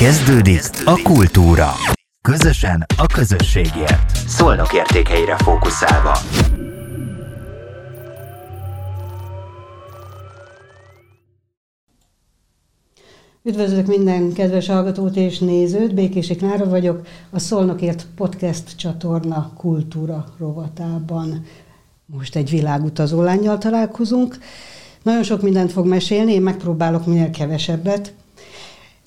Kezdődik 0.00 0.60
a 0.84 1.00
kultúra. 1.02 1.70
Közösen 2.22 2.86
a 2.96 3.06
közösségért. 3.06 4.16
Szolnok 4.26 4.74
értékeire 4.74 5.36
fókuszálva. 5.36 6.16
Üdvözlök 13.42 13.86
minden 13.86 14.32
kedves 14.32 14.66
hallgatót 14.66 15.16
és 15.16 15.38
nézőt, 15.38 15.94
Békési 15.94 16.36
Klára 16.36 16.68
vagyok, 16.68 17.06
a 17.30 17.38
Szolnokért 17.38 18.06
podcast 18.16 18.76
csatorna 18.76 19.52
kultúra 19.56 20.24
rovatában. 20.38 21.44
Most 22.06 22.36
egy 22.36 22.50
világutazó 22.50 23.22
lányjal 23.22 23.58
találkozunk. 23.58 24.38
Nagyon 25.02 25.22
sok 25.22 25.42
mindent 25.42 25.72
fog 25.72 25.86
mesélni, 25.86 26.32
én 26.32 26.42
megpróbálok 26.42 27.06
minél 27.06 27.30
kevesebbet. 27.30 28.14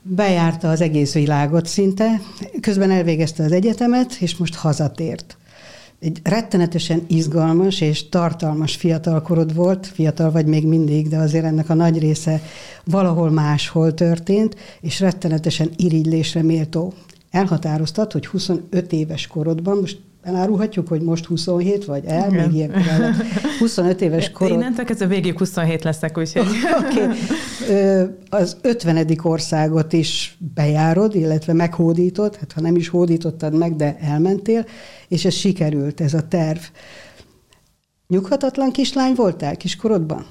Bejárta 0.06 0.70
az 0.70 0.82
egész 0.82 1.14
világot 1.14 1.66
szinte, 1.66 2.22
közben 2.62 2.92
elvégezte 2.92 3.44
az 3.44 3.52
egyetemet, 3.52 4.14
és 4.20 4.38
most 4.38 4.56
hazatért. 4.56 5.38
Egy 6.00 6.20
rettenetesen 6.24 7.04
izgalmas 7.08 7.82
és 7.82 8.10
tartalmas 8.10 8.76
fiatalkorod 8.76 9.56
volt, 9.56 9.88
fiatal 9.88 10.32
vagy 10.32 10.46
még 10.46 10.68
mindig, 10.68 11.08
de 11.08 11.18
azért 11.18 11.46
ennek 11.46 11.70
a 11.70 11.74
nagy 11.74 12.00
része 12.00 12.42
valahol 12.84 13.30
máshol 13.30 13.94
történt, 13.94 14.56
és 14.82 15.00
rettenetesen 15.00 15.70
irigylésre 15.76 16.42
méltó. 16.42 16.94
Elhatároztad, 17.32 18.12
hogy 18.12 18.28
25 18.28 18.92
éves 18.92 19.28
korodban, 19.28 19.78
most 19.78 20.00
elárulhatjuk, 20.24 20.88
hogy 20.88 21.02
most 21.02 21.26
27 21.26 21.86
vagy 21.86 22.06
el, 22.06 22.32
Igen. 22.32 22.46
még 22.46 22.56
ilyenkor 22.56 22.82
25 23.60 24.02
éves 24.02 24.32
korod. 24.32 24.54
Innentől 24.54 24.86
kezdve 24.86 25.08
végig 25.08 25.38
27 25.38 25.84
leszek, 25.84 26.18
úgyhogy. 26.18 26.46
okay. 26.80 27.08
Az 28.30 28.58
50. 28.62 29.18
országot 29.24 29.94
is 29.94 30.38
bejárod, 30.54 31.16
illetve 31.16 31.54
meghódítod, 31.54 32.36
hát 32.36 32.52
ha 32.52 32.62
nem 32.62 32.76
is 32.76 32.88
hódítottad 32.88 33.54
meg, 33.58 33.76
de 33.76 33.98
elmentél, 34.02 34.66
és 35.08 35.26
ez 35.26 35.34
sikerült, 35.34 36.02
ez 36.02 36.14
a 36.14 36.28
terv. 36.28 36.60
Nyughatatlan 38.08 38.72
kislány 38.72 39.14
voltál 39.16 39.58
kiskorodban? 39.58 40.26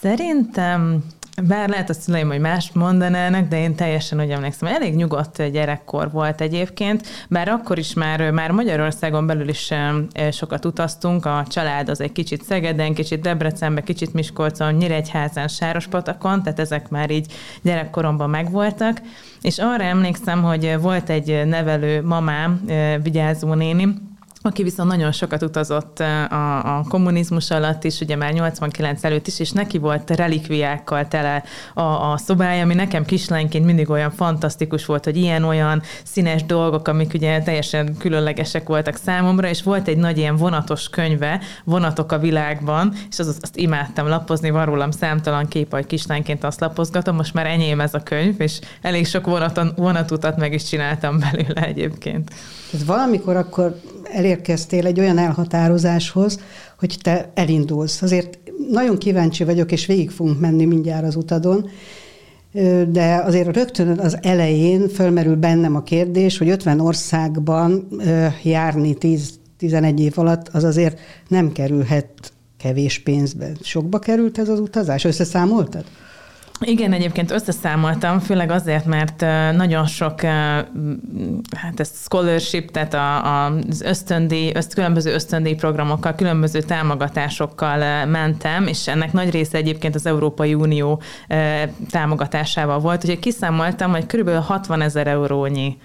Szerintem 0.00 1.04
bár 1.42 1.68
lehet 1.68 1.90
a 1.90 1.94
szüleim, 1.94 2.28
hogy 2.28 2.40
más 2.40 2.70
mondanának, 2.72 3.48
de 3.48 3.60
én 3.60 3.74
teljesen 3.74 4.20
úgy 4.20 4.30
emlékszem, 4.30 4.68
elég 4.68 4.94
nyugodt 4.94 5.50
gyerekkor 5.50 6.10
volt 6.10 6.40
egyébként, 6.40 7.06
bár 7.28 7.48
akkor 7.48 7.78
is 7.78 7.94
már, 7.94 8.30
már 8.30 8.50
Magyarországon 8.50 9.26
belül 9.26 9.48
is 9.48 9.72
sokat 10.30 10.64
utaztunk, 10.64 11.26
a 11.26 11.44
család 11.48 11.88
az 11.88 12.00
egy 12.00 12.12
kicsit 12.12 12.42
Szegeden, 12.42 12.94
kicsit 12.94 13.20
Debrecenben, 13.20 13.84
kicsit 13.84 14.12
Miskolcon, 14.12 14.74
Nyíregyházán, 14.74 15.48
Sárospatakon, 15.48 16.42
tehát 16.42 16.60
ezek 16.60 16.88
már 16.88 17.10
így 17.10 17.32
gyerekkoromban 17.62 18.30
megvoltak, 18.30 19.00
és 19.40 19.58
arra 19.58 19.84
emlékszem, 19.84 20.42
hogy 20.42 20.76
volt 20.80 21.10
egy 21.10 21.46
nevelő 21.46 22.02
mamám, 22.02 22.64
vigyázó 23.02 23.54
néni, 23.54 23.94
aki 24.46 24.62
viszont 24.62 24.88
nagyon 24.88 25.12
sokat 25.12 25.42
utazott 25.42 25.98
a, 26.00 26.78
a 26.78 26.84
kommunizmus 26.88 27.50
alatt 27.50 27.84
is, 27.84 28.00
ugye 28.00 28.16
már 28.16 28.32
89 28.32 29.04
előtt 29.04 29.26
is, 29.26 29.40
és 29.40 29.50
neki 29.50 29.78
volt 29.78 30.10
relikviákkal 30.10 31.08
tele 31.08 31.44
a, 31.74 31.80
a 31.80 32.16
szobája, 32.16 32.62
ami 32.62 32.74
nekem 32.74 33.04
kislányként 33.04 33.64
mindig 33.64 33.90
olyan 33.90 34.10
fantasztikus 34.10 34.86
volt, 34.86 35.04
hogy 35.04 35.16
ilyen-olyan 35.16 35.82
színes 36.04 36.44
dolgok, 36.44 36.88
amik 36.88 37.14
ugye 37.14 37.42
teljesen 37.42 37.96
különlegesek 37.96 38.68
voltak 38.68 38.96
számomra, 38.96 39.48
és 39.48 39.62
volt 39.62 39.88
egy 39.88 39.96
nagy 39.96 40.18
ilyen 40.18 40.36
vonatos 40.36 40.88
könyve, 40.88 41.40
Vonatok 41.64 42.12
a 42.12 42.18
világban, 42.18 42.92
és 43.10 43.18
az, 43.18 43.38
azt 43.40 43.56
imádtam 43.56 44.06
lapozni, 44.06 44.50
van 44.50 44.64
rólam 44.64 44.90
számtalan 44.90 45.48
kép, 45.48 45.70
hogy 45.70 45.86
kislányként 45.86 46.44
azt 46.44 46.60
lapozgatom, 46.60 47.16
most 47.16 47.34
már 47.34 47.46
enyém 47.46 47.80
ez 47.80 47.94
a 47.94 48.02
könyv, 48.02 48.40
és 48.40 48.60
elég 48.82 49.06
sok 49.06 49.26
vonaton, 49.26 49.72
vonatutat 49.76 50.36
meg 50.36 50.52
is 50.52 50.64
csináltam 50.64 51.18
belőle 51.18 51.66
egyébként. 51.66 52.30
Ez 52.72 52.84
valamikor 52.84 53.36
akkor 53.36 53.80
elérkeztél 54.14 54.86
egy 54.86 55.00
olyan 55.00 55.18
elhatározáshoz, 55.18 56.40
hogy 56.78 56.96
te 57.02 57.30
elindulsz. 57.34 58.02
Azért 58.02 58.38
nagyon 58.70 58.98
kíváncsi 58.98 59.44
vagyok, 59.44 59.72
és 59.72 59.86
végig 59.86 60.10
fogunk 60.10 60.40
menni 60.40 60.64
mindjárt 60.64 61.06
az 61.06 61.16
utadon, 61.16 61.68
de 62.88 63.22
azért 63.24 63.54
rögtön 63.56 63.98
az 63.98 64.18
elején 64.22 64.88
fölmerül 64.88 65.36
bennem 65.36 65.76
a 65.76 65.82
kérdés, 65.82 66.38
hogy 66.38 66.48
50 66.48 66.80
országban 66.80 67.88
járni 68.42 68.96
10-11 69.00 69.98
év 69.98 70.12
alatt, 70.18 70.48
az 70.48 70.64
azért 70.64 70.98
nem 71.28 71.52
kerülhet 71.52 72.32
kevés 72.58 72.98
pénzbe. 72.98 73.52
Sokba 73.62 73.98
került 73.98 74.38
ez 74.38 74.48
az 74.48 74.60
utazás? 74.60 75.04
Összeszámoltad? 75.04 75.84
Igen, 76.60 76.92
egyébként 76.92 77.30
összeszámoltam, 77.30 78.18
főleg 78.18 78.50
azért, 78.50 78.84
mert 78.84 79.20
nagyon 79.56 79.86
sok 79.86 80.20
hát 81.56 81.80
ez 81.80 81.90
scholarship, 82.04 82.70
tehát 82.70 82.94
az 83.68 83.80
ösztöndíj, 83.80 84.50
öszt, 84.54 84.74
különböző 84.74 85.12
ösztöndíj 85.12 85.54
programokkal, 85.54 86.14
különböző 86.14 86.60
támogatásokkal 86.60 88.04
mentem, 88.06 88.66
és 88.66 88.88
ennek 88.88 89.12
nagy 89.12 89.30
része 89.30 89.58
egyébként 89.58 89.94
az 89.94 90.06
Európai 90.06 90.54
Unió 90.54 91.02
támogatásával 91.90 92.78
volt. 92.78 93.04
Úgyhogy 93.04 93.18
kiszámoltam, 93.18 93.90
hogy 93.90 94.06
körülbelül 94.06 94.40
60 94.40 94.80
ezer 94.80 95.06
eurónyi 95.06 95.76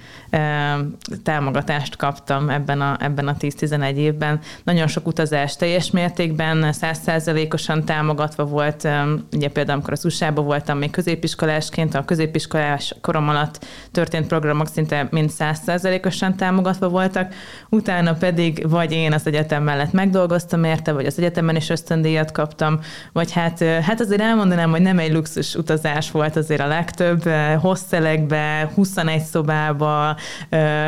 támogatást 1.23 1.95
kaptam 1.95 2.49
ebben 2.49 2.81
a, 2.81 2.97
ebben 2.99 3.27
a 3.27 3.35
10-11 3.39 3.93
évben. 3.93 4.39
Nagyon 4.63 4.87
sok 4.87 5.07
utazás 5.07 5.55
teljes 5.55 5.91
mértékben, 5.91 6.73
100%-osan 6.81 7.85
támogatva 7.85 8.45
volt, 8.45 8.87
ugye 9.31 9.49
például 9.49 9.77
amikor 9.77 9.93
az 9.93 10.05
USA-ba 10.05 10.41
voltam 10.59 10.77
még 10.77 10.91
középiskolásként, 10.91 11.95
a 11.95 12.05
középiskolás 12.05 12.95
korom 13.01 13.29
alatt 13.29 13.65
történt 13.91 14.27
programok 14.27 14.67
szinte 14.67 15.07
mind 15.11 15.31
100%-osan 15.39 16.35
támogatva 16.35 16.89
voltak, 16.89 17.33
utána 17.69 18.13
pedig 18.13 18.69
vagy 18.69 18.91
én 18.91 19.13
az 19.13 19.27
egyetem 19.27 19.63
mellett 19.63 19.91
megdolgoztam 19.91 20.63
érte, 20.63 20.91
vagy 20.91 21.05
az 21.05 21.17
egyetemen 21.17 21.55
is 21.55 21.69
ösztöndíjat 21.69 22.31
kaptam, 22.31 22.79
vagy 23.13 23.31
hát, 23.31 23.63
hát 23.63 23.99
azért 23.99 24.21
elmondanám, 24.21 24.69
hogy 24.69 24.81
nem 24.81 24.99
egy 24.99 25.13
luxus 25.13 25.55
utazás 25.55 26.11
volt 26.11 26.35
azért 26.35 26.61
a 26.61 26.67
legtöbb, 26.67 27.23
hosszelekbe, 27.59 28.71
21 28.75 29.21
szobába, 29.21 30.17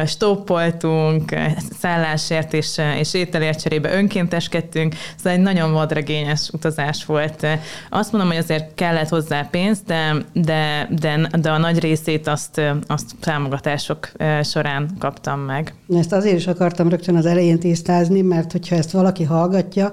stoppoltunk, 0.06 1.36
szállásért 1.80 2.54
és, 2.54 2.82
és 3.00 3.14
ételért 3.14 3.62
cserébe 3.62 3.94
önkénteskedtünk, 3.94 4.96
szóval 5.16 5.32
egy 5.32 5.44
nagyon 5.44 5.72
vadregényes 5.72 6.50
utazás 6.52 7.06
volt. 7.06 7.48
Azt 7.90 8.12
mondom, 8.12 8.30
hogy 8.30 8.40
azért 8.40 8.76
kellett 8.76 9.10
hozzá 9.10 9.48
pénz, 9.52 9.60
de, 9.86 10.26
de, 10.34 10.88
de, 11.00 11.30
de 11.42 11.52
a 11.52 11.58
nagy 11.58 11.80
részét 11.80 12.28
azt, 12.28 12.62
azt 12.88 13.12
támogatások 13.20 14.12
során 14.44 14.90
kaptam 15.00 15.40
meg. 15.40 15.74
Ezt 15.96 16.14
azért 16.14 16.38
is 16.38 16.48
akartam 16.48 16.90
rögtön 16.90 17.16
az 17.16 17.26
elején 17.26 17.60
tisztázni, 17.60 18.22
mert 18.22 18.52
hogyha 18.52 18.76
ezt 18.76 18.92
valaki 18.92 19.24
hallgatja, 19.24 19.92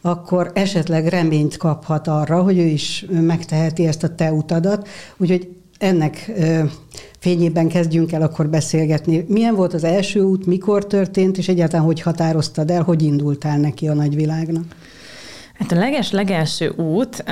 akkor 0.00 0.50
esetleg 0.54 1.06
reményt 1.06 1.56
kaphat 1.56 2.08
arra, 2.08 2.42
hogy 2.42 2.58
ő 2.58 2.64
is 2.64 3.06
megteheti 3.10 3.86
ezt 3.86 4.02
a 4.02 4.14
te 4.14 4.32
utadat. 4.32 4.88
Úgyhogy 5.16 5.48
ennek 5.78 6.32
fényében 7.18 7.68
kezdjünk 7.68 8.12
el 8.12 8.22
akkor 8.22 8.48
beszélgetni. 8.48 9.24
Milyen 9.28 9.54
volt 9.54 9.74
az 9.74 9.84
első 9.84 10.20
út, 10.20 10.46
mikor 10.46 10.86
történt, 10.86 11.38
és 11.38 11.48
egyáltalán 11.48 11.84
hogy 11.84 12.00
határoztad 12.00 12.70
el, 12.70 12.82
hogy 12.82 13.02
indultál 13.02 13.58
neki 13.58 13.88
a 13.88 13.94
nagyvilágnak? 13.94 14.64
Hát 15.62 15.72
a 15.72 15.76
leges-legelső 15.76 16.68
út, 16.76 17.24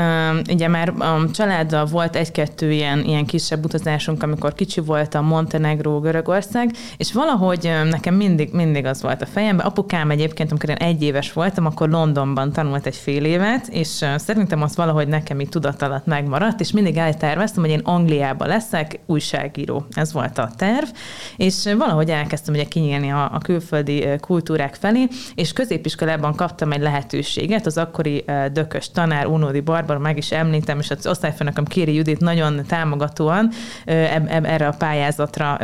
ugye 0.50 0.68
már 0.68 0.88
a 0.88 1.30
családdal 1.30 1.84
volt 1.84 2.16
egy-kettő 2.16 2.72
ilyen, 2.72 3.04
ilyen 3.04 3.26
kisebb 3.26 3.64
utazásunk, 3.64 4.22
amikor 4.22 4.54
kicsi 4.54 4.80
volt 4.80 5.14
a 5.14 5.20
Montenegro, 5.20 6.00
Görögország, 6.00 6.70
és 6.96 7.12
valahogy 7.12 7.70
nekem 7.90 8.14
mindig, 8.14 8.52
mindig 8.52 8.84
az 8.84 9.02
volt 9.02 9.22
a 9.22 9.26
fejemben. 9.26 9.66
Apukám 9.66 10.10
egyébként, 10.10 10.50
amikor 10.50 10.68
én 10.68 10.76
egy 10.76 11.02
éves 11.02 11.32
voltam, 11.32 11.66
akkor 11.66 11.88
Londonban 11.88 12.52
tanult 12.52 12.86
egy 12.86 12.96
fél 12.96 13.24
évet, 13.24 13.68
és 13.68 14.04
szerintem 14.16 14.62
az 14.62 14.76
valahogy 14.76 15.08
nekem 15.08 15.40
így 15.40 15.48
tudat 15.48 15.82
alatt 15.82 16.06
megmaradt, 16.06 16.60
és 16.60 16.72
mindig 16.72 16.96
elterveztem, 16.96 17.62
hogy 17.62 17.72
én 17.72 17.80
Angliába 17.84 18.46
leszek 18.46 18.98
újságíró. 19.06 19.86
Ez 19.90 20.12
volt 20.12 20.38
a 20.38 20.50
terv, 20.56 20.88
és 21.36 21.68
valahogy 21.78 22.10
elkezdtem 22.10 22.54
ugye 22.54 22.64
kinyílni 22.64 23.10
a, 23.10 23.30
a 23.32 23.38
külföldi 23.38 24.06
kultúrák 24.20 24.74
felé, 24.74 25.08
és 25.34 25.52
középiskolában 25.52 26.34
kaptam 26.34 26.72
egy 26.72 26.80
lehetőséget 26.80 27.66
az 27.66 27.78
akkori 27.78 28.18
dökös 28.52 28.90
tanár, 28.90 29.26
Unódi 29.26 29.60
Barbara, 29.60 29.98
meg 29.98 30.16
is 30.16 30.32
említem, 30.32 30.78
és 30.78 30.90
az 30.90 31.06
osztályfőnököm 31.06 31.64
Kéri 31.64 31.94
Judit 31.94 32.20
nagyon 32.20 32.64
támogatóan 32.66 33.50
erre 34.42 34.66
a 34.66 34.74
pályázatra 34.78 35.58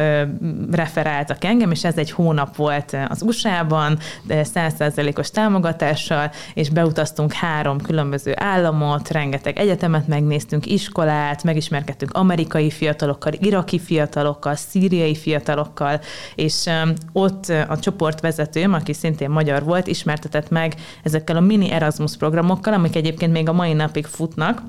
referáltak 0.71 1.45
engem, 1.45 1.71
és 1.71 1.85
ez 1.85 1.97
egy 1.97 2.11
hónap 2.11 2.57
volt 2.57 2.97
az 3.09 3.23
USA-ban, 3.23 3.99
százszerzelékos 4.43 5.31
támogatással, 5.31 6.31
és 6.55 6.71
beutaztunk 6.71 7.33
három 7.33 7.81
különböző 7.81 8.33
államot, 8.37 9.11
rengeteg 9.11 9.59
egyetemet 9.59 10.07
megnéztünk, 10.07 10.67
iskolát, 10.67 11.45
megismerkedtünk 11.45 12.13
amerikai 12.13 12.71
fiatalokkal, 12.71 13.33
iraki 13.39 13.79
fiatalokkal, 13.79 14.55
szíriai 14.55 15.15
fiatalokkal, 15.15 16.01
és 16.35 16.65
ott 17.13 17.53
a 17.69 17.79
csoportvezetőm, 17.79 18.73
aki 18.73 18.93
szintén 18.93 19.31
magyar 19.31 19.65
volt, 19.65 19.87
ismertetett 19.87 20.51
meg 20.51 20.75
ezekkel 21.03 21.37
a 21.37 21.41
mini 21.41 21.71
Erasmus 21.71 22.17
programokkal, 22.17 22.45
amik 22.51 22.97
egyébként 22.97 23.33
még 23.33 23.49
a 23.49 23.53
mai 23.53 23.73
napig 23.73 24.07
futnak, 24.07 24.63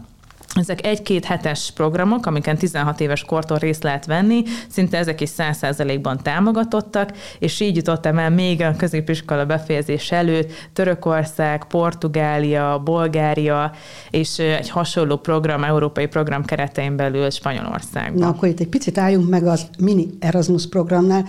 ezek 0.56 0.86
egy-két 0.86 1.26
hetes 1.26 1.72
programok, 1.72 2.26
amiken 2.26 2.58
16 2.58 3.00
éves 3.00 3.24
kortól 3.24 3.58
részt 3.58 3.84
lehet 3.84 4.06
venni, 4.06 4.44
szinte 4.70 4.98
ezek 4.98 5.22
is 5.22 5.30
100%-ban 5.38 6.20
támogatottak, 6.24 7.12
és 7.40 7.60
így 7.60 7.76
jutottam 7.76 8.18
el 8.18 8.30
még 8.30 8.62
a 8.62 8.76
középiskola 8.78 9.46
befejezés 9.46 10.12
előtt 10.12 10.52
Törökország, 10.74 11.66
Portugália, 11.68 12.82
Bulgária, 12.84 13.72
és 14.10 14.40
egy 14.40 14.70
hasonló 14.70 15.18
program, 15.18 15.64
európai 15.64 16.08
program 16.08 16.46
keretein 16.46 16.96
belül 16.96 17.30
Spanyolországban. 17.30 18.20
Na 18.20 18.28
akkor 18.28 18.48
itt 18.48 18.60
egy 18.60 18.68
picit 18.68 18.98
álljunk 18.98 19.30
meg 19.30 19.48
az 19.48 19.66
mini 19.80 20.08
Erasmus 20.20 20.68
programnál 20.68 21.26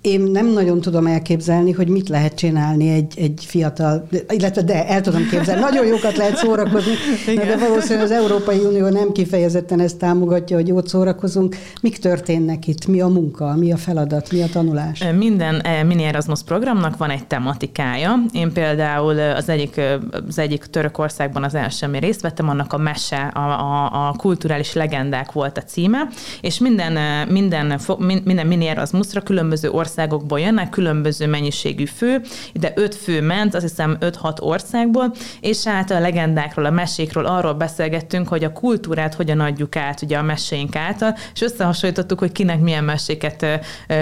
én 0.00 0.20
nem 0.20 0.46
nagyon 0.46 0.80
tudom 0.80 1.06
elképzelni, 1.06 1.72
hogy 1.72 1.88
mit 1.88 2.08
lehet 2.08 2.34
csinálni 2.34 2.88
egy, 2.88 3.12
egy 3.16 3.44
fiatal, 3.46 4.08
illetve 4.28 4.62
de 4.62 4.86
el 4.86 5.00
tudom 5.00 5.28
képzelni, 5.28 5.60
nagyon 5.60 5.86
jókat 5.86 6.16
lehet 6.16 6.36
szórakozni, 6.36 6.92
de 7.34 7.56
valószínűleg 7.56 8.04
az 8.04 8.10
Európai 8.10 8.58
Unió 8.58 8.88
nem 8.88 9.12
kifejezetten 9.12 9.80
ezt 9.80 9.98
támogatja, 9.98 10.56
hogy 10.56 10.68
jót 10.68 10.88
szórakozunk. 10.88 11.56
Mik 11.82 11.98
történnek 11.98 12.66
itt? 12.66 12.86
Mi 12.86 13.00
a 13.00 13.06
munka? 13.06 13.56
Mi 13.56 13.72
a 13.72 13.76
feladat? 13.76 14.32
Mi 14.32 14.42
a 14.42 14.46
tanulás? 14.46 15.04
Minden 15.18 15.62
mini 15.86 16.02
Erasmus 16.02 16.42
programnak 16.42 16.96
van 16.96 17.10
egy 17.10 17.26
tematikája. 17.26 18.14
Én 18.32 18.52
például 18.52 19.18
az 19.18 19.48
egyik, 19.48 19.80
az 20.28 20.38
egyik 20.38 20.64
Törökországban 20.64 21.44
az 21.44 21.54
első, 21.54 21.86
ami 21.86 21.98
részt 21.98 22.20
vettem, 22.20 22.48
annak 22.48 22.72
a 22.72 22.78
mese, 22.78 23.20
a, 23.20 23.40
a, 23.40 24.08
a 24.08 24.14
kulturális 24.16 24.72
legendák 24.72 25.32
volt 25.32 25.58
a 25.58 25.62
címe, 25.62 26.08
és 26.40 26.58
minden, 26.58 27.26
minden, 27.28 27.80
minden 28.24 28.46
mini 28.46 28.66
Erasmusra 28.66 29.20
különböző 29.20 29.48
különböző 29.50 29.78
országokból 29.78 30.40
jönnek, 30.40 30.68
különböző 30.68 31.26
mennyiségű 31.26 31.84
fő, 31.84 32.20
ide 32.52 32.72
öt 32.74 32.94
fő 32.94 33.20
ment, 33.20 33.54
azt 33.54 33.68
hiszem 33.68 33.96
5-6 34.00 34.40
országból, 34.40 35.14
és 35.40 35.64
hát 35.64 35.90
a 35.90 36.00
legendákról, 36.00 36.64
a 36.64 36.70
mesékről 36.70 37.26
arról 37.26 37.54
beszélgettünk, 37.54 38.28
hogy 38.28 38.44
a 38.44 38.52
kultúrát 38.52 39.14
hogyan 39.14 39.40
adjuk 39.40 39.76
át 39.76 40.02
ugye 40.02 40.18
a 40.18 40.22
meséink 40.22 40.76
által, 40.76 41.16
és 41.34 41.40
összehasonlítottuk, 41.40 42.18
hogy 42.18 42.32
kinek 42.32 42.60
milyen 42.60 42.84
meséket 42.84 43.46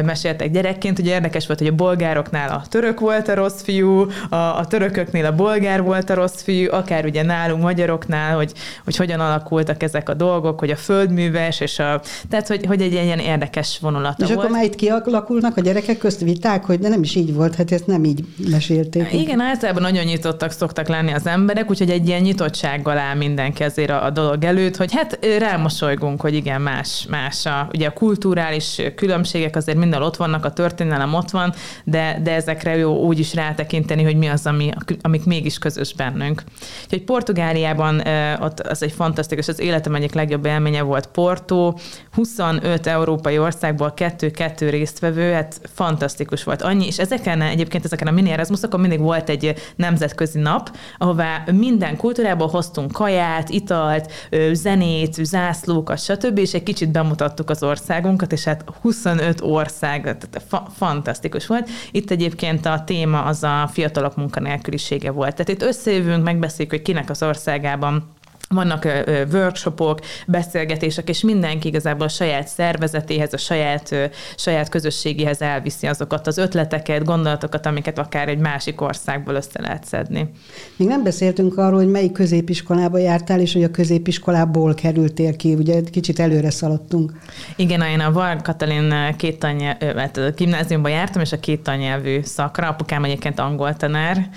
meséltek 0.04 0.50
gyerekként. 0.50 0.98
Ugye 0.98 1.14
érdekes 1.14 1.46
volt, 1.46 1.58
hogy 1.58 1.68
a 1.68 1.74
bolgároknál 1.74 2.48
a 2.48 2.62
török 2.68 3.00
volt 3.00 3.28
a 3.28 3.34
rossz 3.34 3.62
fiú, 3.62 4.06
a, 4.28 4.36
a 4.36 4.66
törököknél 4.66 5.26
a 5.26 5.34
bolgár 5.34 5.82
volt 5.82 6.10
a 6.10 6.14
rossz 6.14 6.42
fiú, 6.42 6.72
akár 6.72 7.04
ugye 7.04 7.22
nálunk 7.22 7.62
magyaroknál, 7.62 8.36
hogy, 8.36 8.52
hogy 8.84 8.96
hogyan 8.96 9.20
alakultak 9.20 9.82
ezek 9.82 10.08
a 10.08 10.14
dolgok, 10.14 10.58
hogy 10.58 10.70
a 10.70 10.76
földműves, 10.76 11.60
és 11.60 11.78
a, 11.78 12.00
tehát 12.28 12.48
hogy, 12.48 12.66
hogy 12.66 12.82
egy 12.82 12.92
ilyen 12.92 13.18
érdekes 13.18 13.78
vonulata 13.80 14.16
és 14.18 14.26
volt. 14.26 14.30
És 14.30 14.36
akkor 14.36 14.50
már 14.50 14.64
itt 14.64 14.74
kialakult 14.74 15.38
alakulnak 15.38 15.56
a 15.56 15.61
gyerekek 15.61 15.99
közt 15.99 16.20
viták, 16.20 16.64
hogy 16.64 16.81
nem 16.81 17.02
is 17.02 17.14
így 17.14 17.35
volt, 17.35 17.55
hát 17.55 17.73
ezt 17.73 17.87
nem 17.87 18.05
így 18.05 18.25
mesélték. 18.50 19.12
Igen, 19.12 19.40
általában 19.40 19.82
nagyon 19.82 20.05
nyitottak 20.05 20.50
szoktak 20.50 20.88
lenni 20.88 21.12
az 21.12 21.26
emberek, 21.26 21.70
úgyhogy 21.70 21.90
egy 21.90 22.08
ilyen 22.08 22.20
nyitottsággal 22.20 22.99
áll 22.99 23.14
mindenki 23.14 23.62
azért 23.62 23.90
a, 23.90 24.05
a 24.05 24.11
dolog 24.11 24.44
előtt, 24.44 24.76
hogy 24.76 24.93
hát 24.94 25.19
rámosolygunk, 25.38 26.20
hogy 26.20 26.35
igen, 26.35 26.61
más, 26.61 27.06
más 27.11 27.46
a, 27.46 27.69
ugye 27.73 27.87
a 27.87 27.93
kulturális 27.93 28.81
különbségek 28.94 29.56
azért 29.56 29.79
minden 29.79 30.02
ott 30.02 30.17
vannak, 30.17 30.44
a 30.44 30.52
történelem 30.52 31.14
ott 31.14 31.31
van, 31.31 31.52
de, 31.85 32.20
de 32.23 32.35
ezekre 32.35 32.76
jó 32.76 32.96
úgy 32.96 33.19
is 33.19 33.35
rátekinteni, 33.35 34.02
hogy 34.02 34.17
mi 34.17 34.26
az, 34.26 34.46
ami, 34.46 34.70
amik 35.00 35.25
mégis 35.25 35.58
közös 35.58 35.94
bennünk. 35.94 36.43
Úgyhogy 36.85 37.02
Portugáliában 37.02 38.02
ott 38.40 38.61
az 38.61 38.82
egy 38.82 38.93
fantasztikus, 38.93 39.49
az 39.49 39.61
életem 39.61 39.94
egyik 39.94 40.14
legjobb 40.14 40.46
élménye 40.46 40.82
volt 40.82 41.06
Porto, 41.06 41.75
25 42.12 42.87
európai 42.87 43.38
országból 43.38 43.93
kettő-kettő 43.94 44.70
résztvevő, 44.70 45.27
hát 45.32 45.60
fantasztikus 45.75 46.44
volt 46.44 46.62
annyi, 46.62 46.86
és 46.86 46.98
ezeken 46.98 47.42
egyébként 47.42 47.84
ezeken 47.84 48.06
a 48.06 48.10
mini 48.10 48.30
Erasmusokon 48.30 48.80
mindig 48.80 49.00
volt 49.00 49.28
egy 49.28 49.54
nemzetközi 49.76 50.38
nap, 50.38 50.76
ahová 50.98 51.44
minden 51.52 51.96
kultúrából 51.96 52.48
hoztunk 52.48 52.92
kaját, 52.92 53.48
italt, 53.48 54.12
zenét, 54.52 55.14
zászlókat, 55.14 55.98
stb., 56.02 56.38
és 56.38 56.54
egy 56.54 56.62
kicsit 56.62 56.90
bemutattuk 56.90 57.50
az 57.50 57.62
országunkat, 57.62 58.32
és 58.32 58.44
hát 58.44 58.64
25 58.80 59.40
ország, 59.40 60.02
tehát 60.02 60.42
fa- 60.48 60.69
fantasztikus 60.76 61.46
volt. 61.46 61.69
Itt 61.90 62.10
egyébként 62.10 62.66
a 62.66 62.82
téma 62.86 63.22
az 63.22 63.42
a 63.42 63.69
fiatalok 63.72 64.16
munkanélkülisége 64.16 65.10
volt. 65.10 65.34
Tehát 65.34 65.48
itt 65.48 65.62
összejövünk, 65.62 66.25
megbeszéljük, 66.25 66.70
hogy 66.70 66.82
kinek 66.82 67.10
az 67.10 67.22
országában 67.22 68.16
vannak 68.48 68.88
workshopok, 69.32 70.00
beszélgetések, 70.26 71.08
és 71.08 71.20
mindenki 71.20 71.68
igazából 71.68 72.06
a 72.06 72.08
saját 72.08 72.48
szervezetéhez, 72.48 73.32
a 73.32 73.36
saját, 73.36 74.10
saját 74.36 74.68
közösségéhez 74.68 75.40
elviszi 75.40 75.86
azokat 75.86 76.26
az 76.26 76.38
ötleteket, 76.38 77.04
gondolatokat, 77.04 77.66
amiket 77.66 77.98
akár 77.98 78.28
egy 78.28 78.38
másik 78.38 78.80
országból 78.80 79.34
össze 79.34 79.60
lehet 79.60 79.84
szedni. 79.84 80.30
Még 80.76 80.88
nem 80.88 81.02
beszéltünk 81.02 81.58
arról, 81.58 81.78
hogy 81.78 81.90
melyik 81.90 82.12
középiskolába 82.12 82.98
jártál, 82.98 83.40
és 83.40 83.52
hogy 83.52 83.62
a 83.62 83.70
középiskolából 83.70 84.74
kerültél 84.74 85.36
ki, 85.36 85.54
ugye 85.54 85.80
kicsit 85.90 86.18
előre 86.18 86.50
szaladtunk. 86.50 87.12
Igen, 87.56 87.82
én 87.82 88.00
a 88.00 88.12
Val 88.12 88.36
Katalin 88.42 89.16
két 89.16 89.38
tannyelvű, 89.38 89.86
hát 89.86 90.36
gimnáziumban 90.36 90.90
jártam, 90.90 91.22
és 91.22 91.32
a 91.32 91.40
két 91.40 91.62
tannyelvű 91.62 92.20
szakra, 92.22 92.68
apukám 92.68 93.04
egyébként 93.04 93.38
angol 93.38 93.76
tanár, 93.76 94.28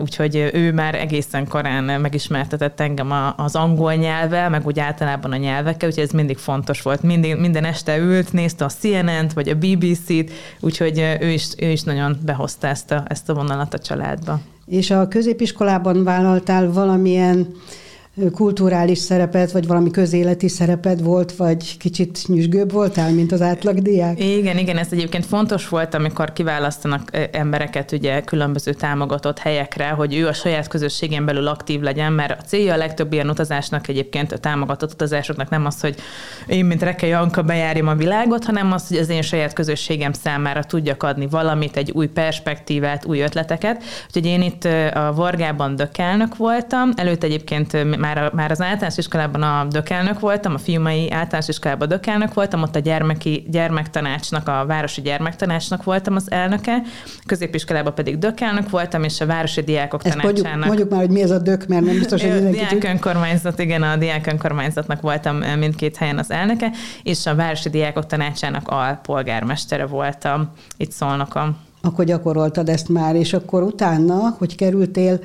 úgyhogy 0.00 0.50
ő 0.52 0.72
már 0.72 0.94
egészen 0.94 1.48
korán 1.48 2.00
megismertetett 2.00 2.80
engem 2.80 3.12
az 3.36 3.56
angol 3.56 3.94
nyelvvel, 3.94 4.50
meg 4.50 4.66
úgy 4.66 4.78
általában 4.78 5.32
a 5.32 5.36
nyelvekkel, 5.36 5.88
úgyhogy 5.88 6.04
ez 6.04 6.10
mindig 6.10 6.36
fontos 6.36 6.82
volt. 6.82 7.02
Mindig, 7.02 7.36
minden 7.36 7.64
este 7.64 7.98
ült, 7.98 8.32
nézte 8.32 8.64
a 8.64 8.70
CNN-t, 8.80 9.32
vagy 9.32 9.48
a 9.48 9.54
BBC-t, 9.54 10.32
úgyhogy 10.60 11.16
ő 11.20 11.28
is, 11.28 11.46
ő 11.58 11.70
is 11.70 11.82
nagyon 11.82 12.18
behozta 12.24 12.66
ezt 12.66 12.90
a, 12.90 13.04
ezt 13.08 13.28
a 13.28 13.34
vonalat 13.34 13.74
a 13.74 13.78
családba. 13.78 14.40
És 14.66 14.90
a 14.90 15.08
középiskolában 15.08 16.04
vállaltál 16.04 16.72
valamilyen 16.72 17.54
kulturális 18.32 18.98
szerepet, 18.98 19.52
vagy 19.52 19.66
valami 19.66 19.90
közéleti 19.90 20.48
szerepet 20.48 21.00
volt, 21.00 21.32
vagy 21.32 21.76
kicsit 21.76 22.18
nyüzsgőbb 22.26 22.72
voltál, 22.72 23.12
mint 23.12 23.32
az 23.32 23.42
átlagdiák? 23.42 24.24
Igen, 24.24 24.58
igen, 24.58 24.76
ez 24.76 24.88
egyébként 24.90 25.26
fontos 25.26 25.68
volt, 25.68 25.94
amikor 25.94 26.32
kiválasztanak 26.32 27.10
embereket 27.32 27.92
ugye 27.92 28.20
különböző 28.20 28.72
támogatott 28.72 29.38
helyekre, 29.38 29.88
hogy 29.88 30.14
ő 30.14 30.26
a 30.26 30.32
saját 30.32 30.68
közösségén 30.68 31.24
belül 31.24 31.46
aktív 31.46 31.80
legyen, 31.80 32.12
mert 32.12 32.40
a 32.40 32.44
célja 32.44 32.74
a 32.74 32.76
legtöbb 32.76 33.12
ilyen 33.12 33.30
utazásnak 33.30 33.88
egyébként 33.88 34.32
a 34.32 34.38
támogatott 34.38 34.92
utazásoknak 34.92 35.48
nem 35.48 35.66
az, 35.66 35.80
hogy 35.80 35.94
én, 36.46 36.64
mint 36.64 36.82
Reke 36.82 37.06
Janka 37.06 37.42
bejárjam 37.42 37.88
a 37.88 37.94
világot, 37.94 38.44
hanem 38.44 38.72
az, 38.72 38.88
hogy 38.88 38.96
az 38.96 39.08
én 39.08 39.22
saját 39.22 39.52
közösségem 39.52 40.12
számára 40.12 40.64
tudjak 40.64 41.02
adni 41.02 41.26
valamit, 41.26 41.76
egy 41.76 41.90
új 41.90 42.06
perspektívát, 42.06 43.04
új 43.04 43.20
ötleteket. 43.20 43.82
Úgyhogy 44.06 44.26
én 44.26 44.42
itt 44.42 44.64
a 44.94 45.12
Vargában 45.14 45.76
dökelnök 45.76 46.36
voltam, 46.36 46.90
előtt 46.96 47.24
egyébként 47.24 47.98
már, 47.98 48.09
a, 48.18 48.30
már 48.34 48.50
az 48.50 48.60
általános 48.60 48.96
iskolában 48.96 49.42
a 49.42 49.66
dökelnök 49.70 50.20
voltam, 50.20 50.54
a 50.54 50.58
fiumai 50.58 51.10
általános 51.10 51.48
iskolában 51.48 51.88
dökelnök 51.88 52.34
voltam, 52.34 52.62
ott 52.62 52.76
a 52.76 52.78
gyermeki, 52.78 53.46
gyermektanácsnak, 53.50 54.48
a 54.48 54.64
városi 54.66 55.00
gyermektanácsnak 55.00 55.84
voltam 55.84 56.14
az 56.14 56.30
elnöke, 56.30 56.82
középiskolában 57.26 57.94
pedig 57.94 58.18
dökelnök 58.18 58.70
voltam, 58.70 59.02
és 59.02 59.20
a 59.20 59.26
városi 59.26 59.60
diákok 59.60 60.04
Ezt 60.04 60.16
tanácsának. 60.16 60.44
Mondjuk, 60.44 60.66
mondjuk 60.66 60.90
már, 60.90 61.00
hogy 61.00 61.10
mi 61.10 61.22
ez 61.22 61.30
a 61.30 61.38
dök, 61.38 61.66
mert 61.66 61.84
nem 61.84 61.94
biztos, 61.94 62.22
hogy 62.22 62.32
mindenki 62.32 62.58
Diák 62.58 62.84
önkormányzat, 62.84 63.58
igen, 63.58 63.82
a 63.82 63.96
diák 63.96 64.26
önkormányzatnak 64.26 65.00
voltam 65.00 65.36
mindkét 65.36 65.96
helyen 65.96 66.18
az 66.18 66.30
elnöke, 66.30 66.70
és 67.02 67.26
a 67.26 67.34
városi 67.34 67.68
diákok 67.68 68.06
tanácsának 68.06 68.68
alpolgármestere 68.68 69.86
voltam 69.86 70.50
itt 70.76 70.90
Szolnokon. 70.90 71.56
Akkor 71.82 72.04
gyakoroltad 72.04 72.68
ezt 72.68 72.88
már, 72.88 73.14
és 73.14 73.32
akkor 73.32 73.62
utána, 73.62 74.34
hogy 74.38 74.56
kerültél 74.56 75.18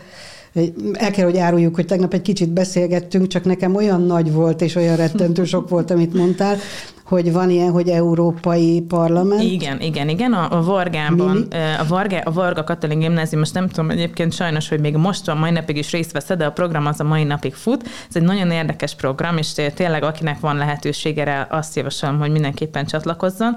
el 0.93 1.11
kell, 1.11 1.25
hogy 1.25 1.37
áruljuk, 1.37 1.75
hogy 1.75 1.85
tegnap 1.85 2.13
egy 2.13 2.21
kicsit 2.21 2.49
beszélgettünk, 2.49 3.27
csak 3.27 3.43
nekem 3.43 3.75
olyan 3.75 4.01
nagy 4.01 4.31
volt, 4.31 4.61
és 4.61 4.75
olyan 4.75 4.95
rettentő 4.95 5.43
sok 5.43 5.69
volt, 5.69 5.91
amit 5.91 6.13
mondtál, 6.13 6.57
hogy 7.05 7.31
van 7.31 7.49
ilyen, 7.49 7.71
hogy 7.71 7.89
európai 7.89 8.81
parlament. 8.81 9.41
Igen, 9.41 9.81
igen, 9.81 10.09
igen. 10.09 10.33
A, 10.33 10.57
a 10.57 10.63
Vargában, 10.63 11.47
a 11.79 11.85
Varga, 11.87 12.17
a 12.23 12.31
Varga 12.31 12.63
Katalin 12.63 12.99
Gimnázium, 12.99 13.39
most 13.39 13.53
nem 13.53 13.67
tudom 13.67 13.89
egyébként 13.89 14.33
sajnos, 14.33 14.69
hogy 14.69 14.79
még 14.79 14.95
most 14.95 15.25
van, 15.25 15.37
mai 15.37 15.51
napig 15.51 15.77
is 15.77 15.91
részt 15.91 16.11
vesz, 16.11 16.27
de 16.37 16.45
a 16.45 16.51
program 16.51 16.85
az 16.85 16.99
a 16.99 17.03
mai 17.03 17.23
napig 17.23 17.53
fut. 17.53 17.83
Ez 18.09 18.15
egy 18.15 18.21
nagyon 18.21 18.51
érdekes 18.51 18.95
program, 18.95 19.37
és 19.37 19.53
tényleg 19.73 20.03
akinek 20.03 20.39
van 20.39 20.55
lehetősége 20.55 21.47
azt 21.49 21.75
javaslom, 21.75 22.19
hogy 22.19 22.31
mindenképpen 22.31 22.85
csatlakozzon. 22.85 23.55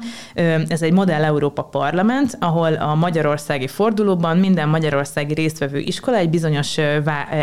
Ez 0.69 0.83
egy 0.83 0.93
Modell 0.93 1.25
Európa 1.25 1.63
Parlament, 1.63 2.37
ahol 2.41 2.75
a 2.75 2.95
magyarországi 2.95 3.67
fordulóban 3.67 4.37
minden 4.37 4.69
magyarországi 4.69 5.35
résztvevő 5.35 5.79
iskola 5.79 6.17
egy 6.17 6.31
bizonyos 6.31 6.79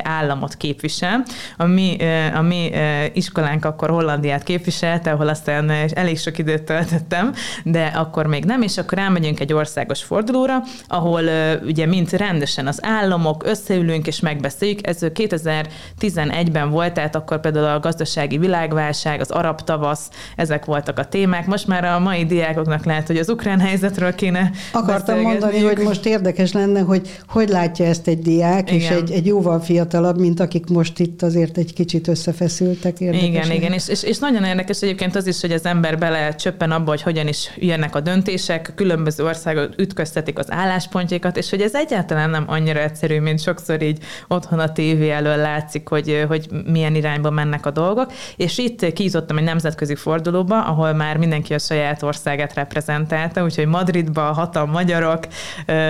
államot 0.04 0.56
képvisel. 0.56 1.24
A 1.58 1.66
mi, 1.66 1.98
a 2.36 2.42
mi 2.42 2.72
iskolánk 3.14 3.66
akkor 3.66 3.90
Hollandiát 3.90 4.44
képviselte, 4.44 5.12
ahol 5.12 5.28
aztán 5.28 5.72
elég 5.96 6.20
sok 6.20 6.38
időt 6.38 6.64
töltöttem, 6.64 7.34
de 7.64 7.86
akkor 7.86 8.26
még 8.26 8.46
nem, 8.46 8.62
és 8.62 8.78
akkor 8.78 8.98
elmegyünk 8.98 9.40
egy 9.40 9.54
országos 9.54 10.04
fordulóra, 10.04 10.64
ahol 10.88 11.24
ugye 11.66 11.86
mint 11.86 12.12
rendesen 12.12 12.68
az 12.68 12.80
államok 12.82 13.44
összeülünk 13.46 14.08
és 14.08 14.20
megbeszéljük. 14.20 14.88
Ez 14.88 14.98
2011-ben 15.02 16.70
volt, 16.70 16.94
tehát 16.94 17.16
akkor 17.16 17.40
például 17.40 17.66
a 17.66 17.80
gazdasági 17.80 18.38
világválság, 18.38 19.20
az 19.20 19.32
arab 19.32 19.62
tavasz, 19.62 20.10
ezek 20.36 20.66
voltak 20.66 21.00
a 21.00 21.06
témák. 21.06 21.46
Most 21.46 21.68
már 21.68 21.86
a 21.86 22.00
mai 22.00 22.26
diákoknak 22.26 22.86
lehet, 22.86 23.08
hogy 23.08 23.18
az 23.18 23.30
ukrán 23.30 23.60
helyzetről 23.60 24.16
kéne 24.16 24.52
Akartam 24.72 25.20
mondani, 25.20 25.60
hogy 25.60 25.78
most 25.78 26.06
érdekes 26.06 26.52
lenne, 26.52 26.80
hogy 26.80 27.20
hogy 27.28 27.50
látja 27.50 27.86
ezt 27.86 28.08
egy 28.08 28.20
diák, 28.20 28.72
igen. 28.72 28.82
és 28.82 28.90
egy, 28.90 29.12
egy 29.12 29.26
jóval 29.26 29.60
fiatalabb, 29.60 30.20
mint 30.20 30.40
akik 30.40 30.68
most 30.68 31.00
itt 31.00 31.22
azért 31.22 31.58
egy 31.58 31.74
kicsit 31.74 32.08
összefeszültek. 32.08 33.00
Érdekes 33.00 33.28
igen, 33.28 33.52
igen, 33.52 33.72
és, 33.72 33.88
és, 33.88 34.04
és 34.04 34.18
nagyon 34.18 34.44
érdekes 34.44 34.82
egyébként 34.82 35.16
az 35.16 35.28
is, 35.28 35.42
hogy 35.42 35.52
az 35.52 35.66
ember 35.66 35.85
bele 35.94 36.36
csöppen 36.36 36.72
abba, 36.72 36.90
hogy 36.90 37.02
hogyan 37.02 37.28
is 37.28 37.52
jönnek 37.56 37.96
a 37.96 38.00
döntések, 38.00 38.72
különböző 38.76 39.24
országok 39.24 39.70
ütköztetik 39.78 40.40
az 40.40 40.52
álláspontjaikat, 40.52 41.38
és 41.38 41.50
hogy 41.50 41.62
ez 41.62 41.76
egyáltalán 41.76 42.30
nem 42.30 42.44
annyira 42.48 42.80
egyszerű, 42.80 43.20
mint 43.20 43.42
sokszor 43.42 43.82
így 43.82 44.04
otthon 44.28 44.60
a 44.60 44.72
tévé 44.72 45.10
elől 45.10 45.38
látszik, 45.38 45.88
hogy, 45.88 46.26
hogy 46.28 46.48
milyen 46.66 46.96
irányba 46.96 47.30
mennek 47.30 47.66
a 47.66 47.72
dolgok. 47.72 48.12
És 48.36 48.58
itt 48.58 48.94
kijutottam 48.94 49.38
egy 49.38 49.44
nemzetközi 49.44 49.96
fordulóba, 49.96 50.66
ahol 50.66 50.94
már 50.94 51.18
mindenki 51.18 51.54
a 51.54 51.60
saját 51.60 52.04
országát 52.04 52.54
reprezentálta, 52.54 53.44
úgyhogy 53.44 53.68
Madridba 53.68 54.22
hatan 54.22 54.70
magyarok 54.70 55.28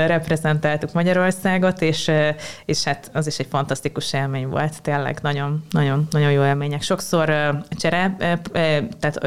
reprezentáltuk 0.08 0.94
Magyarországot, 0.94 1.82
és, 1.82 2.12
és 2.66 2.84
hát 2.84 3.10
az 3.14 3.28
is 3.28 3.40
egy 3.40 3.48
fantasztikus 3.50 4.14
élmény 4.14 4.48
volt, 4.48 4.82
tényleg 4.82 5.20
nagyon, 5.22 5.64
nagyon, 5.70 6.08
nagyon 6.12 6.32
jó 6.32 6.44
élmények. 6.44 6.82
Sokszor 6.82 7.26
csere, 7.70 8.16
tehát 9.00 9.20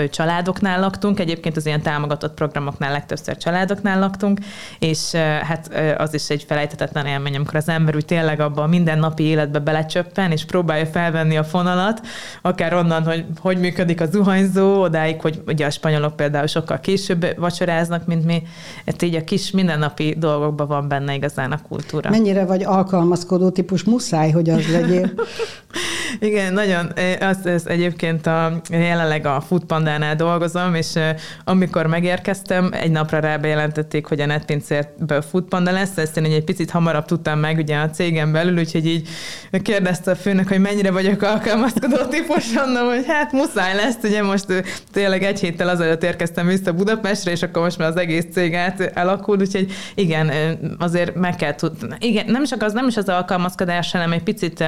családoknál 0.58 0.80
laktunk, 0.80 1.20
egyébként 1.20 1.56
az 1.56 1.66
ilyen 1.66 1.82
támogatott 1.82 2.34
programoknál 2.34 2.92
legtöbbször 2.92 3.36
családoknál 3.36 3.98
laktunk, 3.98 4.38
és 4.78 5.12
hát 5.42 5.70
az 5.98 6.14
is 6.14 6.28
egy 6.28 6.44
felejthetetlen 6.48 7.06
élmény, 7.06 7.34
amikor 7.34 7.56
az 7.56 7.68
ember 7.68 7.96
úgy 7.96 8.04
tényleg 8.04 8.40
abban 8.40 8.64
a 8.64 8.66
mindennapi 8.66 9.22
életbe 9.22 9.58
belecsöppen, 9.58 10.30
és 10.30 10.44
próbálja 10.44 10.86
felvenni 10.86 11.36
a 11.36 11.44
fonalat, 11.44 12.00
akár 12.42 12.74
onnan, 12.74 13.04
hogy 13.04 13.24
hogy 13.40 13.58
működik 13.58 14.00
a 14.00 14.06
zuhanyzó, 14.06 14.82
odáig, 14.82 15.20
hogy 15.20 15.42
ugye 15.46 15.66
a 15.66 15.70
spanyolok 15.70 16.16
például 16.16 16.46
sokkal 16.46 16.80
később 16.80 17.26
vacsoráznak, 17.36 18.06
mint 18.06 18.24
mi. 18.24 18.42
Hát 18.86 19.02
így 19.02 19.14
a 19.14 19.24
kis 19.24 19.50
mindennapi 19.50 20.14
dolgokban 20.18 20.66
van 20.66 20.88
benne 20.88 21.14
igazán 21.14 21.52
a 21.52 21.62
kultúra. 21.68 22.10
Mennyire 22.10 22.44
vagy 22.44 22.64
alkalmazkodó 22.64 23.50
típus, 23.50 23.84
muszáj, 23.84 24.30
hogy 24.30 24.50
az 24.50 24.70
legyél? 24.72 25.10
Igen, 26.20 26.52
nagyon. 26.52 26.92
Az, 27.20 27.46
ez 27.46 27.66
egyébként 27.66 28.26
a, 28.26 28.60
jelenleg 28.70 29.26
a 29.26 29.40
Foodpandánál 29.40 30.16
dolgozom, 30.16 30.74
és 30.74 30.92
amikor 31.44 31.86
megérkeztem, 31.86 32.70
egy 32.72 32.90
napra 32.90 33.18
rá 33.18 33.36
bejelentették, 33.36 34.06
hogy 34.06 34.20
a 34.20 34.26
netpincérből 34.26 35.22
Foodpanda 35.22 35.70
lesz, 35.70 35.96
ezt 35.96 36.16
én 36.16 36.24
egy 36.24 36.44
picit 36.44 36.70
hamarabb 36.70 37.04
tudtam 37.04 37.38
meg 37.38 37.58
ugye 37.58 37.76
a 37.76 37.90
cégem 37.90 38.32
belül, 38.32 38.58
úgyhogy 38.58 38.86
így 38.86 39.08
kérdezte 39.62 40.10
a 40.10 40.16
főnök, 40.16 40.48
hogy 40.48 40.60
mennyire 40.60 40.90
vagyok 40.90 41.22
alkalmazkodó 41.22 41.96
típus, 41.96 42.52
mondom, 42.52 42.86
hogy 42.86 43.04
hát 43.06 43.32
muszáj 43.32 43.74
lesz, 43.74 43.96
ugye 44.02 44.22
most 44.22 44.46
tényleg 44.92 45.22
egy 45.22 45.40
héttel 45.40 45.68
azelőtt 45.68 46.02
érkeztem 46.02 46.46
vissza 46.46 46.72
Budapestre, 46.72 47.30
és 47.30 47.42
akkor 47.42 47.62
most 47.62 47.78
már 47.78 47.88
az 47.88 47.96
egész 47.96 48.26
cég 48.32 48.54
át 48.54 48.92
alakul, 48.94 49.38
úgyhogy 49.38 49.72
igen, 49.94 50.32
azért 50.78 51.14
meg 51.14 51.36
kell 51.36 51.54
tudni. 51.54 51.96
Igen, 51.98 52.24
nem 52.26 52.44
csak 52.44 52.62
az, 52.62 52.72
nem 52.72 52.88
is 52.88 52.96
az 52.96 53.08
alkalmazkodás, 53.08 53.92
hanem 53.92 54.12
egy 54.12 54.22
picit 54.22 54.64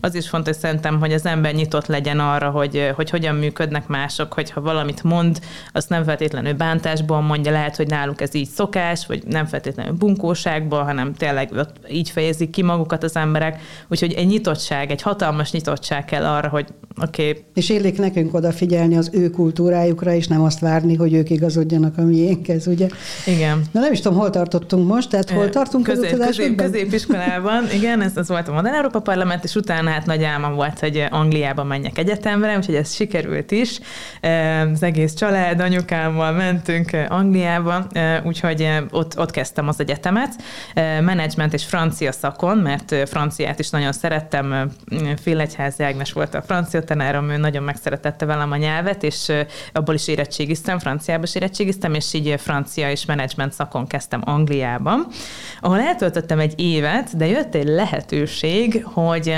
az 0.00 0.14
is 0.14 0.28
fontos 0.28 0.56
szerintem, 0.82 1.08
hogy 1.08 1.18
az 1.18 1.26
ember 1.26 1.54
nyitott 1.54 1.86
legyen 1.86 2.20
arra, 2.20 2.50
hogy, 2.50 2.92
hogy 2.96 3.10
hogyan 3.10 3.34
működnek 3.34 3.86
mások, 3.86 4.32
hogyha 4.32 4.60
valamit 4.60 5.02
mond, 5.02 5.38
azt 5.72 5.88
nem 5.88 6.04
feltétlenül 6.04 6.52
bántásból 6.52 7.20
mondja, 7.20 7.52
lehet, 7.52 7.76
hogy 7.76 7.86
náluk 7.86 8.20
ez 8.20 8.34
így 8.34 8.48
szokás, 8.48 9.06
vagy 9.06 9.22
nem 9.26 9.46
feltétlenül 9.46 9.92
bunkóságból, 9.92 10.82
hanem 10.82 11.14
tényleg 11.14 11.50
így 11.90 12.10
fejezik 12.10 12.50
ki 12.50 12.62
magukat 12.62 13.02
az 13.02 13.16
emberek. 13.16 13.60
Úgyhogy 13.88 14.12
egy 14.12 14.26
nyitottság, 14.26 14.90
egy 14.90 15.02
hatalmas 15.02 15.52
nyitottság 15.52 16.04
kell 16.04 16.24
arra, 16.24 16.48
hogy 16.48 16.66
oké. 17.02 17.28
Okay. 17.28 17.44
És 17.54 17.68
illik 17.68 17.98
nekünk 17.98 18.34
odafigyelni 18.34 18.96
az 18.96 19.10
ő 19.12 19.30
kultúrájukra, 19.30 20.12
és 20.12 20.26
nem 20.26 20.42
azt 20.42 20.58
várni, 20.60 20.96
hogy 20.96 21.14
ők 21.14 21.30
igazodjanak 21.30 21.98
a 21.98 22.02
miénkhez, 22.02 22.66
ugye? 22.66 22.86
Igen. 23.26 23.62
Na 23.72 23.80
nem 23.80 23.92
is 23.92 24.00
tudom, 24.00 24.18
hol 24.18 24.30
tartottunk 24.30 24.88
most, 24.88 25.10
tehát 25.10 25.30
hol 25.30 25.48
tartunk 25.48 25.84
közép, 25.84 26.18
közép, 26.18 26.56
középiskolában, 26.56 27.64
igen, 27.72 28.00
ez, 28.00 28.16
ez 28.16 28.28
volt 28.28 28.48
a 28.48 28.52
Modern 28.52 28.74
Európa 28.74 29.00
Parlament, 29.00 29.44
és 29.44 29.54
utána 29.54 29.90
hát 29.90 30.06
nagy 30.06 30.24
álmom 30.24 30.54
volt, 30.54 30.71
hogy 30.80 31.06
Angliába 31.10 31.64
menjek 31.64 31.98
egyetemre, 31.98 32.56
úgyhogy 32.56 32.74
ez 32.74 32.94
sikerült 32.94 33.50
is. 33.50 33.78
Az 34.72 34.82
egész 34.82 35.14
család, 35.14 35.60
anyukámmal 35.60 36.32
mentünk 36.32 36.90
Angliába, 37.08 37.86
úgyhogy 38.22 38.68
ott, 38.90 39.18
ott 39.18 39.30
kezdtem 39.30 39.68
az 39.68 39.80
egyetemet, 39.80 40.34
menedzsment 41.00 41.52
és 41.52 41.64
francia 41.64 42.12
szakon, 42.12 42.58
mert 42.58 43.08
franciát 43.08 43.58
is 43.58 43.70
nagyon 43.70 43.92
szerettem, 43.92 44.70
Félegyházi 45.22 45.82
Ágnes 45.82 46.12
volt 46.12 46.34
a 46.34 46.42
francia 46.42 46.82
tanárom, 46.82 47.30
ő 47.30 47.36
nagyon 47.36 47.62
megszeretette 47.62 48.24
velem 48.24 48.52
a 48.52 48.56
nyelvet, 48.56 49.02
és 49.02 49.32
abból 49.72 49.94
is 49.94 50.08
érettségiztem, 50.08 50.78
franciába 50.78 51.22
is 51.22 51.34
érettségiztem, 51.34 51.94
és 51.94 52.14
így 52.14 52.34
francia 52.38 52.90
és 52.90 53.04
menedzsment 53.04 53.52
szakon 53.52 53.86
kezdtem 53.86 54.20
Angliában, 54.24 55.06
ahol 55.60 55.80
eltöltöttem 55.80 56.38
egy 56.38 56.60
évet, 56.60 57.16
de 57.16 57.26
jött 57.26 57.54
egy 57.54 57.68
lehetőség, 57.68 58.84
hogy 58.84 59.34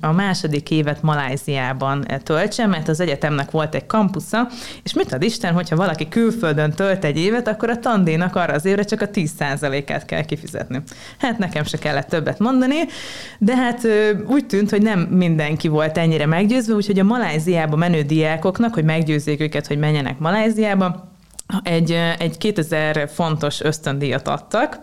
a 0.00 0.12
második 0.12 0.65
évet 0.70 1.02
Maláziában 1.02 2.06
töltsem, 2.22 2.70
mert 2.70 2.88
az 2.88 3.00
egyetemnek 3.00 3.50
volt 3.50 3.74
egy 3.74 3.86
kampusza, 3.86 4.48
és 4.82 4.92
mit 4.92 5.12
ad 5.12 5.22
Isten, 5.22 5.54
hogyha 5.54 5.76
valaki 5.76 6.08
külföldön 6.08 6.70
tölt 6.70 7.04
egy 7.04 7.18
évet, 7.18 7.48
akkor 7.48 7.70
a 7.70 7.78
tandénak 7.78 8.36
arra 8.36 8.52
az 8.52 8.64
évre 8.64 8.82
csak 8.82 9.00
a 9.00 9.08
10%-át 9.10 10.04
kell 10.04 10.24
kifizetni. 10.24 10.82
Hát 11.18 11.38
nekem 11.38 11.64
se 11.64 11.78
kellett 11.78 12.08
többet 12.08 12.38
mondani, 12.38 12.76
de 13.38 13.56
hát 13.56 13.86
úgy 14.26 14.46
tűnt, 14.46 14.70
hogy 14.70 14.82
nem 14.82 15.00
mindenki 15.00 15.68
volt 15.68 15.98
ennyire 15.98 16.26
meggyőzve, 16.26 16.74
úgyhogy 16.74 16.98
a 16.98 17.04
Maláziába 17.04 17.76
menő 17.76 18.02
diákoknak, 18.02 18.74
hogy 18.74 18.84
meggyőzzék 18.84 19.40
őket, 19.40 19.66
hogy 19.66 19.78
menjenek 19.78 20.18
Maláziába, 20.18 21.14
egy, 21.62 21.96
egy 22.18 22.38
2000 22.38 23.08
fontos 23.08 23.60
ösztöndíjat 23.60 24.28
adtak, 24.28 24.78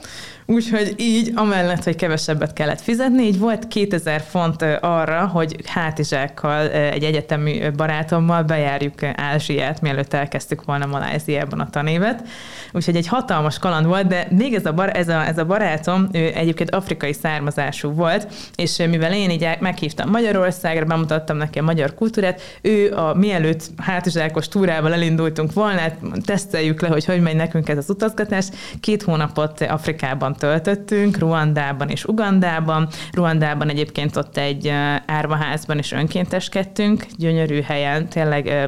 Úgyhogy 0.46 0.94
így, 0.98 1.32
amellett, 1.36 1.84
hogy 1.84 1.96
kevesebbet 1.96 2.54
kellett 2.54 2.82
fizetni, 2.82 3.24
így 3.24 3.40
volt 3.40 3.68
2000 3.68 4.22
font 4.22 4.62
arra, 4.82 5.26
hogy 5.26 5.56
hátizsákkal 5.66 6.70
egy 6.70 7.04
egyetemi 7.04 7.70
barátommal 7.76 8.44
bejárjuk 8.44 9.04
Ázsiát, 9.16 9.82
mielőtt 9.82 10.14
elkezdtük 10.14 10.66
volna 10.66 10.86
Maláziában 10.86 11.60
a 11.60 11.70
tanévet. 11.70 12.28
Úgyhogy 12.72 12.96
egy 12.96 13.08
hatalmas 13.08 13.60
kaland 13.60 13.86
volt, 13.86 14.08
de 14.08 14.28
még 14.30 14.54
ez 14.54 14.66
a, 14.66 14.74
bar, 14.74 14.98
ez 14.98 15.08
a, 15.08 15.26
ez 15.28 15.38
a 15.38 15.46
barátom, 15.46 16.10
ő 16.12 16.32
egyébként 16.36 16.76
afrikai 16.76 17.14
származású 17.14 17.90
volt, 17.90 18.28
és 18.56 18.78
mivel 18.78 19.14
én 19.14 19.30
így 19.30 19.48
meghívtam 19.60 20.10
Magyarországra, 20.10 20.86
bemutattam 20.86 21.38
neki 21.38 21.60
a 21.60 21.64
magyar 21.64 21.94
kultúrát, 21.94 22.42
ő 22.62 22.94
a 22.94 23.14
mielőtt 23.14 23.70
hátizsákos 23.78 24.48
túrával 24.48 24.94
elindultunk 24.94 25.54
volna, 25.54 25.80
hát 25.80 25.98
teszteljük 26.26 26.82
le, 26.82 26.88
hogy 26.88 27.06
hogy 27.06 27.22
megy 27.22 27.36
nekünk 27.36 27.70
ez 27.70 27.78
az 27.78 27.90
utazgatás, 27.90 28.46
két 28.80 29.04
hónapot 29.04 29.62
Afrikában 29.62 30.34
töltöttünk, 30.44 31.18
Ruandában 31.18 31.90
és 31.90 32.06
Ugandában. 32.06 32.88
Ruandában 33.12 33.70
egyébként 33.70 34.16
ott 34.16 34.38
egy 34.38 34.68
árvaházban 35.06 35.78
is 35.78 35.92
önkénteskedtünk, 35.92 37.06
gyönyörű 37.18 37.62
helyen, 37.62 38.10
tényleg 38.10 38.68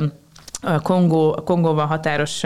Kongó, 0.83 1.41
Kongóval 1.45 1.85
határos 1.85 2.43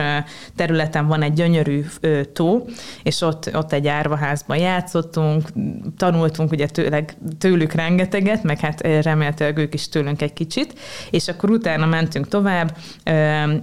területen 0.56 1.08
van 1.08 1.22
egy 1.22 1.34
gyönyörű 1.34 1.86
tó, 2.34 2.66
és 3.04 3.22
ott, 3.22 3.50
ott 3.56 3.74
egy 3.74 3.88
árvaházban 3.88 4.58
játszottunk, 4.58 5.50
tanultunk 5.98 6.52
ugye 6.52 6.68
tőleg, 6.68 7.18
tőlük 7.38 7.74
rengeteget, 7.74 8.44
meg 8.44 8.60
hát 8.60 8.82
remélhetőleg 8.82 9.58
ők 9.58 9.74
is 9.74 9.90
tőlünk 9.90 10.22
egy 10.22 10.34
kicsit, 10.34 10.80
és 11.10 11.28
akkor 11.28 11.50
utána 11.50 11.86
mentünk 11.86 12.28
tovább, 12.28 12.78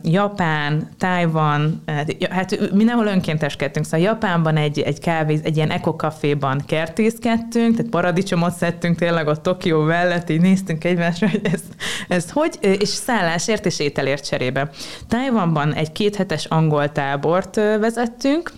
Japán, 0.02 0.88
Tájvan, 0.98 1.82
hát 2.30 2.72
mindenhol 2.72 3.06
önkénteskedtünk, 3.06 3.86
szóval 3.86 4.06
Japánban 4.06 4.56
egy, 4.56 4.80
egy 4.80 5.00
kávé, 5.00 5.40
egy 5.42 5.56
ilyen 5.56 5.70
ekokaféban 5.70 6.62
kertészkedtünk, 6.66 7.76
tehát 7.76 7.90
paradicsomot 7.90 8.54
szedtünk 8.54 8.98
tényleg 8.98 9.28
a 9.28 9.36
Tokió 9.36 9.80
mellett, 9.80 10.30
így 10.30 10.40
néztünk 10.40 10.84
egymásra, 10.84 11.28
hogy 11.28 11.40
ez, 11.52 11.62
ez 12.08 12.30
hogy, 12.30 12.58
és 12.60 12.88
szállásért 12.88 13.66
és 13.66 13.78
ételért 13.78 14.26
cserél 14.26 14.45
cserébe. 14.46 14.70
Tájvanban 15.08 15.74
egy 15.74 15.92
kéthetes 15.92 16.44
angol 16.44 16.92
tábort 16.92 17.54
vezettünk, 17.54 18.52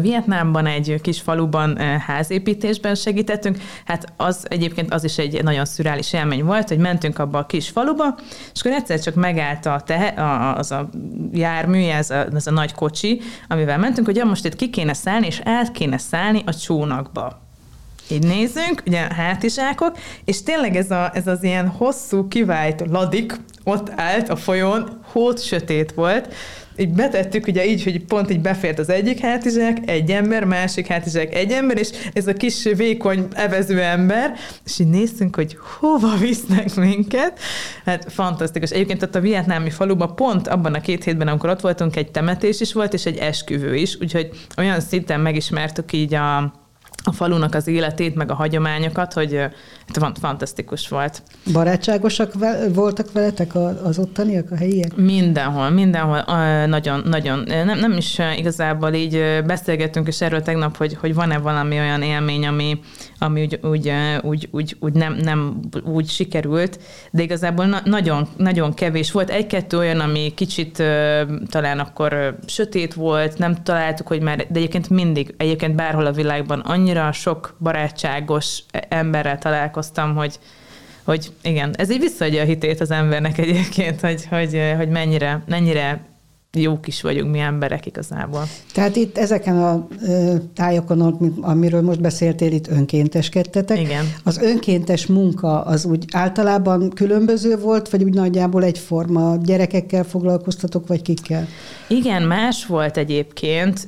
Vietnámban 0.00 0.66
egy 0.66 1.00
kis 1.02 1.20
faluban 1.20 1.78
házépítésben 1.98 2.94
segítettünk, 2.94 3.56
hát 3.84 4.12
az 4.16 4.46
egyébként 4.48 4.92
az 4.92 5.04
is 5.04 5.18
egy 5.18 5.42
nagyon 5.42 5.64
szürális 5.64 6.12
élmény 6.12 6.44
volt, 6.44 6.68
hogy 6.68 6.78
mentünk 6.78 7.18
abba 7.18 7.38
a 7.38 7.46
kis 7.46 7.68
faluba, 7.68 8.18
és 8.54 8.60
akkor 8.60 8.72
egyszer 8.72 9.00
csak 9.00 9.14
megállt 9.14 9.66
a 9.66 9.82
tehe, 9.86 10.14
az 10.56 10.70
a 10.70 10.88
jármű, 11.32 11.82
ez 11.82 12.10
a, 12.10 12.26
ez 12.34 12.46
a 12.46 12.50
nagy 12.50 12.74
kocsi, 12.74 13.20
amivel 13.48 13.78
mentünk, 13.78 14.06
hogy 14.06 14.16
ja, 14.16 14.24
most 14.24 14.44
itt 14.44 14.56
ki 14.56 14.70
kéne 14.70 14.92
szállni, 14.92 15.26
és 15.26 15.40
át 15.44 15.72
kéne 15.72 15.98
szállni 15.98 16.42
a 16.46 16.54
csónakba. 16.54 17.47
Így 18.10 18.26
nézünk, 18.26 18.82
ugye 18.86 18.98
hátizsákok, 18.98 19.96
és 20.24 20.42
tényleg 20.42 20.76
ez, 20.76 20.90
a, 20.90 21.10
ez 21.14 21.26
az 21.26 21.42
ilyen 21.42 21.68
hosszú, 21.68 22.28
kivált 22.28 22.84
ladik 22.90 23.32
ott 23.64 23.90
állt 23.96 24.28
a 24.28 24.36
folyón, 24.36 25.00
hót 25.12 25.42
sötét 25.42 25.92
volt, 25.92 26.34
így 26.80 26.92
betettük, 26.92 27.46
ugye 27.46 27.66
így, 27.66 27.82
hogy 27.82 28.04
pont 28.04 28.30
így 28.30 28.40
befért 28.40 28.78
az 28.78 28.88
egyik 28.88 29.20
hátizsák, 29.20 29.78
egy 29.86 30.10
ember, 30.10 30.44
másik 30.44 30.86
hátizsák, 30.86 31.34
egy 31.34 31.50
ember, 31.50 31.78
és 31.78 31.90
ez 32.12 32.26
a 32.26 32.32
kis 32.32 32.62
vékony 32.62 33.26
evező 33.32 33.80
ember, 33.80 34.32
és 34.64 34.78
így 34.78 34.88
néztünk, 34.88 35.34
hogy 35.34 35.56
hova 35.78 36.16
visznek 36.16 36.74
minket. 36.74 37.38
Hát 37.84 38.12
fantasztikus. 38.12 38.70
Egyébként 38.70 39.02
ott 39.02 39.14
a 39.14 39.20
vietnámi 39.20 39.70
faluban 39.70 40.14
pont 40.14 40.48
abban 40.48 40.74
a 40.74 40.80
két 40.80 41.04
hétben, 41.04 41.28
amikor 41.28 41.50
ott 41.50 41.60
voltunk, 41.60 41.96
egy 41.96 42.10
temetés 42.10 42.60
is 42.60 42.72
volt, 42.72 42.92
és 42.92 43.06
egy 43.06 43.16
esküvő 43.16 43.76
is, 43.76 43.96
úgyhogy 44.00 44.30
olyan 44.56 44.80
szinten 44.80 45.20
megismertük 45.20 45.92
így 45.92 46.14
a, 46.14 46.52
a 47.04 47.12
falunak 47.12 47.54
az 47.54 47.66
életét, 47.66 48.14
meg 48.14 48.30
a 48.30 48.34
hagyományokat, 48.34 49.12
hogy 49.12 49.40
hát 50.02 50.18
fantasztikus 50.18 50.88
volt. 50.88 51.22
Barátságosak 51.52 52.32
voltak 52.72 53.12
veletek 53.12 53.54
az 53.84 53.98
ottaniak, 53.98 54.50
a 54.50 54.56
helyiek? 54.56 54.96
Mindenhol, 54.96 55.70
mindenhol 55.70 56.24
nagyon, 56.66 57.02
nagyon. 57.04 57.38
Nem, 57.46 57.78
nem 57.78 57.92
is 57.92 58.20
igazából 58.36 58.92
így 58.92 59.42
beszélgettünk 59.46 60.08
is 60.08 60.20
erről 60.20 60.42
tegnap, 60.42 60.76
hogy, 60.76 60.96
hogy 61.00 61.14
van-e 61.14 61.38
valami 61.38 61.78
olyan 61.78 62.02
élmény, 62.02 62.46
ami, 62.46 62.80
ami 63.18 63.42
úgy, 63.42 63.58
úgy, 63.62 63.92
úgy, 64.22 64.48
úgy, 64.50 64.76
úgy 64.80 64.92
nem, 64.92 65.12
nem 65.14 65.60
úgy 65.84 66.08
sikerült, 66.08 66.78
de 67.10 67.22
igazából 67.22 67.66
na, 67.66 67.80
nagyon, 67.84 68.28
nagyon 68.36 68.74
kevés 68.74 69.12
volt. 69.12 69.30
Egy-kettő 69.30 69.76
olyan, 69.76 70.00
ami 70.00 70.32
kicsit 70.34 70.82
talán 71.48 71.78
akkor 71.78 72.38
sötét 72.46 72.94
volt, 72.94 73.38
nem 73.38 73.62
találtuk, 73.62 74.06
hogy 74.06 74.22
már, 74.22 74.36
de 74.36 74.58
egyébként 74.58 74.90
mindig, 74.90 75.34
egyébként 75.36 75.74
bárhol 75.74 76.06
a 76.06 76.12
világban 76.12 76.60
annyira 76.60 77.12
sok 77.12 77.56
barátságos 77.60 78.62
emberrel 78.88 79.38
találkoztam, 79.78 80.14
hogy, 80.14 80.38
hogy 81.04 81.32
igen, 81.42 81.74
ez 81.76 81.90
így 81.90 82.00
visszaadja 82.00 82.42
a 82.42 82.44
hitét 82.44 82.80
az 82.80 82.90
embernek 82.90 83.38
egyébként, 83.38 84.00
hogy, 84.00 84.26
hogy, 84.30 84.60
hogy 84.76 84.88
mennyire, 84.88 85.42
mennyire 85.46 86.06
jók 86.52 86.86
is 86.86 87.02
vagyunk 87.02 87.30
mi 87.30 87.38
emberek 87.38 87.86
igazából. 87.86 88.42
Tehát 88.74 88.96
itt 88.96 89.18
ezeken 89.18 89.58
a 89.58 89.86
tájokon, 90.54 91.00
amiről 91.40 91.82
most 91.82 92.00
beszéltél, 92.00 92.52
itt 92.52 92.68
önkénteskedtetek. 92.68 93.80
Igen. 93.80 94.04
Az 94.24 94.38
önkéntes 94.38 95.06
munka 95.06 95.62
az 95.62 95.84
úgy 95.84 96.04
általában 96.12 96.90
különböző 96.90 97.58
volt, 97.58 97.88
vagy 97.88 98.02
úgy 98.02 98.14
nagyjából 98.14 98.64
egyforma? 98.64 99.36
Gyerekekkel 99.42 100.04
foglalkoztatok, 100.04 100.86
vagy 100.86 101.02
kikkel? 101.02 101.46
Igen, 101.88 102.22
más 102.22 102.66
volt 102.66 102.96
egyébként 102.96 103.86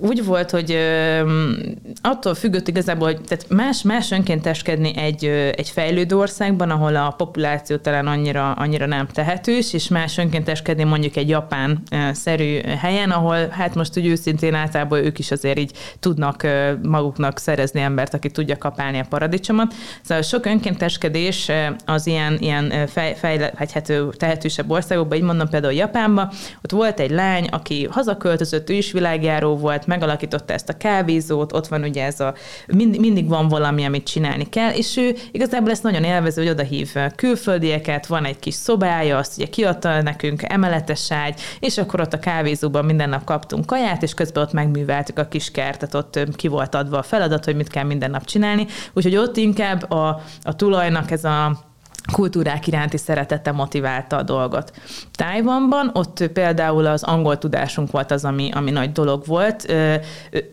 úgy 0.00 0.24
volt, 0.24 0.50
hogy 0.50 0.72
ö, 0.72 1.20
attól 2.02 2.34
függött 2.34 2.68
igazából, 2.68 3.06
hogy 3.06 3.20
tehát 3.20 3.48
más, 3.48 3.82
más 3.82 4.10
önkénteskedni 4.10 4.96
egy, 4.96 5.24
ö, 5.24 5.48
egy 5.56 5.68
fejlődő 5.68 6.16
országban, 6.16 6.70
ahol 6.70 6.96
a 6.96 7.14
populáció 7.16 7.76
talán 7.76 8.06
annyira, 8.06 8.52
annyira 8.52 8.86
nem 8.86 9.06
tehetős, 9.06 9.72
és 9.72 9.88
más 9.88 10.18
önkénteskedni 10.18 10.84
mondjuk 10.84 11.16
egy 11.16 11.28
japán-szerű 11.28 12.60
helyen, 12.60 13.10
ahol 13.10 13.48
hát 13.48 13.74
most 13.74 13.98
úgy 13.98 14.06
őszintén 14.06 14.54
általában 14.54 15.04
ők 15.04 15.18
is 15.18 15.30
azért 15.30 15.58
így 15.58 15.72
tudnak 16.00 16.42
ö, 16.42 16.72
maguknak 16.82 17.38
szerezni 17.38 17.80
embert, 17.80 18.14
aki 18.14 18.30
tudja 18.30 18.58
kapálni 18.58 18.98
a 18.98 19.06
paradicsomot. 19.08 19.74
Szóval 20.02 20.22
sok 20.22 20.46
önkénteskedés 20.46 21.50
az 21.84 22.06
ilyen, 22.06 22.36
ilyen 22.40 22.86
fej, 22.86 23.14
fejle, 23.14 23.52
hát 23.56 23.92
tehetősebb 24.16 24.70
országokban, 24.70 25.18
így 25.18 25.24
mondom 25.24 25.48
például 25.48 25.72
Japánban, 25.72 26.30
ott 26.64 26.70
volt 26.70 27.00
egy 27.00 27.10
lány, 27.10 27.46
aki 27.50 27.88
hazaköltözött, 27.90 28.70
ő 28.70 28.74
is 28.74 28.92
világjáró 28.92 29.56
volt, 29.56 29.86
megalakította 29.88 30.52
ezt 30.52 30.68
a 30.68 30.76
kávézót, 30.76 31.52
ott 31.52 31.66
van 31.66 31.82
ugye 31.82 32.04
ez 32.04 32.20
a, 32.20 32.34
mind, 32.66 32.98
mindig 32.98 33.28
van 33.28 33.48
valami, 33.48 33.84
amit 33.84 34.06
csinálni 34.06 34.48
kell, 34.48 34.70
és 34.70 34.96
ő 34.96 35.14
igazából 35.30 35.70
ezt 35.70 35.82
nagyon 35.82 36.04
élvező, 36.04 36.42
hogy 36.42 36.50
odahív 36.50 36.94
külföldieket, 37.16 38.06
van 38.06 38.24
egy 38.24 38.38
kis 38.38 38.54
szobája, 38.54 39.16
azt 39.16 39.36
ugye 39.36 39.46
kiadta 39.46 40.02
nekünk 40.02 40.42
emeletes 40.42 41.12
ágy, 41.12 41.40
és 41.60 41.78
akkor 41.78 42.00
ott 42.00 42.12
a 42.12 42.18
kávézóban 42.18 42.84
minden 42.84 43.08
nap 43.08 43.24
kaptunk 43.24 43.66
kaját, 43.66 44.02
és 44.02 44.14
közben 44.14 44.42
ott 44.42 44.52
megműveltük 44.52 45.18
a 45.18 45.28
kis 45.28 45.50
kertet, 45.50 45.94
ott 45.94 46.18
ki 46.36 46.48
volt 46.48 46.74
adva 46.74 46.98
a 46.98 47.02
feladat, 47.02 47.44
hogy 47.44 47.56
mit 47.56 47.68
kell 47.68 47.84
minden 47.84 48.10
nap 48.10 48.24
csinálni, 48.24 48.66
úgyhogy 48.92 49.16
ott 49.16 49.36
inkább 49.36 49.90
a, 49.90 50.22
a 50.42 50.56
tulajnak 50.56 51.10
ez 51.10 51.24
a 51.24 51.66
kultúrák 52.12 52.66
iránti 52.66 52.96
szeretete 52.96 53.52
motiválta 53.52 54.16
a 54.16 54.22
dolgot. 54.22 54.72
Tájvanban 55.12 55.90
ott 55.92 56.26
például 56.32 56.86
az 56.86 57.02
angol 57.02 57.38
tudásunk 57.38 57.90
volt 57.90 58.10
az, 58.10 58.24
ami, 58.24 58.50
ami 58.52 58.70
nagy 58.70 58.92
dolog 58.92 59.26
volt. 59.26 59.74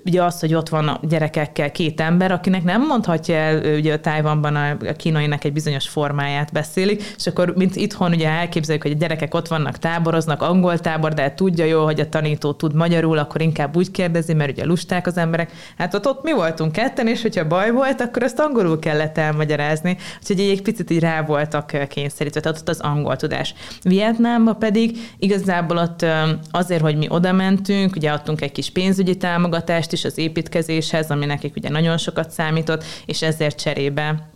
Ugye 0.05 0.23
az, 0.23 0.39
hogy 0.39 0.53
ott 0.53 0.69
van 0.69 0.87
a 0.87 0.99
gyerekekkel 1.01 1.71
két 1.71 2.01
ember, 2.01 2.31
akinek 2.31 2.63
nem 2.63 2.85
mondhatja 2.85 3.35
el, 3.35 3.75
ugye 3.75 3.93
a 3.93 3.99
Tájvanban 3.99 4.55
a 4.55 4.77
kínainak 4.97 5.43
egy 5.43 5.53
bizonyos 5.53 5.87
formáját 5.87 6.51
beszélik, 6.51 7.03
és 7.17 7.27
akkor 7.27 7.53
mint 7.55 7.75
itthon 7.75 8.11
ugye 8.11 8.29
elképzeljük, 8.29 8.83
hogy 8.83 8.91
a 8.91 8.97
gyerekek 8.97 9.33
ott 9.33 9.47
vannak, 9.47 9.77
táboroznak, 9.77 10.41
angol 10.41 10.79
tábor, 10.79 11.13
de 11.13 11.33
tudja 11.33 11.65
jól, 11.65 11.85
hogy 11.85 11.99
a 11.99 12.09
tanító 12.09 12.53
tud 12.53 12.73
magyarul, 12.73 13.17
akkor 13.17 13.41
inkább 13.41 13.75
úgy 13.75 13.91
kérdezi, 13.91 14.33
mert 14.33 14.51
ugye 14.51 14.65
lusták 14.65 15.07
az 15.07 15.17
emberek. 15.17 15.51
Hát 15.77 15.93
ott, 15.93 16.07
ott 16.07 16.23
mi 16.23 16.33
voltunk 16.33 16.71
ketten, 16.71 17.07
és 17.07 17.21
hogyha 17.21 17.47
baj 17.47 17.71
volt, 17.71 18.01
akkor 18.01 18.23
azt 18.23 18.39
angolul 18.39 18.79
kellett 18.79 19.17
elmagyarázni. 19.17 19.97
Úgyhogy 20.21 20.39
egy 20.39 20.61
picit 20.61 20.89
így 20.89 20.99
rá 20.99 21.21
volt 21.21 21.44
voltak 21.51 21.87
kényszerítve, 21.89 22.39
tehát 22.39 22.59
ott 22.59 22.69
az 22.69 22.79
angol 22.79 23.15
tudás. 23.15 23.53
Vietnámban 23.83 24.59
pedig 24.59 24.97
igazából 25.17 25.77
ott 25.77 26.05
azért, 26.51 26.81
hogy 26.81 26.97
mi 26.97 27.07
oda 27.09 27.31
mentünk, 27.31 27.95
ugye 27.95 28.11
adtunk 28.11 28.41
egy 28.41 28.51
kis 28.51 28.69
pénzügyi 28.69 29.17
támogatást 29.17 29.91
is 29.91 30.05
az 30.05 30.17
építkezéshez, 30.17 31.09
ami 31.09 31.25
nekik 31.25 31.55
ugye 31.55 31.69
nagyon 31.69 31.97
sokat 31.97 32.29
számított, 32.29 32.83
és 33.05 33.21
ezért 33.21 33.59
cserébe 33.59 34.29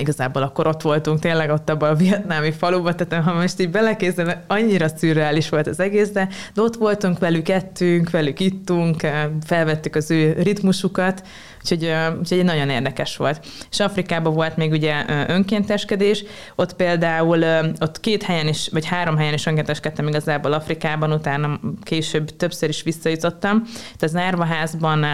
igazából 0.00 0.42
akkor 0.42 0.66
ott 0.66 0.82
voltunk 0.82 1.20
tényleg 1.20 1.50
ott 1.50 1.70
abban 1.70 1.90
a 1.90 1.94
vietnámi 1.94 2.52
faluban, 2.52 2.96
tehát 2.96 3.24
ha 3.24 3.32
most 3.32 3.60
így 3.60 3.70
belekézem, 3.70 4.32
annyira 4.46 4.88
szürreális 4.88 5.48
volt 5.48 5.66
az 5.66 5.80
egész, 5.80 6.10
de, 6.10 6.28
de 6.54 6.62
ott 6.62 6.76
voltunk 6.76 7.18
velük, 7.18 7.48
ettünk, 7.48 8.10
velük 8.10 8.40
ittunk, 8.40 9.06
felvettük 9.44 9.94
az 9.96 10.10
ő 10.10 10.36
ritmusukat, 10.42 11.22
Úgyhogy, 11.62 11.92
úgyhogy 12.18 12.44
nagyon 12.44 12.70
érdekes 12.70 13.16
volt. 13.16 13.46
És 13.70 13.80
Afrikában 13.80 14.34
volt 14.34 14.56
még 14.56 14.70
ugye 14.70 15.04
önkénteskedés, 15.28 16.24
ott 16.54 16.74
például 16.74 17.44
ott 17.80 18.00
két 18.00 18.22
helyen 18.22 18.48
is, 18.48 18.68
vagy 18.72 18.86
három 18.86 19.16
helyen 19.16 19.34
is 19.34 19.46
önkénteskedtem 19.46 20.08
igazából 20.08 20.52
Afrikában, 20.52 21.12
utána 21.12 21.60
később 21.82 22.36
többször 22.36 22.68
is 22.68 22.82
visszajutottam. 22.82 23.62
Tehát 23.62 24.02
az 24.02 24.16
Árvaházban 24.16 25.06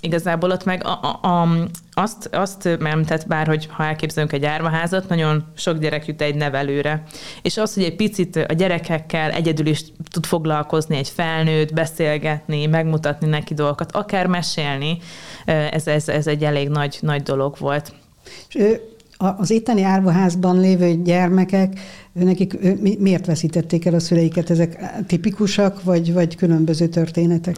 igazából 0.00 0.50
ott 0.50 0.64
meg 0.64 0.84
a, 0.84 1.00
a, 1.02 1.28
a, 1.28 1.48
azt, 1.94 2.28
azt 2.32 2.78
nem, 2.78 3.04
tehát 3.04 3.26
bárhogy 3.28 3.68
ha 3.70 3.84
elképzelünk 3.84 4.32
egy 4.32 4.44
árvaházat, 4.44 5.08
nagyon 5.08 5.44
sok 5.56 5.78
gyerek 5.78 6.06
jut 6.06 6.22
egy 6.22 6.34
nevelőre. 6.34 7.02
És 7.42 7.56
az, 7.56 7.74
hogy 7.74 7.84
egy 7.84 7.96
picit 7.96 8.36
a 8.36 8.52
gyerekekkel 8.52 9.30
egyedül 9.30 9.66
is 9.66 9.82
tud 10.10 10.26
foglalkozni 10.26 10.96
egy 10.96 11.08
felnőtt, 11.08 11.72
beszélgetni, 11.72 12.66
megmutatni 12.66 13.28
neki 13.28 13.54
dolgokat, 13.54 13.92
akár 13.92 14.26
mesélni, 14.26 14.98
ez, 15.44 15.86
ez, 15.86 16.08
ez 16.08 16.26
egy 16.26 16.44
elég 16.44 16.68
nagy, 16.68 16.98
nagy 17.00 17.22
dolog 17.22 17.58
volt. 17.58 17.92
És 18.48 18.78
az 19.22 19.50
itteni 19.50 19.82
árvaházban 19.82 20.60
lévő 20.60 21.02
gyermekek, 21.02 21.80
nekik 22.12 22.58
miért 22.98 23.26
veszítették 23.26 23.84
el 23.84 23.94
a 23.94 24.00
szüleiket? 24.00 24.50
Ezek 24.50 24.78
tipikusak, 25.06 25.82
vagy, 25.82 26.12
vagy 26.12 26.36
különböző 26.36 26.86
történetek? 26.86 27.56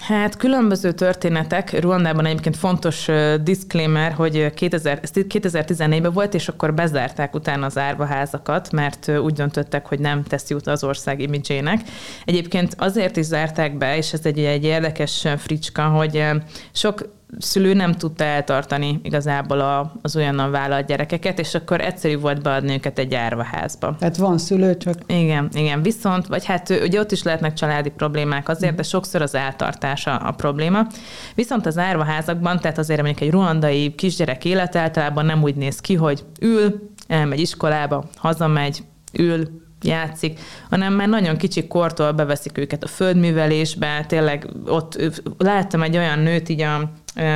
Hát 0.00 0.36
különböző 0.36 0.92
történetek. 0.92 1.80
Ruandában 1.80 2.26
egyébként 2.26 2.56
fontos 2.56 3.08
disclaimer, 3.42 4.12
hogy 4.12 4.54
2000, 4.54 5.00
2014-ben 5.02 6.12
volt, 6.12 6.34
és 6.34 6.48
akkor 6.48 6.74
bezárták 6.74 7.34
utána 7.34 7.66
az 7.66 7.78
árvaházakat, 7.78 8.72
mert 8.72 9.18
úgy 9.18 9.32
döntöttek, 9.32 9.86
hogy 9.86 9.98
nem 9.98 10.22
teszi 10.22 10.54
út 10.54 10.66
az 10.66 10.84
ország 10.84 11.20
imidzsének. 11.20 11.80
Egyébként 12.24 12.74
azért 12.78 13.16
is 13.16 13.24
zárták 13.24 13.76
be, 13.76 13.96
és 13.96 14.12
ez 14.12 14.20
egy, 14.22 14.38
egy 14.38 14.64
érdekes 14.64 15.26
fricska, 15.38 15.82
hogy 15.82 16.24
sok 16.72 17.20
szülő 17.38 17.74
nem 17.74 17.92
tudta 17.92 18.24
eltartani 18.24 19.00
igazából 19.02 19.60
a, 19.60 19.92
az 20.02 20.16
olyannan 20.16 20.50
vállalt 20.50 20.86
gyerekeket, 20.86 21.38
és 21.38 21.54
akkor 21.54 21.80
egyszerű 21.80 22.18
volt 22.18 22.42
beadni 22.42 22.72
őket 22.72 22.98
egy 22.98 23.14
árvaházba. 23.14 23.96
Tehát 23.98 24.16
van 24.16 24.38
szülő, 24.38 24.76
csak... 24.76 24.94
Igen, 25.06 25.48
igen, 25.52 25.82
viszont, 25.82 26.26
vagy 26.26 26.44
hát 26.44 26.70
ugye 26.82 27.00
ott 27.00 27.12
is 27.12 27.22
lehetnek 27.22 27.52
családi 27.52 27.90
problémák 27.90 28.48
azért, 28.48 28.74
de 28.74 28.82
sokszor 28.82 29.22
az 29.22 29.34
eltartása 29.34 30.16
a 30.16 30.30
probléma. 30.30 30.86
Viszont 31.34 31.66
az 31.66 31.78
árvaházakban, 31.78 32.60
tehát 32.60 32.78
azért 32.78 33.02
mondjuk 33.02 33.20
egy 33.20 33.30
ruandai 33.30 33.94
kisgyerek 33.94 34.44
élete 34.44 34.80
általában 34.80 35.24
nem 35.24 35.42
úgy 35.42 35.54
néz 35.54 35.80
ki, 35.80 35.94
hogy 35.94 36.24
ül, 36.40 36.90
elmegy 37.06 37.40
iskolába, 37.40 38.04
hazamegy, 38.16 38.82
ül, 39.12 39.60
játszik, 39.84 40.40
hanem 40.70 40.94
már 40.94 41.08
nagyon 41.08 41.36
kicsi 41.36 41.66
kortól 41.66 42.12
beveszik 42.12 42.58
őket 42.58 42.84
a 42.84 42.86
földművelésbe, 42.86 44.04
tényleg 44.08 44.48
ott 44.66 45.12
láttam 45.38 45.82
egy 45.82 45.96
olyan 45.96 46.18
nőt 46.18 46.48
így 46.48 46.60
a 46.60 46.90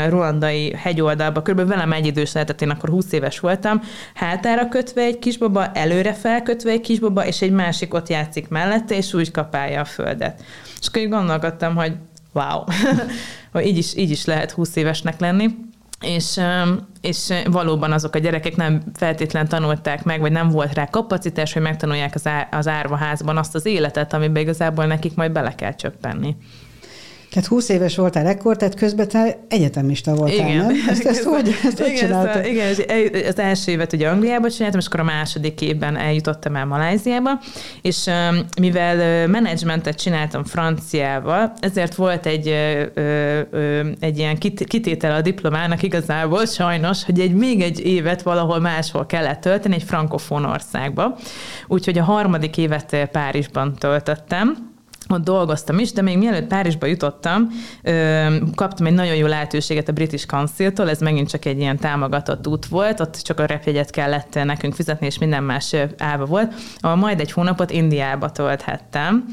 ruandai 0.09 0.75
hegyoldalba, 0.77 1.43
körülbelül 1.43 1.71
velem 1.71 1.93
egy 1.93 2.07
idős 2.07 2.33
lehetett, 2.33 2.62
én 2.62 2.71
akkor 2.71 2.89
20 2.89 3.12
éves 3.12 3.41
voltam, 3.41 3.81
hátára 4.15 4.69
kötve 4.69 5.03
egy 5.03 5.19
kisbaba, 5.19 5.67
előre 5.73 6.15
felkötve 6.15 6.71
egy 6.71 6.81
kisbaba, 6.81 7.27
és 7.27 7.43
egy 7.43 7.51
másik 7.51 7.95
ott 7.95 8.09
játszik 8.09 8.49
mellette, 8.49 8.97
és 8.97 9.15
úgy 9.15 9.31
kapálja 9.31 9.81
a 9.81 9.85
földet. 9.85 10.43
És 10.81 10.87
akkor 10.87 11.03
így 11.03 11.09
gondolkodtam, 11.09 11.75
hogy 11.75 11.93
wow, 12.33 12.65
hogy 13.53 13.67
így 13.67 13.79
is, 13.79 13.97
így 13.97 14.11
is 14.11 14.25
lehet 14.25 14.51
20 14.51 14.77
évesnek 14.77 15.21
lenni. 15.21 15.49
És, 16.01 16.41
és 17.01 17.33
valóban 17.45 17.93
azok 17.93 18.15
a 18.15 18.19
gyerekek 18.19 18.57
nem 18.57 18.83
feltétlen 18.95 19.49
tanulták 19.49 20.05
meg, 20.05 20.21
vagy 20.21 20.33
nem 20.33 20.49
volt 20.49 20.75
rá 20.75 20.87
kapacitás, 20.87 21.53
hogy 21.53 21.62
megtanulják 21.62 22.15
az, 22.15 22.27
á, 22.27 22.49
az 22.51 22.69
árvaházban 22.69 23.37
azt 23.37 23.55
az 23.55 23.67
életet, 23.67 24.12
amiben 24.12 24.43
igazából 24.43 24.87
nekik 24.87 25.15
majd 25.15 25.33
bele 25.33 25.55
kell 25.55 25.75
csöppenni. 25.75 26.37
Tehát 27.37 27.51
20 27.51 27.68
éves 27.68 27.96
voltál 27.96 28.27
ekkor, 28.27 28.57
tehát 28.57 28.75
közben 28.75 29.09
te 29.09 29.37
egyetemista 29.49 30.14
voltál, 30.14 30.49
igen. 30.49 30.57
nem? 30.57 30.75
Ezt, 30.88 31.05
ezt 31.05 31.22
hogy, 31.22 31.49
ezt 31.64 31.79
hogy 31.79 31.90
igen, 31.90 32.12
ezt 32.12 32.37
a, 32.37 32.44
igen, 32.44 32.75
az 33.27 33.38
első 33.38 33.72
évet 33.72 33.92
ugye 33.92 34.09
Angliában 34.09 34.51
csináltam, 34.51 34.81
és 34.81 34.87
akkor 34.87 35.01
a 35.01 35.05
második 35.05 35.61
évben 35.61 35.96
eljutottam 35.96 36.57
el 36.57 36.66
Maláziába, 36.66 37.31
és 37.83 38.11
mivel 38.61 39.27
menedzsmentet 39.27 40.01
csináltam 40.01 40.44
franciával, 40.44 41.53
ezért 41.61 41.94
volt 41.94 42.27
egy, 42.27 42.46
egy 44.01 44.18
ilyen 44.18 44.38
kitétel 44.66 45.14
a 45.14 45.20
diplomának 45.20 45.83
igazából 45.83 46.46
sajnos, 46.46 47.05
hogy 47.05 47.20
egy 47.20 47.35
még 47.35 47.61
egy 47.61 47.87
évet 47.87 48.22
valahol 48.22 48.61
máshol 48.61 49.07
kellett 49.07 49.40
tölteni, 49.40 49.75
egy 49.75 49.83
frankofón 49.83 50.44
országba. 50.44 51.16
Úgyhogy 51.66 51.99
a 51.99 52.05
harmadik 52.05 52.57
évet 52.57 53.09
Párizsban 53.12 53.75
töltöttem, 53.75 54.75
ott 55.09 55.25
dolgoztam 55.25 55.79
is, 55.79 55.92
de 55.92 56.03
még 56.03 56.19
mielőtt 56.19 56.47
Párizsba 56.47 56.87
jutottam, 56.87 57.49
kaptam 58.55 58.87
egy 58.87 58.95
nagyon 58.95 59.14
jó 59.14 59.27
lehetőséget 59.27 59.88
a 59.88 59.92
British 59.92 60.27
Council-tól, 60.27 60.90
ez 60.90 61.01
megint 61.01 61.29
csak 61.29 61.45
egy 61.45 61.59
ilyen 61.59 61.77
támogatott 61.77 62.47
út 62.47 62.66
volt, 62.66 63.01
ott 63.01 63.16
csak 63.23 63.40
a 63.40 63.45
repjegyet 63.45 63.90
kellett 63.90 64.45
nekünk 64.45 64.75
fizetni, 64.75 65.07
és 65.07 65.19
minden 65.19 65.42
más 65.42 65.75
állva 65.99 66.25
volt, 66.25 66.55
ahol 66.79 66.97
majd 66.97 67.21
egy 67.21 67.33
hónapot 67.33 67.71
Indiába 67.71 68.31
tölthettem. 68.31 69.25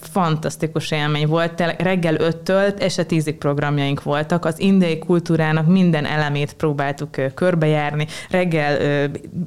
Fantasztikus 0.00 0.90
élmény 0.90 1.26
volt, 1.26 1.60
reggel 1.78 2.16
5-től 2.18 2.82
este 2.82 3.04
10 3.04 3.34
programjaink 3.38 4.02
voltak, 4.02 4.44
az 4.44 4.60
indiai 4.60 4.98
kultúrának 4.98 5.66
minden 5.66 6.04
elemét 6.04 6.52
próbáltuk 6.52 7.34
körbejárni, 7.34 8.06
reggel 8.30 8.78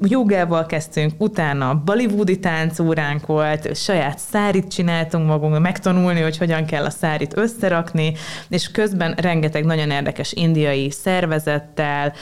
jogával 0.02 0.66
kezdtünk, 0.66 1.12
utána 1.18 1.82
bollywoodi 1.84 2.38
táncóránk 2.38 3.26
volt, 3.26 3.76
saját 3.76 4.18
szárit 4.18 4.68
csináltunk 4.68 5.28
magunknak 5.30 5.62
megtanulni, 5.62 6.20
hogy 6.20 6.36
hogyan 6.36 6.64
kell 6.64 6.84
a 6.84 6.90
szárit 6.90 7.36
összerakni, 7.36 8.12
és 8.48 8.70
közben 8.70 9.14
rengeteg 9.16 9.64
nagyon 9.64 9.90
érdekes 9.90 10.32
indiai 10.32 10.90
szervezettel, 10.90 12.12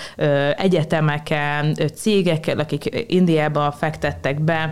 egyetemeken, 0.57 1.75
cégekkel, 1.95 2.59
akik 2.59 3.05
Indiába 3.07 3.73
fektettek 3.73 4.41
be, 4.41 4.71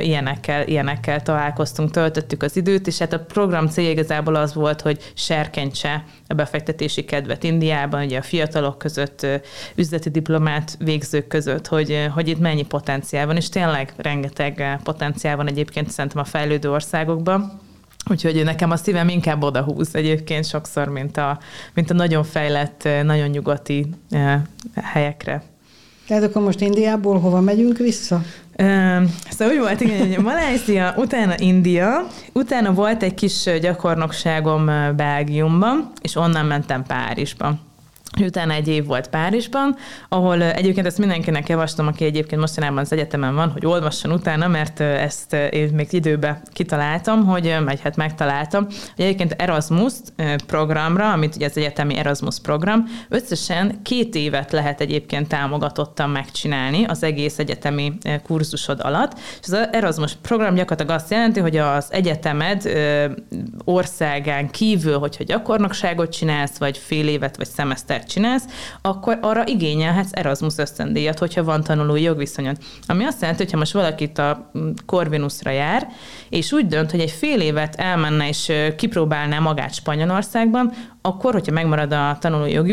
ilyenekkel, 0.00 0.66
ilyenekkel 0.66 1.22
találkoztunk, 1.22 1.90
töltöttük 1.90 2.42
az 2.42 2.56
időt, 2.56 2.86
és 2.86 2.98
hát 2.98 3.12
a 3.12 3.20
program 3.20 3.66
célja 3.66 3.90
igazából 3.90 4.34
az 4.34 4.54
volt, 4.54 4.80
hogy 4.80 5.12
serkentse 5.14 6.04
a 6.26 6.34
befektetési 6.34 7.04
kedvet 7.04 7.44
Indiában, 7.44 8.04
ugye 8.04 8.18
a 8.18 8.22
fiatalok 8.22 8.78
között, 8.78 9.26
üzleti 9.74 10.10
diplomát 10.10 10.76
végzők 10.78 11.26
között, 11.26 11.66
hogy, 11.66 12.08
hogy 12.14 12.28
itt 12.28 12.38
mennyi 12.38 12.64
potenciál 12.64 13.26
van, 13.26 13.36
és 13.36 13.48
tényleg 13.48 13.92
rengeteg 13.96 14.80
potenciál 14.82 15.36
van 15.36 15.46
egyébként 15.48 15.90
szerintem 15.90 16.20
a 16.20 16.24
fejlődő 16.24 16.70
országokban. 16.70 17.66
Úgyhogy 18.10 18.44
nekem 18.44 18.70
a 18.70 18.76
szívem 18.76 19.08
inkább 19.08 19.42
odahúz 19.42 19.94
egyébként 19.94 20.46
sokszor, 20.46 20.88
mint 20.88 21.16
a, 21.16 21.38
mint 21.74 21.90
a 21.90 21.94
nagyon 21.94 22.24
fejlett, 22.24 22.88
nagyon 23.02 23.28
nyugati 23.28 23.86
eh, 24.10 24.40
helyekre. 24.74 25.42
Tehát 26.06 26.22
akkor 26.22 26.42
most 26.42 26.60
Indiából 26.60 27.18
hova 27.18 27.40
megyünk 27.40 27.78
vissza? 27.78 28.22
Szóval 29.30 29.54
úgy 29.54 29.58
volt, 29.58 29.80
igen, 29.80 29.98
hogy 29.98 30.18
Malajzia, 30.18 30.94
utána 30.96 31.34
India, 31.38 32.06
utána 32.32 32.72
volt 32.72 33.02
egy 33.02 33.14
kis 33.14 33.48
gyakornokságom 33.60 34.64
Belgiumban, 34.96 35.92
és 36.02 36.16
onnan 36.16 36.46
mentem 36.46 36.82
Párizsba. 36.82 37.58
Utána 38.20 38.52
egy 38.52 38.68
év 38.68 38.86
volt 38.86 39.08
Párizsban, 39.08 39.76
ahol 40.08 40.42
egyébként 40.42 40.86
ezt 40.86 40.98
mindenkinek 40.98 41.48
javaslom, 41.48 41.86
aki 41.86 42.04
egyébként 42.04 42.40
mostanában 42.40 42.78
az 42.78 42.92
egyetemen 42.92 43.34
van, 43.34 43.50
hogy 43.50 43.66
olvasson 43.66 44.12
utána, 44.12 44.48
mert 44.48 44.80
ezt 44.80 45.32
én 45.32 45.70
még 45.72 45.92
időbe 45.92 46.42
kitaláltam, 46.52 47.26
hogy, 47.26 47.56
vagy 47.64 47.80
hát 47.80 47.96
megtaláltam, 47.96 48.66
egyébként 48.96 49.32
Erasmus 49.32 49.92
programra, 50.46 51.12
amit 51.12 51.36
ugye 51.36 51.46
az 51.46 51.56
egyetemi 51.56 51.96
Erasmus 51.96 52.40
program, 52.40 52.84
összesen 53.08 53.82
két 53.82 54.14
évet 54.14 54.52
lehet 54.52 54.80
egyébként 54.80 55.28
támogatottan 55.28 56.10
megcsinálni 56.10 56.84
az 56.84 57.02
egész 57.02 57.38
egyetemi 57.38 57.92
kurzusod 58.22 58.80
alatt, 58.82 59.18
és 59.18 59.46
az 59.46 59.68
Erasmus 59.72 60.16
program 60.22 60.54
gyakorlatilag 60.54 61.00
azt 61.00 61.10
jelenti, 61.10 61.40
hogy 61.40 61.56
az 61.56 61.86
egyetemed 61.90 62.70
országán 63.64 64.50
kívül, 64.50 64.98
hogyha 64.98 65.24
gyakornokságot 65.24 66.12
csinálsz, 66.12 66.58
vagy 66.58 66.78
fél 66.78 67.08
évet, 67.08 67.36
vagy 67.36 67.48
szemeszter 67.48 67.97
karriert 67.98 68.08
csinálsz, 68.08 68.44
akkor 68.82 69.18
arra 69.20 69.46
igényelhetsz 69.46 70.12
Erasmus 70.12 70.54
ösztöndíjat, 70.56 71.18
hogyha 71.18 71.44
van 71.44 71.62
tanulói 71.62 72.02
jogviszonyod. 72.02 72.56
Ami 72.86 73.04
azt 73.04 73.20
jelenti, 73.20 73.42
hogyha 73.42 73.58
most 73.58 73.72
valakit 73.72 74.18
a 74.18 74.50
Corvinusra 74.86 75.50
jár, 75.50 75.88
és 76.28 76.52
úgy 76.52 76.66
dönt, 76.66 76.90
hogy 76.90 77.00
egy 77.00 77.10
fél 77.10 77.40
évet 77.40 77.74
elmenne 77.74 78.28
és 78.28 78.52
kipróbálná 78.76 79.38
magát 79.38 79.74
Spanyolországban, 79.74 80.72
akkor, 81.02 81.32
hogyha 81.32 81.52
megmarad 81.52 81.92
a 81.92 82.16
tanulói 82.20 82.52
jogi 82.52 82.72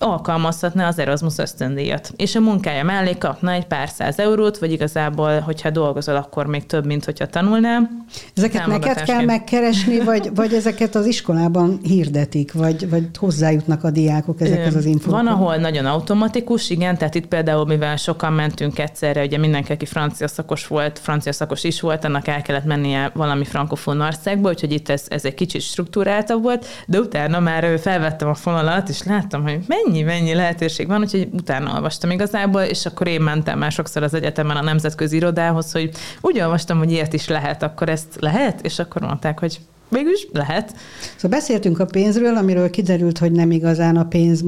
viszonya, 0.00 0.14
alkalmazhatná 0.14 0.88
az 0.88 0.98
Erasmus 0.98 1.38
ösztöndíjat, 1.38 2.12
és 2.16 2.34
a 2.34 2.40
munkája 2.40 2.84
mellé 2.84 3.18
kapna 3.18 3.52
egy 3.52 3.66
pár 3.66 3.88
száz 3.88 4.18
eurót, 4.18 4.58
vagy 4.58 4.72
igazából, 4.72 5.40
hogyha 5.40 5.70
dolgozol, 5.70 6.16
akkor 6.16 6.46
még 6.46 6.66
több, 6.66 6.86
mint 6.86 7.04
hogyha 7.04 7.26
tanulnál. 7.26 7.90
Ezeket 8.34 8.66
neked 8.66 9.02
kell 9.02 9.24
megkeresni, 9.24 10.00
vagy, 10.00 10.30
vagy 10.34 10.54
ezeket 10.54 10.94
az 10.94 11.06
iskolában 11.06 11.80
hirdetik, 11.82 12.52
vagy, 12.52 12.90
vagy 12.90 13.04
hozzájutnak 13.18 13.84
a 13.84 13.90
diákok 13.90 14.40
ezekhez 14.40 14.74
az 14.74 14.84
infókhoz? 14.84 15.12
Van, 15.12 15.26
ahol 15.26 15.56
nagyon 15.56 15.86
automatikus, 15.86 16.70
igen, 16.70 16.96
tehát 16.98 17.14
itt 17.14 17.26
például, 17.26 17.66
mivel 17.66 17.96
sokan 17.96 18.32
mentünk 18.32 18.78
egyszerre, 18.78 19.22
ugye 19.22 19.38
mindenki, 19.38 19.72
aki 19.72 19.86
francia 19.86 20.28
szakos 20.28 20.66
volt, 20.66 20.98
francia 20.98 21.32
szakos 21.32 21.64
is 21.64 21.80
volt, 21.80 22.04
annak 22.04 22.26
el 22.26 22.42
kellett 22.42 22.64
mennie 22.64 23.10
valami 23.14 23.44
frankofón 23.44 24.00
országba, 24.00 24.48
úgyhogy 24.48 24.72
itt 24.72 24.88
ez, 24.88 25.04
ez 25.08 25.24
egy 25.24 25.34
kicsit 25.34 25.60
struktúráltabb 25.60 26.42
volt, 26.42 26.66
de 26.86 26.98
utána 26.98 27.40
már 27.40 27.78
felvettem 27.80 28.28
a 28.28 28.34
fonalat, 28.34 28.88
és 28.88 29.02
láttam, 29.02 29.42
hogy 29.42 29.58
mennyi 29.66 29.89
mennyi, 29.90 30.02
mennyi 30.02 30.34
lehetőség 30.34 30.86
van, 30.86 31.00
úgyhogy 31.00 31.28
utána 31.32 31.74
olvastam 31.74 32.10
igazából, 32.10 32.60
és 32.60 32.86
akkor 32.86 33.08
én 33.08 33.20
mentem 33.20 33.58
már 33.58 33.72
sokszor 33.72 34.02
az 34.02 34.14
egyetemen 34.14 34.56
a 34.56 34.62
nemzetközi 34.62 35.16
irodához, 35.16 35.72
hogy 35.72 35.90
úgy 36.20 36.40
olvastam, 36.40 36.78
hogy 36.78 36.90
ilyet 36.90 37.12
is 37.12 37.28
lehet, 37.28 37.62
akkor 37.62 37.88
ezt 37.88 38.16
lehet, 38.18 38.60
és 38.64 38.78
akkor 38.78 39.02
mondták, 39.02 39.38
hogy 39.38 39.60
Végülis 39.92 40.26
lehet. 40.32 40.74
Szóval 41.16 41.38
beszéltünk 41.38 41.78
a 41.78 41.84
pénzről, 41.84 42.36
amiről 42.36 42.70
kiderült, 42.70 43.18
hogy 43.18 43.32
nem 43.32 43.50
igazán 43.50 43.96
a 43.96 44.04
pénz 44.04 44.44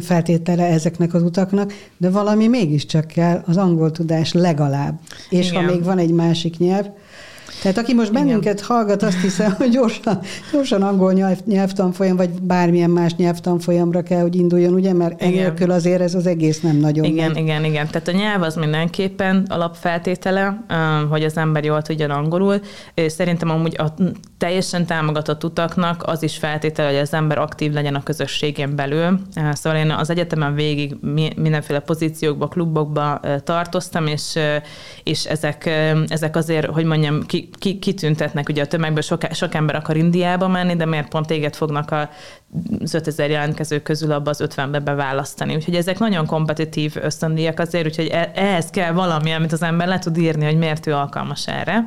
feltétele 0.00 0.66
ezeknek 0.66 1.14
az 1.14 1.22
utaknak, 1.22 1.72
de 1.96 2.10
valami 2.10 2.48
mégiscsak 2.48 3.06
kell, 3.06 3.42
az 3.46 3.56
angol 3.56 3.90
tudás 3.90 4.32
legalább. 4.32 5.00
És 5.30 5.50
Igen. 5.50 5.64
ha 5.64 5.70
még 5.70 5.84
van 5.84 5.98
egy 5.98 6.10
másik 6.10 6.58
nyelv, 6.58 6.86
tehát 7.62 7.78
aki 7.78 7.94
most 7.94 8.12
bennünket 8.12 8.54
Igen. 8.54 8.66
hallgat, 8.66 9.02
azt 9.02 9.20
hiszem, 9.20 9.54
hogy 9.58 9.68
gyorsan, 9.68 10.20
gyorsan 10.52 10.82
angol 10.82 11.12
nyelv, 11.12 11.38
nyelvtanfolyam, 11.44 12.16
vagy 12.16 12.30
bármilyen 12.30 12.90
más 12.90 13.14
nyelvtanfolyamra 13.14 14.02
kell, 14.02 14.20
hogy 14.20 14.36
induljon, 14.36 14.74
ugye, 14.74 14.92
mert 14.92 15.22
igen. 15.22 15.32
enélkül 15.32 15.70
azért 15.70 16.00
ez 16.00 16.14
az 16.14 16.26
egész 16.26 16.60
nem 16.60 16.76
nagyon 16.76 17.04
Igen, 17.04 17.30
megy. 17.30 17.42
igen, 17.42 17.64
igen. 17.64 17.86
Tehát 17.86 18.08
a 18.08 18.12
nyelv 18.12 18.42
az 18.42 18.54
mindenképpen 18.54 19.46
alapfeltétele, 19.48 20.64
hogy 21.10 21.24
az 21.24 21.36
ember 21.36 21.64
jól 21.64 21.82
tudjon 21.82 22.10
angolul. 22.10 22.60
Szerintem 23.06 23.50
amúgy 23.50 23.76
a 23.78 23.94
teljesen 24.38 24.86
támogatott 24.86 25.44
utaknak 25.44 26.02
az 26.06 26.22
is 26.22 26.36
feltétele, 26.36 26.88
hogy 26.88 26.98
az 26.98 27.14
ember 27.14 27.38
aktív 27.38 27.72
legyen 27.72 27.94
a 27.94 28.02
közösségén 28.02 28.76
belül. 28.76 29.18
Szóval 29.52 29.78
én 29.78 29.90
az 29.90 30.10
egyetemen 30.10 30.54
végig 30.54 30.96
mindenféle 31.36 31.78
pozíciókba, 31.80 32.48
klubokba 32.48 33.20
tartoztam, 33.44 34.06
és, 34.06 34.38
és 35.02 35.24
ezek, 35.24 35.70
ezek 36.08 36.36
azért, 36.36 36.66
hogy 36.66 36.84
mondjam, 36.84 37.22
ki, 37.26 37.48
ki, 37.58 37.78
kitüntetnek, 37.78 38.48
ugye 38.48 38.62
a 38.62 38.66
tömegből 38.66 39.02
sok, 39.02 39.22
sok 39.32 39.54
ember 39.54 39.74
akar 39.74 39.96
Indiába 39.96 40.48
menni, 40.48 40.76
de 40.76 40.84
miért 40.84 41.08
pont 41.08 41.26
téged 41.26 41.54
fognak 41.54 41.90
a 41.90 42.10
az 42.80 42.94
5000 42.94 43.30
jelentkező 43.30 43.80
közül 43.82 44.12
abba 44.12 44.30
az 44.30 44.44
50-be 44.44 44.78
beválasztani. 44.78 45.54
Úgyhogy 45.54 45.76
ezek 45.76 45.98
nagyon 45.98 46.26
kompetitív 46.26 46.96
ösztöndíjak 47.00 47.58
azért, 47.58 47.86
úgyhogy 47.86 48.06
e, 48.06 48.32
ehhez 48.34 48.70
kell 48.70 48.92
valami, 48.92 49.32
amit 49.32 49.52
az 49.52 49.62
ember 49.62 49.88
le 49.88 49.98
tud 49.98 50.16
írni, 50.16 50.44
hogy 50.44 50.58
miért 50.58 50.86
ő 50.86 50.94
alkalmas 50.94 51.46
erre 51.46 51.86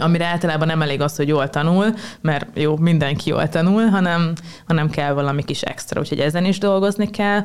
amire 0.00 0.26
általában 0.26 0.66
nem 0.66 0.82
elég 0.82 1.00
az, 1.00 1.16
hogy 1.16 1.28
jól 1.28 1.50
tanul, 1.50 1.94
mert 2.20 2.46
jó, 2.54 2.76
mindenki 2.76 3.28
jól 3.28 3.48
tanul, 3.48 3.84
hanem, 3.84 4.32
hanem 4.66 4.90
kell 4.90 5.12
valami 5.12 5.42
kis 5.42 5.62
extra, 5.62 6.00
úgyhogy 6.00 6.20
ezen 6.20 6.44
is 6.44 6.58
dolgozni 6.58 7.10
kell. 7.10 7.44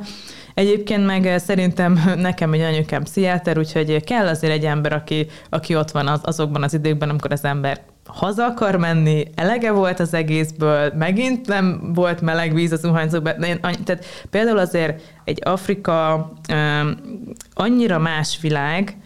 Egyébként 0.59 1.05
meg 1.05 1.37
szerintem 1.37 1.99
nekem 2.15 2.53
egy 2.53 2.61
anyukám 2.61 3.03
pszichiáter, 3.03 3.57
úgyhogy 3.57 4.03
kell 4.03 4.27
azért 4.27 4.53
egy 4.53 4.65
ember, 4.65 4.93
aki, 4.93 5.27
aki 5.49 5.75
ott 5.75 5.91
van 5.91 6.07
az, 6.07 6.19
azokban 6.23 6.63
az 6.63 6.73
időkben, 6.73 7.09
amikor 7.09 7.31
az 7.31 7.43
ember 7.43 7.81
haza 8.05 8.45
akar 8.45 8.75
menni, 8.75 9.25
elege 9.35 9.71
volt 9.71 9.99
az 9.99 10.13
egészből, 10.13 10.93
megint 10.97 11.47
nem 11.47 11.91
volt 11.93 12.21
meleg 12.21 12.53
víz 12.53 12.71
az 12.71 12.79
zuhanyzóban. 12.79 13.35
Tehát 13.61 14.05
például 14.29 14.57
azért 14.57 15.01
egy 15.23 15.39
Afrika 15.43 16.31
um, 16.53 16.97
annyira 17.53 17.99
más 17.99 18.37
világ, 18.41 18.97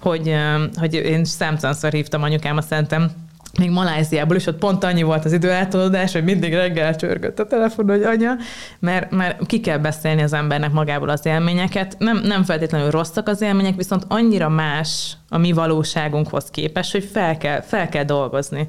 hogy, 0.00 0.34
hogy 0.74 0.94
én 0.94 1.24
számtalanszor 1.24 1.92
hívtam 1.92 2.22
anyukámat, 2.22 2.66
szerintem 2.66 3.10
még 3.58 3.70
Maláziából 3.70 4.36
is, 4.36 4.46
ott 4.46 4.58
pont 4.58 4.84
annyi 4.84 5.02
volt 5.02 5.24
az 5.24 5.32
időeltolódás, 5.32 6.12
hogy 6.12 6.24
mindig 6.24 6.54
reggel 6.54 6.96
csörgött 6.96 7.38
a 7.38 7.46
telefon, 7.46 7.88
hogy 7.88 8.02
anya, 8.02 8.36
mert, 8.78 9.10
mert 9.10 9.46
ki 9.46 9.60
kell 9.60 9.78
beszélni 9.78 10.22
az 10.22 10.32
embernek 10.32 10.72
magából 10.72 11.08
az 11.08 11.26
élményeket. 11.26 11.96
Nem, 11.98 12.20
nem 12.24 12.44
feltétlenül 12.44 12.90
rosszak 12.90 13.28
az 13.28 13.40
élmények, 13.40 13.76
viszont 13.76 14.04
annyira 14.08 14.48
más 14.48 15.16
a 15.28 15.38
mi 15.38 15.52
valóságunkhoz 15.52 16.50
képest, 16.50 16.92
hogy 16.92 17.08
fel 17.12 17.36
kell, 17.36 17.60
fel 17.60 17.88
kell 17.88 18.04
dolgozni. 18.04 18.68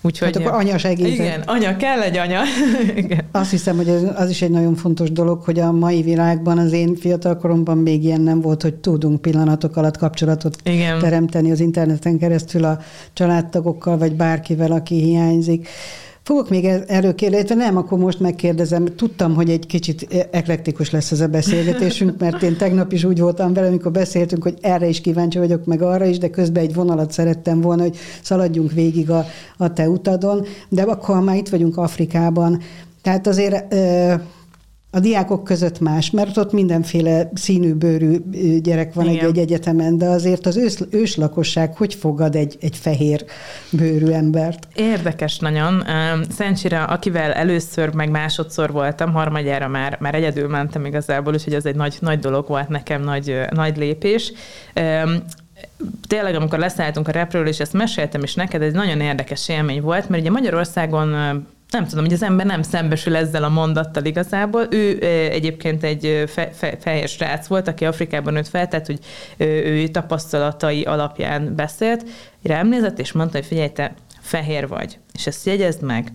Úgyhogy, 0.00 0.34
hát 0.34 0.46
akkor 0.46 0.60
anya 0.60 0.78
segít. 0.78 1.06
Igen, 1.06 1.40
anya, 1.40 1.76
kell 1.76 2.00
egy 2.00 2.16
anya. 2.16 2.40
igen. 2.96 3.24
Azt 3.32 3.50
hiszem, 3.50 3.76
hogy 3.76 3.88
ez, 3.88 4.02
az 4.16 4.30
is 4.30 4.42
egy 4.42 4.50
nagyon 4.50 4.74
fontos 4.74 5.12
dolog, 5.12 5.42
hogy 5.42 5.58
a 5.58 5.72
mai 5.72 6.02
világban 6.02 6.58
az 6.58 6.72
én 6.72 6.96
fiatalkoromban 6.96 7.78
még 7.78 8.04
ilyen 8.04 8.20
nem 8.20 8.40
volt, 8.40 8.62
hogy 8.62 8.74
tudunk 8.74 9.20
pillanatok 9.20 9.76
alatt 9.76 9.96
kapcsolatot 9.96 10.56
igen. 10.62 10.98
teremteni 10.98 11.50
az 11.50 11.60
interneten 11.60 12.18
keresztül 12.18 12.64
a 12.64 12.78
családtagokkal, 13.12 13.98
vagy 13.98 14.14
bárkivel, 14.14 14.72
aki 14.72 15.02
hiányzik. 15.02 15.68
Fogok 16.28 16.48
még 16.48 16.64
er-, 16.64 16.84
erről 16.90 17.14
kérdezni, 17.14 17.54
nem, 17.54 17.76
akkor 17.76 17.98
most 17.98 18.20
megkérdezem. 18.20 18.84
Tudtam, 18.84 19.34
hogy 19.34 19.50
egy 19.50 19.66
kicsit 19.66 20.28
eklektikus 20.30 20.90
lesz 20.90 21.10
ez 21.10 21.20
a 21.20 21.26
beszélgetésünk, 21.26 22.18
mert 22.18 22.42
én 22.42 22.56
tegnap 22.56 22.92
is 22.92 23.04
úgy 23.04 23.20
voltam 23.20 23.52
vele, 23.52 23.66
amikor 23.66 23.92
beszéltünk, 23.92 24.42
hogy 24.42 24.58
erre 24.60 24.88
is 24.88 25.00
kíváncsi 25.00 25.38
vagyok, 25.38 25.64
meg 25.64 25.82
arra 25.82 26.04
is, 26.04 26.18
de 26.18 26.30
közben 26.30 26.62
egy 26.62 26.74
vonalat 26.74 27.12
szerettem 27.12 27.60
volna, 27.60 27.82
hogy 27.82 27.96
szaladjunk 28.22 28.72
végig 28.72 29.10
a, 29.10 29.24
a 29.56 29.72
te 29.72 29.88
utadon. 29.88 30.46
De 30.68 30.82
akkor, 30.82 31.14
ha 31.14 31.20
már 31.20 31.36
itt 31.36 31.48
vagyunk 31.48 31.76
Afrikában, 31.76 32.60
tehát 33.02 33.26
azért 33.26 33.74
a 34.98 35.00
diákok 35.00 35.44
között 35.44 35.80
más, 35.80 36.10
mert 36.10 36.36
ott 36.36 36.52
mindenféle 36.52 37.30
színű 37.34 37.72
bőrű 37.72 38.16
gyerek 38.60 38.94
van 38.94 39.08
egy, 39.08 39.18
egy 39.18 39.38
egyetemen, 39.38 39.98
de 39.98 40.06
azért 40.06 40.46
az 40.46 40.56
ős, 40.56 40.78
őslakosság 40.90 41.76
hogy 41.76 41.94
fogad 41.94 42.34
egy, 42.34 42.56
egy 42.60 42.76
fehér 42.76 43.24
bőrű 43.70 44.06
embert? 44.06 44.68
Érdekes 44.74 45.38
nagyon. 45.38 45.84
Szentsire, 46.30 46.82
akivel 46.82 47.32
először, 47.32 47.94
meg 47.94 48.10
másodszor 48.10 48.72
voltam, 48.72 49.12
harmadjára 49.12 49.68
már, 49.68 49.96
már 50.00 50.14
egyedül 50.14 50.48
mentem 50.48 50.84
igazából, 50.84 51.32
úgyhogy 51.32 51.54
ez 51.54 51.66
egy 51.66 51.76
nagy, 51.76 51.96
nagy 52.00 52.18
dolog 52.18 52.48
volt 52.48 52.68
nekem, 52.68 53.02
nagy, 53.02 53.40
nagy 53.50 53.76
lépés 53.76 54.32
tényleg, 56.08 56.34
amikor 56.34 56.58
leszálltunk 56.58 57.08
a 57.08 57.12
repről, 57.12 57.46
és 57.46 57.60
ezt 57.60 57.72
meséltem 57.72 58.22
is 58.22 58.34
neked, 58.34 58.62
ez 58.62 58.72
nagyon 58.72 59.00
érdekes 59.00 59.48
élmény 59.48 59.80
volt, 59.80 60.08
mert 60.08 60.22
ugye 60.22 60.30
Magyarországon 60.30 61.14
nem 61.70 61.86
tudom, 61.86 62.04
hogy 62.04 62.12
az 62.12 62.22
ember 62.22 62.46
nem 62.46 62.62
szembesül 62.62 63.16
ezzel 63.16 63.44
a 63.44 63.48
mondattal 63.48 64.04
igazából. 64.04 64.66
Ő 64.70 64.98
egyébként 65.30 65.84
egy 65.84 66.24
fe, 66.26 66.50
fe, 66.52 66.76
fehér 66.80 67.08
srác 67.08 67.46
volt, 67.46 67.68
aki 67.68 67.84
Afrikában 67.84 68.32
nőtt 68.32 68.48
fel, 68.48 68.68
tehát 68.68 68.86
hogy 68.86 68.98
ő 69.38 69.88
tapasztalatai 69.88 70.82
alapján 70.82 71.54
beszélt. 71.54 72.04
Rám 72.42 72.68
nézett, 72.68 72.98
és 72.98 73.12
mondta, 73.12 73.36
hogy 73.36 73.46
figyelj, 73.46 73.68
te 73.68 73.94
fehér 74.20 74.68
vagy, 74.68 74.98
és 75.12 75.26
ezt 75.26 75.46
jegyezd 75.46 75.82
meg. 75.82 76.12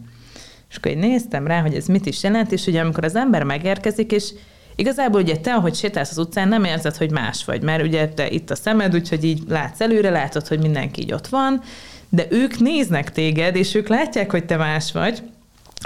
És 0.70 0.76
akkor 0.76 0.92
én 0.92 0.98
néztem 0.98 1.48
rá, 1.48 1.62
hogy 1.62 1.76
ez 1.76 1.86
mit 1.86 2.06
is 2.06 2.24
jelent, 2.24 2.52
és 2.52 2.66
ugye 2.66 2.82
amikor 2.82 3.04
az 3.04 3.16
ember 3.16 3.44
megérkezik, 3.44 4.12
és 4.12 4.34
Igazából 4.76 5.22
ugye 5.22 5.38
te, 5.38 5.54
ahogy 5.54 5.76
sétálsz 5.76 6.12
az 6.12 6.18
utcán, 6.18 6.48
nem 6.48 6.64
érzed, 6.64 6.98
hogy 6.98 7.12
más 7.12 7.46
vagy, 7.46 7.62
mert 7.62 7.84
ugye 7.84 8.08
te 8.08 8.30
itt 8.30 8.50
a 8.50 8.56
szemed, 8.56 8.96
úgyhogy 8.96 9.24
így 9.24 9.42
látsz 9.48 9.82
előre, 9.82 10.10
látod, 10.10 10.48
hogy 10.48 10.60
mindenki 10.60 11.02
így 11.02 11.14
ott 11.14 11.28
van, 11.28 11.62
de 12.10 12.26
ők 12.30 12.60
néznek 12.60 13.12
téged, 13.12 13.56
és 13.56 13.76
ők 13.76 13.88
látják, 13.88 14.32
hogy 14.32 14.46
te 14.46 14.58
más 14.58 14.92
vagy, 14.92 15.24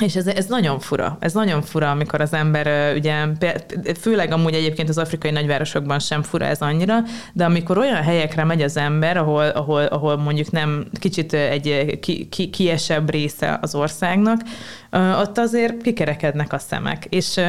és 0.01 0.15
ez, 0.15 0.27
ez 0.27 0.45
nagyon 0.45 0.79
fura. 0.79 1.17
Ez 1.19 1.33
nagyon 1.33 1.61
fura, 1.61 1.91
amikor 1.91 2.21
az 2.21 2.33
ember, 2.33 2.95
ugye, 2.95 3.25
főleg 3.99 4.31
amúgy 4.31 4.53
egyébként 4.53 4.89
az 4.89 4.97
afrikai 4.97 5.31
nagyvárosokban 5.31 5.99
sem 5.99 6.23
fura 6.23 6.45
ez 6.45 6.61
annyira, 6.61 6.97
de 7.33 7.45
amikor 7.45 7.77
olyan 7.77 8.03
helyekre 8.03 8.43
megy 8.43 8.61
az 8.61 8.77
ember, 8.77 9.17
ahol, 9.17 9.47
ahol, 9.47 9.83
ahol 9.83 10.17
mondjuk 10.17 10.51
nem 10.51 10.87
kicsit 10.99 11.33
egy 11.33 11.99
ki, 11.99 12.27
ki, 12.29 12.49
kiesebb 12.49 13.09
része 13.09 13.57
az 13.61 13.75
országnak, 13.75 14.41
ott 14.97 15.37
azért 15.37 15.81
kikerekednek 15.81 16.53
a 16.53 16.57
szemek. 16.57 17.05
És 17.09 17.39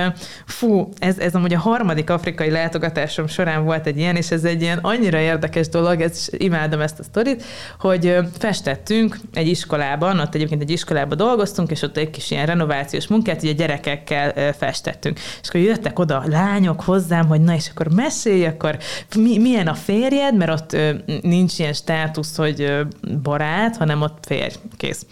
fú, 0.46 0.88
ez, 0.98 1.18
ez 1.18 1.34
amúgy 1.34 1.54
a 1.54 1.58
harmadik 1.58 2.10
afrikai 2.10 2.50
látogatásom 2.50 3.26
során 3.26 3.64
volt 3.64 3.86
egy 3.86 3.98
ilyen, 3.98 4.16
és 4.16 4.30
ez 4.30 4.44
egy 4.44 4.62
ilyen 4.62 4.78
annyira 4.82 5.18
érdekes 5.18 5.68
dolog, 5.68 6.00
ez, 6.00 6.26
imádom 6.30 6.80
ezt 6.80 6.98
a 6.98 7.02
sztorit, 7.02 7.44
hogy 7.80 8.16
festettünk 8.38 9.18
egy 9.32 9.48
iskolában, 9.48 10.20
ott 10.20 10.34
egyébként 10.34 10.62
egy 10.62 10.70
iskolában 10.70 11.16
dolgoztunk, 11.16 11.70
és 11.70 11.82
ott 11.82 11.96
egy 11.96 12.10
kis 12.10 12.30
ilyen 12.30 12.46
renovációs 12.46 13.06
munkát, 13.06 13.42
ugye 13.42 13.52
gyerekekkel 13.52 14.52
festettünk. 14.52 15.18
És 15.42 15.48
akkor 15.48 15.60
jöttek 15.60 15.98
oda 15.98 16.22
lányok 16.26 16.80
hozzám, 16.80 17.26
hogy 17.26 17.40
na 17.40 17.54
és 17.54 17.68
akkor 17.70 17.88
mesélj, 17.94 18.46
akkor 18.46 18.78
mi, 19.16 19.38
milyen 19.38 19.66
a 19.66 19.74
férjed, 19.74 20.36
mert 20.36 20.50
ott 20.60 20.76
nincs 21.22 21.58
ilyen 21.58 21.72
státusz, 21.72 22.36
hogy 22.36 22.86
barát, 23.22 23.76
hanem 23.76 24.02
ott 24.02 24.24
férj, 24.26 24.54
kész. 24.76 25.06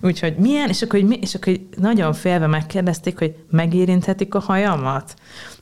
Úgyhogy 0.00 0.34
milyen, 0.36 0.68
és 0.68 0.82
akkor, 0.82 1.00
hogy, 1.00 1.18
és 1.20 1.34
akkor 1.34 1.52
nagyon 1.80 2.12
félve 2.12 2.46
megkérdezték, 2.46 3.18
hogy 3.18 3.34
megérinthetik 3.50 4.34
a 4.34 4.38
hajamat. 4.38 5.14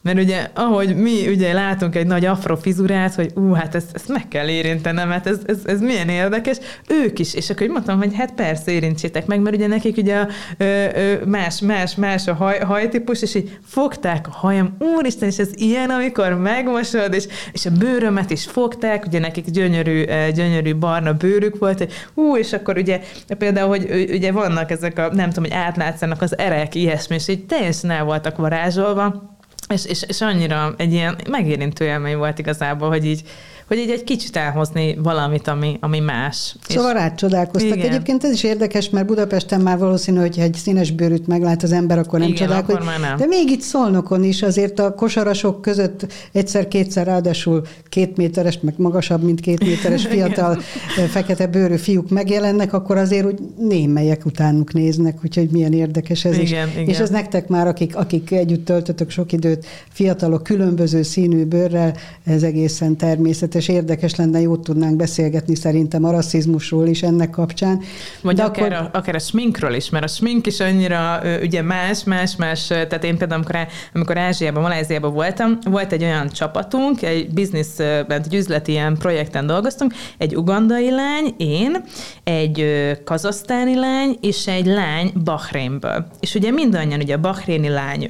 Mert 0.02 0.18
ugye, 0.18 0.48
ahogy 0.54 0.96
mi 0.96 1.28
ugye 1.28 1.52
látunk 1.52 1.96
egy 1.96 2.06
nagy 2.06 2.24
afrofizurát, 2.24 3.14
hogy 3.14 3.30
ú, 3.34 3.52
hát 3.52 3.74
ezt, 3.74 3.90
ezt 3.94 4.08
meg 4.08 4.28
kell 4.28 4.48
érintenem, 4.48 5.10
hát 5.10 5.26
ez, 5.26 5.38
ez, 5.46 5.58
ez 5.64 5.80
milyen 5.80 6.08
érdekes, 6.08 6.56
ők 6.88 7.18
is, 7.18 7.34
és 7.34 7.50
akkor 7.50 7.66
mondtam, 7.66 7.98
hogy 7.98 8.14
hát 8.14 8.32
persze 8.32 8.70
érintsétek 8.70 9.26
meg, 9.26 9.40
mert 9.40 9.56
ugye 9.56 9.66
nekik 9.66 9.96
ugye 9.96 10.16
a, 10.16 10.28
ö, 10.56 10.64
ö, 10.64 11.14
más, 11.24 11.60
más, 11.60 11.94
más 11.94 12.26
a 12.26 12.34
haj, 12.34 12.58
hajtípus, 12.58 13.22
és 13.22 13.34
így 13.34 13.58
fogták 13.64 14.26
a 14.26 14.30
hajam, 14.30 14.76
úristen, 14.96 15.28
és 15.28 15.38
ez 15.38 15.50
ilyen, 15.54 15.90
amikor 15.90 16.34
megmosod, 16.34 17.14
és, 17.14 17.26
és 17.52 17.66
a 17.66 17.70
bőrömet 17.70 18.30
is 18.30 18.44
fogták, 18.44 19.04
ugye 19.06 19.18
nekik 19.18 19.50
gyönyörű, 19.50 20.04
gyönyörű 20.34 20.74
barna 20.74 21.12
bőrük 21.12 21.58
volt, 21.58 21.78
hogy 21.78 21.92
ú, 22.14 22.36
és 22.36 22.52
akkor 22.52 22.76
ugye 22.76 23.00
például, 23.38 23.68
hogy 23.68 24.10
ugye 24.10 24.32
vannak 24.32 24.70
ezek 24.70 24.98
a, 24.98 25.14
nem 25.14 25.30
tudom, 25.30 25.50
hogy 25.50 25.58
átlátszanak 25.58 26.22
az 26.22 26.38
erek, 26.38 26.74
ilyesmi, 26.74 27.14
és 27.14 27.28
így 27.28 27.46
teljesen 27.46 27.90
el 27.90 28.04
voltak 28.04 28.36
varázsolva, 28.36 29.36
és, 29.68 29.84
és, 29.84 30.02
és 30.06 30.20
annyira 30.20 30.74
egy 30.76 30.92
ilyen 30.92 31.18
megérintő 31.30 31.84
élmény 31.84 32.16
volt 32.16 32.38
igazából, 32.38 32.88
hogy 32.88 33.04
így 33.04 33.22
hogy 33.68 33.78
így 33.78 33.90
egy 33.90 34.04
kicsit 34.04 34.36
elhozni 34.36 34.98
valamit, 35.02 35.48
ami, 35.48 35.76
ami 35.80 35.98
más. 35.98 36.56
Szóval 36.68 36.92
rád 36.92 37.14
csodálkoztak. 37.14 37.76
Igen. 37.76 37.88
Egyébként 37.88 38.24
ez 38.24 38.32
is 38.32 38.42
érdekes, 38.42 38.90
mert 38.90 39.06
Budapesten 39.06 39.60
már 39.60 39.78
valószínű, 39.78 40.18
hogy 40.18 40.38
egy 40.38 40.54
színes 40.54 40.90
bőrűt 40.90 41.26
meglát 41.26 41.62
az 41.62 41.72
ember, 41.72 41.98
akkor 41.98 42.18
nem 42.18 42.28
Igen, 42.28 42.46
csodálkozik. 42.46 42.80
Akkor 42.80 43.00
nem. 43.00 43.16
De 43.16 43.26
még 43.26 43.50
itt 43.50 43.60
Szolnokon 43.60 44.24
is 44.24 44.42
azért 44.42 44.78
a 44.78 44.94
kosarasok 44.94 45.60
között 45.60 46.06
egyszer-kétszer 46.32 47.06
ráadásul 47.06 47.62
két 47.88 48.16
méteres, 48.16 48.58
meg 48.60 48.74
magasabb, 48.76 49.22
mint 49.22 49.40
két 49.40 49.64
méteres 49.64 50.06
fiatal 50.12 50.60
fekete 51.08 51.46
bőrű 51.46 51.76
fiúk 51.76 52.08
megjelennek, 52.08 52.72
akkor 52.72 52.96
azért 52.96 53.26
úgy 53.26 53.38
némelyek 53.58 54.24
utánuk 54.24 54.72
néznek, 54.72 55.18
úgyhogy 55.24 55.50
milyen 55.50 55.72
érdekes 55.72 56.24
ez 56.24 56.38
igen, 56.38 56.68
is. 56.68 56.74
Igen. 56.74 56.88
És 56.88 56.98
ez 56.98 57.10
nektek 57.10 57.48
már, 57.48 57.66
akik, 57.66 57.96
akik 57.96 58.30
együtt 58.30 58.64
töltötök 58.64 59.10
sok 59.10 59.32
időt, 59.32 59.57
fiatalok 59.88 60.42
különböző 60.42 61.02
színű 61.02 61.44
bőrrel, 61.44 61.94
ez 62.24 62.42
egészen 62.42 62.96
természetes 62.96 63.68
és 63.68 63.74
érdekes 63.74 64.14
lenne, 64.14 64.40
jót 64.40 64.60
tudnánk 64.60 64.96
beszélgetni 64.96 65.54
szerintem 65.54 66.04
a 66.04 66.10
rasszizmusról 66.10 66.86
is 66.86 67.02
ennek 67.02 67.30
kapcsán. 67.30 67.80
Vagy 68.22 68.36
De 68.36 68.42
akár, 68.42 68.72
akkor... 68.72 68.88
a, 68.92 68.98
akár 68.98 69.14
a 69.14 69.18
sminkről 69.18 69.74
is, 69.74 69.90
mert 69.90 70.04
a 70.04 70.08
smink 70.08 70.46
is 70.46 70.60
annyira 70.60 71.20
ugye 71.42 71.62
más, 71.62 72.04
más, 72.04 72.36
más, 72.36 72.66
tehát 72.66 73.04
én 73.04 73.16
például 73.16 73.42
amikor, 73.42 73.66
amikor 73.94 74.18
Ázsiában, 74.18 74.62
Maláziában 74.62 75.12
voltam, 75.12 75.58
volt 75.62 75.92
egy 75.92 76.02
olyan 76.02 76.28
csapatunk, 76.28 77.02
egy 77.02 77.30
business, 77.30 77.78
egy 78.08 78.34
üzleti 78.34 78.72
ilyen 78.72 78.96
projekten 78.98 79.46
dolgoztunk, 79.46 79.94
egy 80.18 80.36
ugandai 80.36 80.90
lány, 80.90 81.34
én, 81.36 81.84
egy 82.28 82.64
kazasztáni 83.04 83.74
lány, 83.74 84.16
és 84.20 84.46
egy 84.46 84.66
lány 84.66 85.12
Bahreinből. 85.24 86.06
És 86.20 86.34
ugye 86.34 86.50
mindannyian, 86.50 87.00
ugye 87.00 87.14
a 87.14 87.20
bahréni 87.20 87.68
lány 87.68 88.08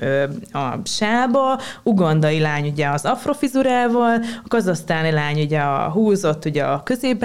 a 0.52 0.78
sába, 0.84 1.60
ugandai 1.82 2.38
lány 2.38 2.68
ugye 2.68 2.88
az 2.88 3.04
afrofizurával, 3.04 4.20
a 4.44 4.48
kazasztáni 4.48 5.10
lány 5.10 5.40
ugye 5.40 5.60
a 5.60 5.90
húzott, 5.90 6.44
ugye 6.44 6.64
a 6.64 6.82
közép 6.82 7.24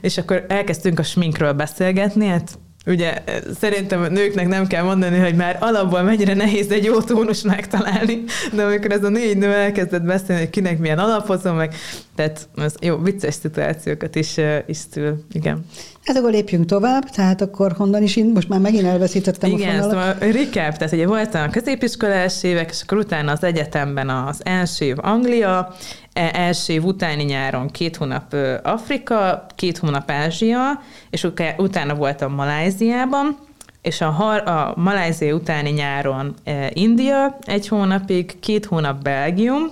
és 0.00 0.18
akkor 0.18 0.44
elkezdtünk 0.48 0.98
a 0.98 1.02
sminkről 1.02 1.52
beszélgetni, 1.52 2.26
hát 2.26 2.58
Ugye 2.86 3.22
szerintem 3.60 4.02
a 4.02 4.08
nőknek 4.08 4.48
nem 4.48 4.66
kell 4.66 4.84
mondani, 4.84 5.18
hogy 5.18 5.34
már 5.34 5.56
alapból 5.60 6.02
mennyire 6.02 6.34
nehéz 6.34 6.70
egy 6.70 6.84
jó 6.84 7.00
tónus 7.00 7.42
megtalálni, 7.42 8.24
de 8.52 8.64
amikor 8.64 8.92
ez 8.92 9.04
a 9.04 9.08
négy 9.08 9.36
nő 9.36 9.52
elkezdett 9.52 10.02
beszélni, 10.02 10.40
hogy 10.40 10.50
kinek 10.50 10.78
milyen 10.78 10.98
alapozó, 10.98 11.52
meg 11.52 11.74
tehát 12.14 12.48
az 12.56 12.74
jó, 12.80 12.96
vicces 12.96 13.34
szituációkat 13.34 14.14
is, 14.16 14.36
is 14.66 14.78
szül, 14.90 15.24
igen. 15.32 15.64
Hát 16.04 16.16
akkor 16.16 16.30
lépjünk 16.30 16.64
tovább, 16.64 17.10
tehát 17.10 17.40
akkor 17.40 17.72
honnan 17.72 18.02
is, 18.02 18.20
most 18.34 18.48
már 18.48 18.60
megint 18.60 18.84
elveszítettem 18.84 19.50
Igen, 19.50 19.68
a 19.68 19.82
fonalat. 19.82 19.90
szóval 19.90 20.32
recap, 20.32 20.76
tehát 20.76 20.92
ugye 20.92 21.06
voltam 21.06 21.42
a 21.42 21.50
középiskolás 21.50 22.42
évek, 22.42 22.70
és 22.70 22.82
akkor 22.82 22.98
utána 22.98 23.32
az 23.32 23.44
egyetemben 23.44 24.08
az 24.08 24.40
első 24.42 24.84
év 24.84 24.96
Anglia, 25.00 25.74
első 26.14 26.72
év 26.72 26.84
utáni 26.84 27.22
nyáron 27.22 27.70
két 27.70 27.96
hónap 27.96 28.36
Afrika, 28.62 29.46
két 29.54 29.78
hónap 29.78 30.10
Ázsia, 30.10 30.82
és 31.10 31.28
utána 31.56 31.94
voltam 31.94 32.32
Maláziában, 32.34 33.38
és 33.82 34.00
a, 34.00 34.10
har- 34.10 34.46
a 34.48 34.74
Malázia 34.76 35.34
utáni 35.34 35.70
nyáron 35.70 36.34
India 36.72 37.38
egy 37.40 37.68
hónapig, 37.68 38.38
két 38.40 38.64
hónap 38.64 39.02
Belgium, 39.02 39.70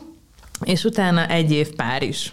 és 0.65 0.85
utána 0.85 1.27
egy 1.27 1.53
év 1.53 1.75
Párizs. 1.75 2.33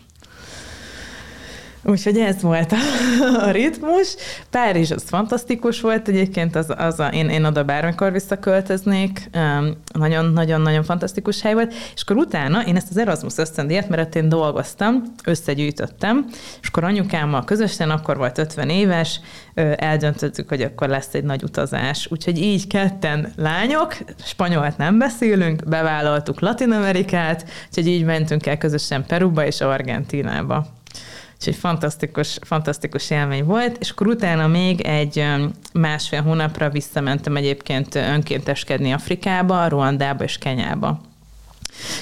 Úgyhogy 1.83 2.17
ez 2.17 2.41
volt 2.41 2.73
a, 3.45 3.51
ritmus. 3.51 4.15
Párizs 4.49 4.91
az 4.91 5.03
fantasztikus 5.07 5.81
volt 5.81 6.07
egyébként, 6.07 6.55
az, 6.55 6.73
az 6.77 6.99
a, 6.99 7.07
én, 7.07 7.29
én 7.29 7.45
oda 7.45 7.63
bármikor 7.63 8.11
visszaköltöznék, 8.11 9.29
nagyon-nagyon-nagyon 9.93 10.83
fantasztikus 10.83 11.41
hely 11.41 11.53
volt, 11.53 11.73
és 11.95 12.01
akkor 12.01 12.15
utána 12.15 12.65
én 12.65 12.75
ezt 12.75 12.89
az 12.89 12.97
Erasmus 12.97 13.37
ösztöndíjat, 13.37 13.89
mert 13.89 14.15
én 14.15 14.29
dolgoztam, 14.29 15.03
összegyűjtöttem, 15.23 16.25
és 16.61 16.67
akkor 16.67 16.83
anyukámmal 16.83 17.43
közösen, 17.43 17.89
akkor 17.89 18.17
volt 18.17 18.37
50 18.37 18.69
éves, 18.69 19.19
eldöntöttük, 19.75 20.49
hogy 20.49 20.61
akkor 20.61 20.87
lesz 20.87 21.13
egy 21.13 21.23
nagy 21.23 21.43
utazás. 21.43 22.07
Úgyhogy 22.11 22.41
így 22.41 22.67
ketten 22.67 23.33
lányok, 23.35 23.97
spanyolt 24.23 24.77
nem 24.77 24.97
beszélünk, 24.97 25.63
bevállaltuk 25.67 26.39
Latin 26.39 26.71
Amerikát, 26.71 27.45
úgyhogy 27.67 27.87
így 27.87 28.03
mentünk 28.03 28.45
el 28.45 28.57
közösen 28.57 29.05
Peruba 29.05 29.45
és 29.45 29.61
Argentinába. 29.61 30.77
Úgyhogy 31.39 31.55
fantasztikus, 31.55 32.39
fantasztikus 32.41 33.09
élmény 33.09 33.43
volt, 33.43 33.77
és 33.77 33.89
akkor 33.89 34.07
utána 34.07 34.47
még 34.47 34.81
egy 34.81 35.25
másfél 35.73 36.21
hónapra 36.21 36.69
visszamentem 36.69 37.35
egyébként 37.35 37.95
önkénteskedni 37.95 38.91
Afrikába, 38.93 39.67
Ruandába 39.67 40.23
és 40.23 40.37
Kenyába. 40.37 41.01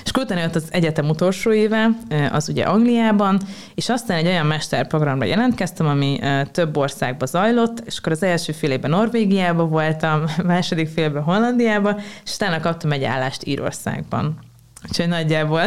És 0.04 0.10
akkor 0.10 0.24
utána 0.24 0.42
jött 0.42 0.56
az 0.56 0.68
egyetem 0.72 1.10
utolsó 1.10 1.52
éve, 1.52 1.90
az 2.32 2.50
ugye 2.50 2.64
Angliában, 2.64 3.40
és 3.76 3.90
aztán 3.90 4.18
egy 4.18 4.28
olyan 4.28 4.46
mesterprogramra 4.46 5.26
jelentkeztem, 5.26 5.88
ami 5.88 6.20
több 6.52 6.78
országba 6.78 7.26
zajlott, 7.26 7.80
és 7.86 7.98
akkor 7.98 8.12
az 8.12 8.24
első 8.24 8.52
fél 8.52 8.72
évben 8.72 8.90
Norvégiában 8.90 9.70
voltam, 9.70 10.24
második 10.44 10.88
fél 10.88 11.22
Hollandiában, 11.22 12.00
és 12.24 12.36
utána 12.36 12.60
kaptam 12.60 12.92
egy 12.92 13.04
állást 13.04 13.46
Írországban. 13.46 14.47
Úgyhogy 14.84 15.08
nagyjából 15.08 15.62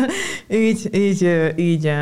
így, 0.48 0.88
így, 0.94 1.52
így. 1.56 1.92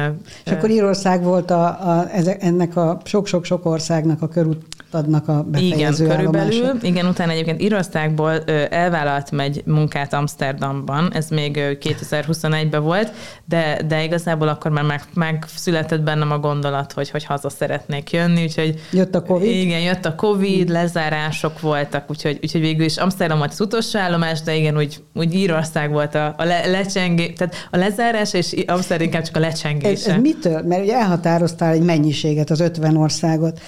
És 0.44 0.52
akkor 0.52 0.70
Írország 0.70 1.22
volt 1.22 1.50
a, 1.50 1.64
a, 1.66 2.06
ennek 2.38 2.76
a 2.76 3.00
sok-sok-sok 3.04 3.66
országnak 3.66 4.22
a 4.22 4.28
körút 4.28 4.64
adnak 4.94 5.28
a 5.28 5.42
befejező 5.42 6.04
Igen, 6.04 6.16
körülbelül. 6.16 6.78
Igen, 6.82 7.06
utána 7.06 7.32
egyébként 7.32 7.62
Írországból 7.62 8.44
elvállalt 8.70 9.30
megy 9.30 9.62
munkát 9.66 10.12
Amsterdamban, 10.12 11.12
ez 11.12 11.28
még 11.28 11.58
2021-ben 11.58 12.82
volt, 12.82 13.12
de, 13.44 13.80
de 13.88 14.04
igazából 14.04 14.48
akkor 14.48 14.70
már 14.70 14.84
meg, 14.84 15.02
megszületett 15.14 16.00
bennem 16.00 16.30
a 16.30 16.38
gondolat, 16.38 16.92
hogy, 16.92 17.10
hogy 17.10 17.24
haza 17.24 17.48
szeretnék 17.48 18.10
jönni, 18.10 18.42
úgyhogy... 18.42 18.80
Jött 18.92 19.14
a 19.14 19.22
Covid? 19.22 19.50
Igen, 19.50 19.80
jött 19.80 20.04
a 20.04 20.14
Covid, 20.14 20.68
lezárások 20.68 21.60
voltak, 21.60 22.10
úgyhogy, 22.10 22.38
úgyhogy 22.42 22.60
végül 22.60 22.84
is 22.84 22.96
Amsterdam 22.96 23.38
volt 23.38 23.50
az 23.52 23.60
utolsó 23.60 23.98
állomás, 23.98 24.42
de 24.42 24.54
igen, 24.54 24.76
úgy, 24.76 25.02
úgy 25.14 25.34
Írország 25.34 25.90
volt 25.90 26.14
a, 26.14 26.34
a 26.36 26.44
le, 26.44 26.66
lecsengés, 26.66 27.32
tehát 27.36 27.54
a 27.70 27.76
lezárás 27.76 28.32
és 28.32 28.64
Amsterdam 28.66 29.06
inkább 29.06 29.22
csak 29.22 29.36
a 29.36 29.40
lecsengése. 29.40 30.10
Ez, 30.10 30.16
ez 30.16 30.20
mitől? 30.20 30.62
Mert 30.62 30.82
ugye 30.82 30.94
elhatároztál 30.94 31.72
egy 31.72 31.82
mennyiséget, 31.82 32.50
az 32.50 32.60
50 32.60 32.96
országot. 32.96 33.60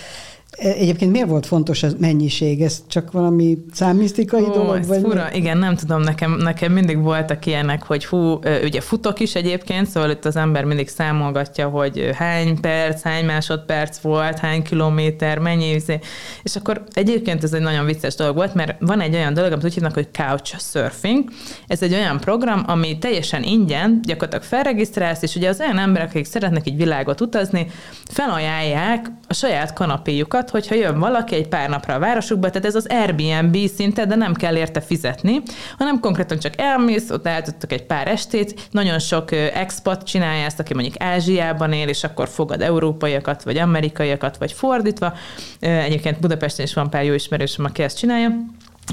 Egyébként 0.58 1.12
miért 1.12 1.28
volt 1.28 1.46
fontos 1.46 1.82
a 1.82 1.88
mennyiség? 1.98 2.60
Ez 2.62 2.82
csak 2.88 3.12
valami 3.12 3.58
számisztikai 3.72 4.42
Ó, 4.42 4.50
dolog? 4.50 4.84
vagy 4.86 5.00
fura. 5.00 5.28
Mi? 5.30 5.36
Igen, 5.36 5.58
nem 5.58 5.76
tudom, 5.76 6.00
nekem, 6.00 6.32
nekem 6.32 6.72
mindig 6.72 7.02
voltak 7.02 7.46
ilyenek, 7.46 7.82
hogy 7.82 8.04
hú, 8.04 8.38
ugye 8.62 8.80
futok 8.80 9.20
is 9.20 9.34
egyébként, 9.34 9.86
szóval 9.86 10.10
itt 10.10 10.24
az 10.24 10.36
ember 10.36 10.64
mindig 10.64 10.88
számolgatja, 10.88 11.68
hogy 11.68 12.10
hány 12.14 12.60
perc, 12.60 13.02
hány 13.02 13.24
másodperc 13.24 13.98
volt, 13.98 14.38
hány 14.38 14.62
kilométer, 14.62 15.38
mennyi, 15.38 15.70
izé. 15.70 15.98
és 16.42 16.56
akkor 16.56 16.82
egyébként 16.92 17.42
ez 17.42 17.52
egy 17.52 17.60
nagyon 17.60 17.84
vicces 17.84 18.14
dolog 18.14 18.34
volt, 18.34 18.54
mert 18.54 18.76
van 18.80 19.00
egy 19.00 19.14
olyan 19.14 19.34
dolog, 19.34 19.52
amit 19.52 19.64
úgy 19.64 19.74
hívnak, 19.74 19.94
hogy 19.94 20.08
couch 20.12 20.58
surfing. 20.58 21.30
Ez 21.66 21.82
egy 21.82 21.92
olyan 21.92 22.20
program, 22.20 22.62
ami 22.66 22.98
teljesen 22.98 23.42
ingyen, 23.42 24.00
gyakorlatilag 24.02 24.44
felregisztrálsz, 24.44 25.22
és 25.22 25.34
ugye 25.34 25.48
az 25.48 25.60
olyan 25.60 25.78
emberek, 25.78 26.08
akik 26.08 26.24
szeretnek 26.24 26.66
egy 26.66 26.76
világot 26.76 27.20
utazni, 27.20 27.66
felajánlják 28.10 29.06
a 29.28 29.34
saját 29.34 29.72
kanapéjukat, 29.72 30.41
díjakat, 30.42 30.50
hogyha 30.50 30.74
jön 30.74 30.98
valaki 30.98 31.34
egy 31.34 31.48
pár 31.48 31.68
napra 31.68 31.94
a 31.94 31.98
városukba, 31.98 32.50
tehát 32.50 32.66
ez 32.66 32.74
az 32.74 32.86
Airbnb 32.86 33.56
szinte, 33.76 34.06
de 34.06 34.14
nem 34.14 34.34
kell 34.34 34.56
érte 34.56 34.80
fizetni, 34.80 35.42
hanem 35.78 36.00
konkrétan 36.00 36.38
csak 36.38 36.60
elmész, 36.60 37.10
ott 37.10 37.26
eltudtok 37.26 37.72
egy 37.72 37.82
pár 37.82 38.08
estét, 38.08 38.68
nagyon 38.70 38.98
sok 38.98 39.32
expat 39.32 40.02
csinálja 40.02 40.44
ezt, 40.44 40.60
aki 40.60 40.74
mondjuk 40.74 40.94
Ázsiában 40.98 41.72
él, 41.72 41.88
és 41.88 42.04
akkor 42.04 42.28
fogad 42.28 42.60
európaiakat, 42.60 43.42
vagy 43.42 43.58
amerikaiakat, 43.58 44.36
vagy 44.36 44.52
fordítva. 44.52 45.14
Egyébként 45.60 46.20
Budapesten 46.20 46.64
is 46.64 46.74
van 46.74 46.90
pár 46.90 47.04
jó 47.04 47.14
ismerősöm, 47.14 47.64
aki 47.64 47.82
ezt 47.82 47.98
csinálja. 47.98 48.30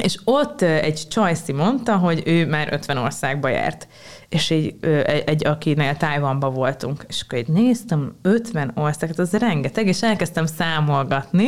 És 0.01 0.19
ott 0.23 0.61
egy 0.61 1.07
Csajci 1.09 1.53
mondta, 1.53 1.97
hogy 1.97 2.23
ő 2.25 2.47
már 2.47 2.73
50 2.73 2.97
országba 2.97 3.49
járt 3.49 3.87
és 4.29 4.49
így 4.49 4.75
egy, 4.81 5.23
egy 5.25 5.47
akinél 5.47 5.97
Tájvanba 5.97 6.49
voltunk, 6.49 7.05
és 7.07 7.21
akkor 7.21 7.37
így 7.37 7.47
néztem, 7.47 8.15
50 8.21 8.71
országot, 8.75 9.19
az 9.19 9.31
rengeteg, 9.31 9.87
és 9.87 10.03
elkezdtem 10.03 10.45
számolgatni, 10.45 11.47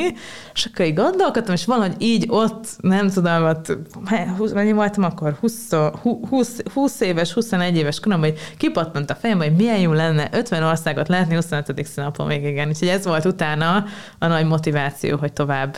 és 0.53 0.65
akkor 0.65 0.85
így 0.85 0.93
gondolkodtam, 0.93 1.53
és 1.53 1.65
valahogy 1.65 1.95
így 1.97 2.25
ott, 2.29 2.65
nem 2.77 3.09
tudom, 3.09 3.43
ott, 3.43 3.77
mennyi 4.53 4.71
voltam 4.71 5.03
akkor, 5.03 5.37
20, 5.39 5.71
20, 6.29 6.57
20 6.73 6.99
éves, 6.99 7.31
21 7.31 7.77
éves 7.77 7.99
koromban, 7.99 8.29
hogy 8.29 8.39
kipattant 8.57 9.09
a 9.09 9.15
fejem, 9.15 9.37
hogy 9.37 9.55
milyen 9.55 9.79
jó 9.79 9.91
lenne 9.93 10.27
50 10.31 10.63
országot 10.63 11.07
látni 11.07 11.35
25. 11.35 11.85
színapon 11.85 12.27
még 12.27 12.43
igen. 12.43 12.67
Úgyhogy 12.67 12.87
ez 12.87 13.05
volt 13.05 13.25
utána 13.25 13.85
a 14.19 14.27
nagy 14.27 14.45
motiváció, 14.45 15.17
hogy 15.17 15.33
tovább 15.33 15.77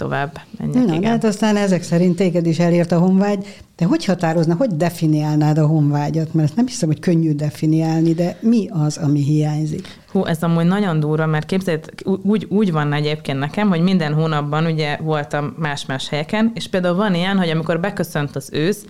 tovább 0.00 0.40
menjek. 0.58 0.86
Na, 0.86 0.94
igen. 0.94 1.10
hát 1.10 1.24
aztán 1.24 1.56
ezek 1.56 1.82
szerint 1.82 2.16
téged 2.16 2.46
is 2.46 2.58
elért 2.58 2.92
a 2.92 2.98
honvágy, 2.98 3.46
de 3.76 3.84
hogy 3.84 4.04
határozna, 4.04 4.54
hogy 4.54 4.76
definiálnád 4.76 5.58
a 5.58 5.66
honvágyat? 5.66 6.34
Mert 6.34 6.48
ezt 6.48 6.56
nem 6.56 6.66
hiszem, 6.66 6.88
hogy 6.88 6.98
könnyű 6.98 7.32
definiálni, 7.32 8.12
de 8.12 8.38
mi 8.40 8.68
az, 8.70 8.96
ami 8.96 9.20
hiányzik? 9.22 9.88
Hú, 10.12 10.24
ez 10.24 10.42
amúgy 10.42 10.64
nagyon 10.64 11.00
durva, 11.00 11.26
mert 11.26 11.46
képzeld, 11.46 11.84
úgy, 12.22 12.46
úgy 12.50 12.72
van 12.72 12.92
egyébként 12.92 13.38
nekem, 13.38 13.68
hogy 13.68 13.80
minden 13.80 14.14
hónapban 14.14 14.64
ugye 14.64 14.96
voltam 14.96 15.54
más-más 15.58 16.08
helyeken, 16.08 16.50
és 16.54 16.68
például 16.68 16.96
van 16.96 17.14
ilyen, 17.14 17.38
hogy 17.38 17.48
amikor 17.48 17.80
beköszönt 17.80 18.36
az 18.36 18.48
ősz, 18.52 18.84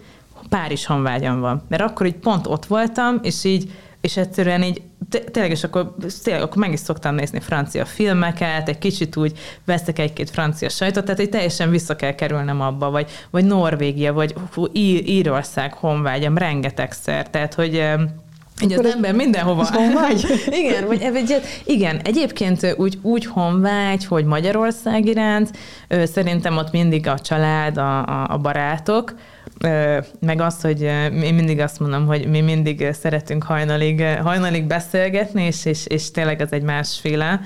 Párizs 0.49 0.87
honvágyam 0.87 1.40
van. 1.40 1.62
Mert 1.68 1.83
akkor 1.83 2.07
így 2.07 2.18
pont 2.18 2.46
ott 2.46 2.66
voltam, 2.66 3.18
és 3.23 3.44
így 3.44 3.70
és 4.00 4.16
egyszerűen 4.16 4.62
így 4.62 4.82
tényleg, 5.08 5.50
és 5.50 5.64
akkor, 5.64 5.94
tényleg, 6.22 6.42
akkor 6.42 6.56
meg 6.56 6.72
is 6.72 6.80
szoktam 6.80 7.14
nézni 7.14 7.40
francia 7.40 7.84
filmeket, 7.84 8.68
egy 8.68 8.78
kicsit 8.78 9.16
úgy 9.16 9.38
veszek 9.64 9.98
egy-két 9.98 10.30
francia 10.30 10.68
sajtot, 10.68 11.04
tehát 11.04 11.20
egy 11.20 11.28
teljesen 11.28 11.70
vissza 11.70 11.96
kell 11.96 12.14
kerülnem 12.14 12.60
abba, 12.60 12.90
vagy, 12.90 13.10
vagy 13.30 13.44
Norvégia, 13.44 14.12
vagy 14.12 14.34
hú, 14.54 14.66
Ír, 14.72 15.08
Írország 15.08 15.72
honvágyam 15.72 16.38
rengetegszer, 16.38 17.30
tehát 17.30 17.54
hogy 17.54 17.74
így 18.62 18.72
az 18.72 18.84
ember 18.84 19.14
mindenhova. 19.14 19.66
Honvágy? 19.72 20.24
igen, 20.60 20.86
vagy, 20.86 21.08
vagy, 21.12 21.42
igen, 21.64 22.00
egyébként 22.04 22.74
úgy, 22.76 22.98
úgy 23.02 23.26
honvágy, 23.26 24.06
hogy 24.06 24.24
Magyarország 24.24 25.06
iránt, 25.06 25.50
szerintem 25.88 26.56
ott 26.56 26.72
mindig 26.72 27.06
a 27.06 27.18
család, 27.18 27.76
a, 27.76 28.06
a, 28.06 28.26
a 28.28 28.38
barátok, 28.38 29.14
meg 30.20 30.40
az, 30.40 30.61
hogy 30.61 30.83
én 31.23 31.35
mindig 31.35 31.61
azt 31.61 31.81
mondom, 31.81 32.07
hogy 32.07 32.27
mi 32.27 32.40
mindig 32.40 32.88
szeretünk 32.92 33.42
hajnalig, 33.42 34.05
hajnalig 34.23 34.64
beszélgetni, 34.64 35.42
és, 35.42 35.64
és, 35.64 35.87
és 35.87 36.11
tényleg 36.11 36.40
ez 36.40 36.53
egy 36.53 36.62
másféle, 36.62 37.40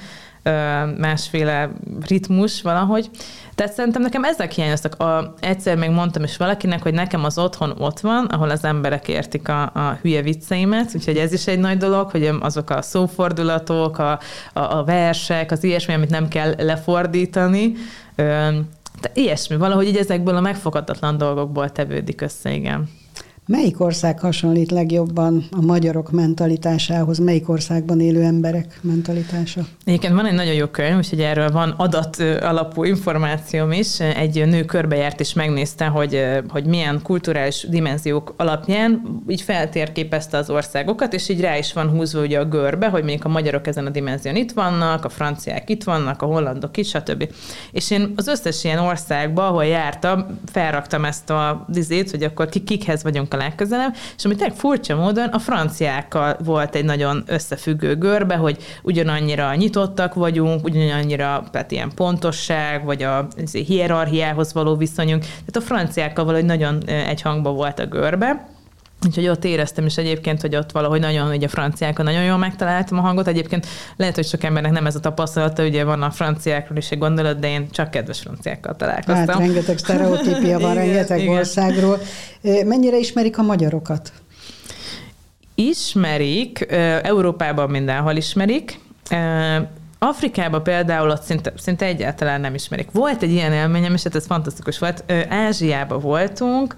másféle 0.99 1.71
ritmus 2.07 2.63
valahogy. 2.63 3.11
Tehát 3.55 3.73
szerintem 3.73 4.03
nekem 4.03 4.25
ezek 4.25 4.53
hiányoztak. 4.53 5.01
A, 5.01 5.35
egyszer 5.41 5.77
még 5.77 5.91
mondtam 5.91 6.23
is 6.23 6.37
valakinek, 6.37 6.83
hogy 6.83 6.95
nekem 6.95 7.25
az 7.25 7.39
otthon 7.39 7.75
ott 7.79 8.01
van, 8.01 8.25
ahol 8.25 8.51
az 8.51 8.65
emberek 8.65 9.09
értik 9.09 9.49
a, 9.49 9.63
a 9.63 9.99
hülye 10.03 10.23
vicceimet, 10.23 10.91
úgyhogy 10.95 11.17
ez 11.17 11.33
is 11.33 11.47
egy 11.47 11.59
nagy 11.59 11.77
dolog, 11.77 12.11
hogy 12.11 12.31
azok 12.41 12.71
a 12.71 12.83
szófordulatok, 12.83 13.99
a, 13.99 14.19
a, 14.53 14.61
a 14.61 14.85
versek, 14.85 15.51
az 15.51 15.65
ilyesmi, 15.65 15.95
amit 15.95 16.11
nem 16.11 16.29
kell 16.29 16.55
lefordítani, 16.59 17.73
de 19.01 19.11
ilyesmi, 19.15 19.57
valahogy 19.57 19.87
így 19.87 19.97
ezekből 19.97 20.37
a 20.37 20.41
megfoghatatlan 20.41 21.19
dolgokból 21.19 21.73
tevődik 21.73 22.21
össze, 22.21 22.53
igen. 22.53 22.89
Melyik 23.47 23.81
ország 23.81 24.21
hasonlít 24.21 24.71
legjobban 24.71 25.45
a 25.51 25.61
magyarok 25.61 26.11
mentalitásához? 26.11 27.19
Melyik 27.19 27.49
országban 27.49 28.01
élő 28.01 28.23
emberek 28.23 28.79
mentalitása? 28.83 29.67
Egyébként 29.85 30.15
van 30.15 30.27
egy 30.27 30.35
nagyon 30.35 30.55
jó 30.55 30.67
könyv, 30.67 30.97
úgyhogy 30.97 31.21
erről 31.21 31.51
van 31.51 31.71
adat 31.71 32.17
alapú 32.41 32.85
információm 32.85 33.73
is. 33.73 34.01
Egy 34.01 34.47
nő 34.47 34.65
körbejárt 34.65 35.21
és 35.21 35.33
megnézte, 35.33 35.87
hogy, 35.87 36.25
hogy 36.49 36.65
milyen 36.65 37.01
kulturális 37.03 37.67
dimenziók 37.69 38.35
alapján 38.37 39.23
így 39.29 39.41
feltérképezte 39.41 40.37
az 40.37 40.51
országokat, 40.51 41.13
és 41.13 41.29
így 41.29 41.41
rá 41.41 41.59
is 41.59 41.73
van 41.73 41.89
húzva 41.89 42.21
ugye 42.21 42.39
a 42.39 42.45
görbe, 42.45 42.89
hogy 42.89 43.03
mondjuk 43.03 43.25
a 43.25 43.29
magyarok 43.29 43.67
ezen 43.67 43.87
a 43.87 43.91
dimenzión 43.91 44.37
itt 44.37 44.53
vannak, 44.53 45.05
a 45.05 45.09
franciák 45.09 45.71
itt 45.71 45.85
vannak, 45.85 46.23
a 46.23 46.27
hollandok 46.27 46.77
itt, 46.77 46.87
stb. 46.87 47.29
És 47.73 47.91
én 47.91 48.13
az 48.17 48.27
összes 48.27 48.65
ilyen 48.65 48.79
országba, 48.79 49.47
ahol 49.47 49.65
jártam, 49.65 50.27
felraktam 50.53 51.05
ezt 51.05 51.31
a 51.31 51.65
dizét, 51.69 52.11
hogy 52.11 52.23
akkor 52.23 52.49
kikhez 52.49 53.03
vagyunk 53.03 53.33
a 53.35 53.37
legközelebb, 53.37 53.95
és 54.17 54.25
ami 54.25 54.35
tényleg 54.35 54.57
furcsa 54.57 54.97
módon 54.97 55.29
a 55.29 55.39
franciákkal 55.39 56.37
volt 56.45 56.75
egy 56.75 56.85
nagyon 56.85 57.23
összefüggő 57.27 57.97
görbe, 57.97 58.35
hogy 58.35 58.57
ugyanannyira 58.83 59.55
nyitottak 59.55 60.15
vagyunk, 60.15 60.65
ugyanannyira 60.65 61.45
tehát 61.51 61.71
ilyen 61.71 61.93
pontosság, 61.95 62.85
vagy 62.85 63.03
a 63.03 63.27
hierarchiához 63.67 64.53
való 64.53 64.77
viszonyunk, 64.77 65.21
tehát 65.23 65.57
a 65.57 65.61
franciákkal 65.61 66.25
valahogy 66.25 66.47
nagyon 66.47 66.83
egy 66.87 67.23
hangba 67.23 67.51
volt 67.51 67.79
a 67.79 67.87
görbe, 67.87 68.54
Úgyhogy 69.05 69.29
ott 69.29 69.45
éreztem 69.45 69.87
is 69.87 69.97
egyébként, 69.97 70.41
hogy 70.41 70.57
ott 70.57 70.73
valahogy 70.73 71.01
nagyon, 71.01 71.29
ugye 71.29 71.47
a 71.47 71.49
franciákon 71.49 72.05
nagyon 72.05 72.23
jól 72.25 72.37
megtaláltam 72.37 72.99
a 72.99 73.01
hangot. 73.01 73.27
Egyébként 73.27 73.67
lehet, 73.97 74.15
hogy 74.15 74.27
sok 74.27 74.45
embernek 74.45 74.73
nem 74.73 74.87
ez 74.87 74.95
a 74.95 75.01
tapasztalata, 75.01 75.65
ugye 75.65 75.85
van 75.85 76.03
a 76.03 76.11
franciákról 76.11 76.79
is 76.79 76.91
egy 76.91 76.99
gondolat, 76.99 77.39
de 77.39 77.49
én 77.49 77.71
csak 77.71 77.91
kedves 77.91 78.21
franciákkal 78.21 78.77
találkoztam. 78.77 79.27
Hát 79.27 79.39
rengeteg 79.39 79.79
sztereotípia 79.79 80.59
van, 80.59 80.73
igen, 80.73 80.75
rengeteg 80.75 81.21
igen. 81.21 81.35
országról. 81.35 81.99
Mennyire 82.65 82.99
ismerik 82.99 83.39
a 83.39 83.43
magyarokat? 83.43 84.13
Ismerik, 85.55 86.67
Európában 87.03 87.71
mindenhol 87.71 88.17
ismerik. 88.17 88.81
Afrikában 89.99 90.63
például 90.63 91.11
ott 91.11 91.23
szinte, 91.23 91.53
szinte 91.57 91.85
egyáltalán 91.85 92.41
nem 92.41 92.55
ismerik. 92.55 92.89
Volt 92.93 93.23
egy 93.23 93.31
ilyen 93.31 93.53
élményem, 93.53 93.95
és 93.95 94.03
hát 94.03 94.15
ez 94.15 94.27
fantasztikus 94.27 94.79
volt. 94.79 95.05
Ázsiában 95.29 96.01
voltunk, 96.01 96.77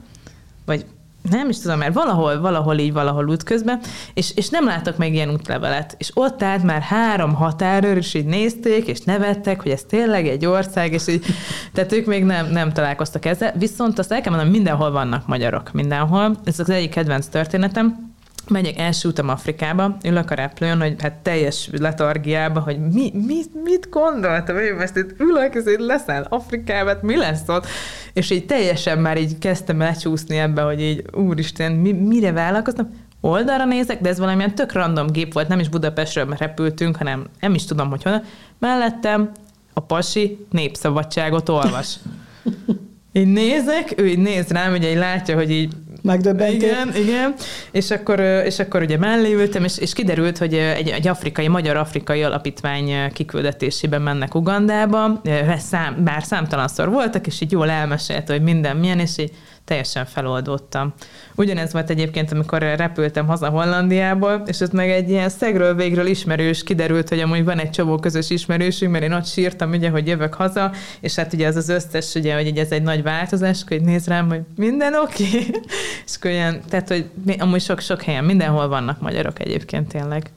vagy 0.65 0.87
nem 1.31 1.49
is 1.49 1.61
tudom, 1.61 1.79
mert 1.79 1.95
valahol, 1.95 2.41
valahol 2.41 2.79
így, 2.79 2.93
valahol 2.93 3.29
útközben, 3.29 3.81
és, 4.15 4.33
és 4.37 4.49
nem 4.49 4.65
láttak 4.65 4.97
meg 4.97 5.15
ilyen 5.15 5.31
útlevelet. 5.31 5.95
És 5.99 6.11
ott 6.15 6.43
állt 6.43 6.63
már 6.63 6.81
három 6.81 7.35
határőr, 7.35 7.97
és 7.97 8.15
így 8.15 8.25
nézték, 8.25 8.87
és 8.87 9.01
nevettek, 9.01 9.63
hogy 9.63 9.71
ez 9.71 9.83
tényleg 9.83 10.27
egy 10.29 10.47
ország, 10.47 10.93
és 10.93 11.09
így, 11.09 11.25
tehát 11.73 11.93
ők 11.93 12.07
még 12.07 12.25
nem, 12.25 12.47
nem 12.47 12.73
találkoztak 12.73 13.25
ezzel. 13.25 13.53
Viszont 13.59 13.99
azt 13.99 14.13
el 14.13 14.21
kell 14.21 14.31
mondanom, 14.31 14.55
mindenhol 14.55 14.91
vannak 14.91 15.27
magyarok, 15.27 15.73
mindenhol. 15.73 16.37
Ez 16.45 16.59
az 16.59 16.71
egyik 16.71 16.91
kedvenc 16.91 17.27
történetem 17.27 18.15
megyek 18.49 18.79
első 18.79 19.09
utam 19.09 19.29
Afrikába, 19.29 19.97
ülök 20.05 20.31
a 20.31 20.35
repülőn, 20.35 20.81
hogy 20.81 20.95
hát 20.99 21.13
teljes 21.13 21.69
letargiába, 21.73 22.61
hogy 22.61 22.79
mi, 22.79 23.13
mi, 23.27 23.41
mit 23.65 23.89
gondoltam, 23.91 24.57
hogy 24.57 24.75
most 24.79 24.97
itt 24.97 25.21
ülök, 25.21 25.55
és 25.55 25.63
itt 25.67 25.87
leszel 25.87 26.27
Afrikába, 26.29 26.89
hát 26.89 27.03
mi 27.03 27.17
lesz 27.17 27.49
ott? 27.49 27.67
És 28.13 28.31
így 28.31 28.47
teljesen 28.47 28.99
már 28.99 29.19
így 29.19 29.39
kezdtem 29.39 29.79
lecsúszni 29.79 30.39
ebbe, 30.39 30.63
hogy 30.63 30.81
így 30.81 31.05
úristen, 31.13 31.73
mi, 31.73 31.93
mire 31.93 32.33
vállalkoztam? 32.33 32.91
Oldalra 33.21 33.65
nézek, 33.65 34.01
de 34.01 34.09
ez 34.09 34.19
valamilyen 34.19 34.55
tök 34.55 34.73
random 34.73 35.07
gép 35.07 35.33
volt, 35.33 35.49
nem 35.49 35.59
is 35.59 35.69
Budapestről 35.69 36.35
repültünk, 36.39 36.97
hanem 36.97 37.27
nem 37.41 37.55
is 37.55 37.65
tudom, 37.65 37.91
hogy 37.91 38.03
honnan. 38.03 38.23
Mellettem 38.59 39.31
a 39.73 39.81
pasi 39.81 40.47
népszabadságot 40.51 41.49
olvas. 41.49 41.97
Így 43.13 43.27
nézek, 43.27 43.95
ő 43.97 44.07
így 44.07 44.19
néz 44.19 44.49
rám, 44.49 44.73
ugye 44.73 44.91
így 44.91 44.97
látja, 44.97 45.37
hogy 45.37 45.51
így 45.51 45.73
megdöbbentő. 46.07 46.55
Igen, 46.55 46.95
igen. 46.97 47.35
És 47.71 47.91
akkor, 47.91 48.21
és 48.21 48.59
akkor 48.59 48.83
ugye 48.83 48.99
mellé 48.99 49.33
ültem, 49.33 49.65
és, 49.65 49.79
és 49.79 49.93
kiderült, 49.93 50.39
hogy 50.39 50.55
egy, 50.55 50.89
egy 50.89 51.09
afrikai, 51.09 51.49
magyar-afrikai 51.49 52.23
alapítvány 52.23 53.13
kiküldetésében 53.13 54.03
mennek 54.03 54.35
Ugandába, 54.35 55.21
szám, 55.59 56.05
bár 56.05 56.23
számtalanszor 56.23 56.91
voltak, 56.91 57.27
és 57.27 57.41
így 57.41 57.53
jól 57.53 57.71
elmesélte, 57.71 58.33
hogy 58.33 58.43
minden 58.43 58.77
milyen, 58.77 58.99
és 58.99 59.19
így 59.19 59.33
teljesen 59.67 60.05
feloldottam. 60.05 60.95
Ugyanez 61.35 61.73
volt 61.73 61.91
egyébként, 61.91 62.33
amikor 62.33 62.59
repültem 62.59 63.27
haza 63.27 63.49
Hollandiából, 63.49 64.43
és 64.47 64.61
ott 64.61 64.73
meg 64.73 64.91
egy 64.91 65.11
ilyen 65.11 65.29
szegről 65.29 65.75
végről 65.75 66.07
ismerős 66.07 66.63
kiderült, 66.63 67.09
hogy 67.09 67.21
amúgy 67.21 67.45
van 67.45 67.59
egy 67.59 67.71
csomó 67.71 67.99
közös 67.99 68.31
ismerősünk, 68.31 68.93
mert 68.93 69.05
én 69.05 69.13
ott 69.13 69.27
sírtam, 69.27 69.71
ugye, 69.71 69.91
hogy 69.91 70.07
jövök 70.07 70.35
haza, 70.35 70.73
és 71.01 71.15
hát 71.15 71.33
ugye 71.33 71.47
az 71.47 71.57
az 71.57 71.69
összes, 71.69 72.15
ugye, 72.15 72.35
hogy 72.35 72.59
ez 72.59 72.71
egy 72.71 72.83
nagy 72.83 73.03
változás, 73.03 73.65
hogy 73.69 73.83
néz 73.83 74.07
rám, 74.07 74.29
hogy 74.29 74.41
minden 74.57 74.95
oké. 74.95 75.25
Okay. 75.25 75.51
és 76.07 76.15
akkor 76.17 76.31
ilyen, 76.31 76.61
tehát, 76.69 76.89
hogy 76.89 77.11
amúgy 77.39 77.63
sok-sok 77.63 78.03
helyen, 78.03 78.25
mindenhol 78.25 78.69
vannak 78.69 79.01
magyarok 79.01 79.41
egyébként 79.41 79.89
tényleg. 79.89 80.31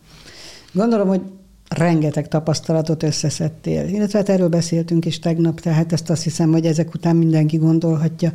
Gondolom, 0.71 1.07
hogy 1.07 1.21
rengeteg 1.69 2.27
tapasztalatot 2.27 3.03
összeszedtél, 3.03 3.88
illetve 3.88 4.17
hát 4.17 4.30
erről 4.30 4.49
beszéltünk 4.49 5.05
is 5.05 5.19
tegnap, 5.19 5.59
tehát 5.59 5.93
ezt 5.93 6.09
azt 6.09 6.23
hiszem, 6.23 6.51
hogy 6.51 6.65
ezek 6.65 6.93
után 6.93 7.15
mindenki 7.15 7.57
gondolhatja. 7.57 8.32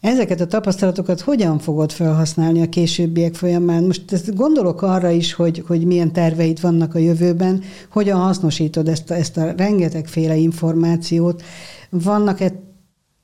Ezeket 0.00 0.40
a 0.40 0.46
tapasztalatokat 0.46 1.20
hogyan 1.20 1.58
fogod 1.58 1.92
felhasználni 1.92 2.62
a 2.62 2.68
későbbiek 2.68 3.34
folyamán? 3.34 3.84
Most 3.84 4.12
ezt 4.12 4.34
gondolok 4.34 4.82
arra 4.82 5.10
is, 5.10 5.32
hogy, 5.32 5.64
hogy 5.66 5.84
milyen 5.84 6.12
terveid 6.12 6.60
vannak 6.60 6.94
a 6.94 6.98
jövőben, 6.98 7.62
hogyan 7.88 8.20
hasznosítod 8.20 8.88
ezt 8.88 9.10
a, 9.10 9.14
ezt 9.14 9.36
a 9.36 9.52
rengetegféle 9.56 10.36
információt. 10.36 11.42
Vannak-e 11.90 12.52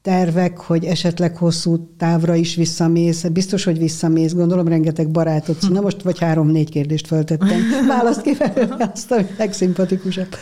tervek, 0.03 0.59
hogy 0.59 0.85
esetleg 0.85 1.37
hosszú 1.37 1.95
távra 1.99 2.35
is 2.35 2.55
visszamész? 2.55 3.25
Biztos, 3.25 3.65
hogy 3.65 3.79
visszamész. 3.79 4.33
Gondolom, 4.33 4.69
rengeteg 4.69 5.11
barátot. 5.11 5.69
Na 5.71 5.81
most 5.81 6.03
vagy 6.03 6.19
három-négy 6.19 6.71
kérdést 6.71 7.07
föltettem. 7.07 7.61
Választ 7.89 8.23
ki 8.23 8.37
azt, 8.79 9.13
ami 9.13 9.27
legszimpatikusabb. 9.39 10.37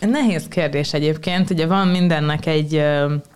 Nehéz 0.00 0.48
kérdés 0.48 0.92
egyébként. 0.92 1.50
Ugye 1.50 1.66
van 1.66 1.88
mindennek 1.88 2.46
egy 2.46 2.82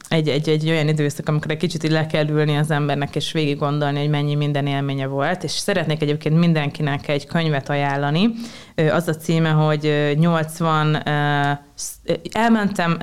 egy, 0.09 0.29
egy, 0.29 0.49
egy 0.49 0.71
olyan 0.71 0.89
időszak, 0.89 1.29
amikor 1.29 1.51
egy 1.51 1.57
kicsit 1.57 1.85
így 1.85 1.91
le 1.91 2.07
kell 2.07 2.29
ülni 2.29 2.57
az 2.57 2.71
embernek, 2.71 3.17
és 3.17 3.33
végig 3.33 3.59
gondolni, 3.59 3.99
hogy 3.99 4.09
mennyi 4.09 4.35
minden 4.35 4.67
élménye 4.67 5.07
volt, 5.07 5.45
és 5.45 5.51
szeretnék 5.51 6.03
egyébként 6.03 6.39
mindenkinek 6.39 7.09
egy 7.09 7.27
könyvet 7.27 7.69
ajánlani. 7.69 8.31
Az 8.91 9.09
a 9.09 9.15
címe, 9.15 9.51
hogy 9.51 10.15
80, 10.19 11.03
elmentem, 12.33 12.99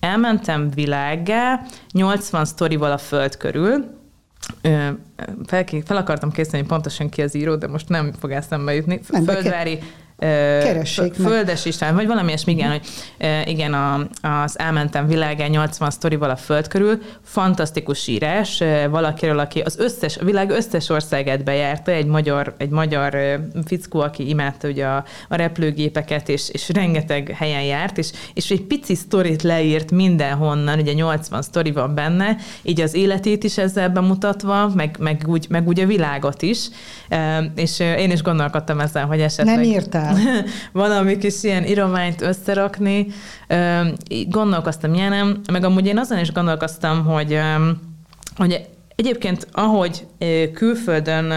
elmentem 0.00 0.70
világgá, 0.70 1.60
80 1.92 2.44
sztorival 2.44 2.92
a 2.92 2.98
föld 2.98 3.36
körül, 3.36 3.96
fel, 5.46 5.64
fel 5.84 5.96
akartam 5.96 6.30
készíteni 6.30 6.66
pontosan 6.66 7.08
ki 7.08 7.22
az 7.22 7.34
író, 7.34 7.54
de 7.54 7.68
most 7.68 7.88
nem 7.88 8.12
fog 8.18 8.30
eszembe 8.30 8.74
jutni. 8.74 9.00
Földvári 9.02 9.78
Keressék 10.18 11.14
Földes 11.14 11.64
István, 11.64 11.94
vagy 11.94 12.06
valami 12.06 12.28
ilyesmi, 12.28 12.52
igen, 12.52 12.70
hogy 12.70 12.80
igen, 13.44 13.74
a, 13.74 14.08
az 14.22 14.58
Elmentem 14.58 15.06
világán 15.06 15.50
80 15.50 15.90
sztorival 15.90 16.30
a 16.30 16.36
föld 16.36 16.68
körül, 16.68 16.98
fantasztikus 17.22 18.06
írás, 18.06 18.62
valakiről, 18.90 19.38
aki 19.38 19.60
az 19.60 19.78
összes, 19.78 20.16
a 20.16 20.24
világ 20.24 20.50
összes 20.50 20.88
országát 20.88 21.44
bejárta, 21.44 21.90
egy 21.90 22.06
magyar, 22.06 22.54
egy 22.56 22.68
magyar 22.68 23.16
fickó, 23.66 24.00
aki 24.00 24.28
imádta 24.28 24.68
ugye 24.68 24.86
a, 24.86 25.04
a 25.28 25.34
repülőgépeket, 25.34 26.28
és, 26.28 26.48
és 26.48 26.68
rengeteg 26.68 27.34
helyen 27.38 27.62
járt, 27.62 27.98
és, 27.98 28.10
és 28.34 28.50
egy 28.50 28.62
pici 28.62 28.94
sztorit 28.94 29.42
leírt 29.42 29.90
mindenhonnan, 29.90 30.78
ugye 30.78 30.92
80 30.92 31.42
sztori 31.42 31.70
van 31.70 31.94
benne, 31.94 32.36
így 32.62 32.80
az 32.80 32.94
életét 32.94 33.44
is 33.44 33.58
ezzel 33.58 33.88
bemutatva, 33.88 34.68
meg, 34.74 34.96
meg, 34.98 35.24
úgy, 35.26 35.46
meg 35.48 35.68
úgy 35.68 35.80
a 35.80 35.86
világot 35.86 36.42
is, 36.42 36.68
és 37.54 37.80
én 37.80 38.10
is 38.10 38.22
gondolkodtam 38.22 38.80
ezzel, 38.80 39.06
hogy 39.06 39.20
esetleg... 39.20 39.54
Nem 39.54 39.64
írtál. 39.64 40.07
Valami 40.72 41.18
kis 41.22 41.42
ilyen 41.42 41.64
irományt 41.64 42.20
összerakni. 42.20 43.06
Gondolkoztam 44.28 44.94
ilyenem, 44.94 45.40
meg 45.52 45.64
amúgy 45.64 45.86
én 45.86 45.98
azon 45.98 46.18
is 46.18 46.32
gondolkoztam, 46.32 47.04
hogy, 47.04 47.40
hogy 48.36 48.66
Egyébként, 48.98 49.46
ahogy 49.52 50.06
külföldön 50.54 51.32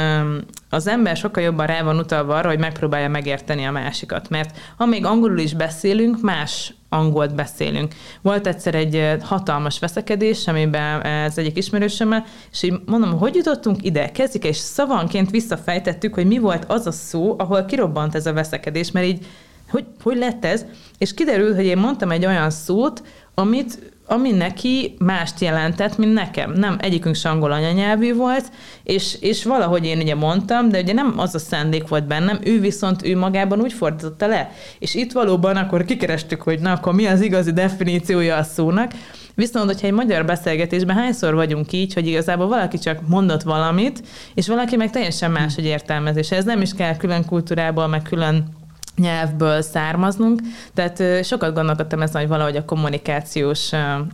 az 0.74 0.88
ember 0.88 1.17
sokkal 1.17 1.43
jobban 1.43 1.65
rá 1.65 1.84
van 1.84 1.97
utalva 1.97 2.36
arra, 2.36 2.49
hogy 2.49 2.59
megpróbálja 2.59 3.09
megérteni 3.09 3.65
a 3.65 3.72
másikat, 3.72 4.30
mert 4.30 4.57
ha 4.78 4.86
még 4.86 5.05
angolul 5.05 5.39
is 5.39 5.53
beszélünk, 5.53 6.22
más 6.22 6.74
angolt 6.89 7.36
beszélünk. 7.36 7.93
Volt 8.22 8.47
egyszer 8.47 8.76
egy 8.76 9.17
hatalmas 9.22 9.80
veszekedés, 9.80 10.47
amiben 10.47 11.01
ez 11.01 11.38
egyik 11.38 11.57
ismerősömmel, 11.57 12.26
és 12.51 12.63
így 12.63 12.74
mondom, 12.86 13.17
hogy 13.17 13.36
jutottunk 13.36 13.84
ide, 13.84 14.11
kezdjük, 14.11 14.43
és 14.43 14.57
szavanként 14.57 15.30
visszafejtettük, 15.30 16.13
hogy 16.13 16.28
mi 16.28 16.38
volt 16.38 16.65
az 16.67 16.88
a 16.88 16.91
szó, 16.91 17.36
ahol 17.38 17.65
kirobbant 17.65 18.15
ez 18.15 18.26
a 18.26 18.34
veszekedés, 18.34 18.91
mert 18.91 19.05
így, 19.05 19.26
hogy, 19.69 19.86
hogy 20.03 20.17
lett 20.17 20.45
ez? 20.45 20.65
És 20.97 21.13
kiderült, 21.13 21.55
hogy 21.55 21.65
én 21.65 21.78
mondtam 21.78 22.11
egy 22.11 22.26
olyan 22.26 22.49
szót, 22.49 23.03
amit 23.34 23.91
ami 24.12 24.32
neki 24.32 24.95
mást 24.99 25.39
jelentett, 25.39 25.97
mint 25.97 26.14
nekem. 26.14 26.51
Nem, 26.51 26.78
egyikünk 26.80 27.16
se 27.16 27.30
angol 27.30 27.51
anyanyelvű 27.51 28.16
volt, 28.16 28.51
és, 28.84 29.18
és 29.20 29.43
valahogy 29.43 29.86
én 29.86 29.99
ugye 29.99 30.16
mondtam, 30.16 30.70
de 30.70 30.80
ugye 30.80 30.93
nem 30.93 31.14
az 31.18 31.36
a 31.36 31.39
szándék 31.39 31.88
volt 31.88 32.07
bennem, 32.07 32.39
ő 32.43 32.59
viszont 32.59 33.05
ő 33.05 33.18
magában 33.18 33.59
úgy 33.59 33.74
fordította 33.74 34.28
le. 34.28 34.51
És 34.80 34.95
itt 34.95 35.12
valóban 35.12 35.55
akkor 35.55 35.86
kikerestük, 35.86 36.41
hogy 36.41 36.59
na, 36.59 36.72
akkor 36.72 36.93
mi 36.93 37.05
az 37.05 37.22
igazi 37.22 37.51
definíciója 37.51 38.36
a 38.36 38.43
szónak, 38.43 38.91
Viszont, 39.36 39.66
hogyha 39.66 39.88
egy 39.88 39.93
magyar 39.93 40.26
beszélgetésben 40.26 40.95
hányszor 40.95 41.34
vagyunk 41.34 41.72
így, 41.72 41.93
hogy 41.93 42.07
igazából 42.07 42.47
valaki 42.47 42.78
csak 42.78 43.07
mondott 43.07 43.41
valamit, 43.41 44.01
és 44.34 44.47
valaki 44.47 44.76
meg 44.76 44.89
teljesen 44.89 45.32
más, 45.32 45.55
hogy 45.55 45.66
értelmezés. 45.66 46.32
Ez 46.32 46.45
nem 46.45 46.62
is 46.62 46.74
kell 46.74 46.97
külön 46.97 47.26
kultúrából, 47.26 47.88
meg 47.88 48.01
külön 48.01 48.61
nyelvből 48.98 49.62
származnunk, 49.62 50.42
tehát 50.74 51.26
sokat 51.26 51.54
gondolkodtam 51.54 52.02
ezen, 52.02 52.22
hogy 52.22 52.30
valahogy 52.30 52.56
a 52.56 52.66
kommunikációs, 52.66 53.72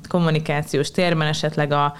kommunikációs 0.07 0.91
térben, 0.91 1.27
esetleg 1.27 1.71
a 1.71 1.93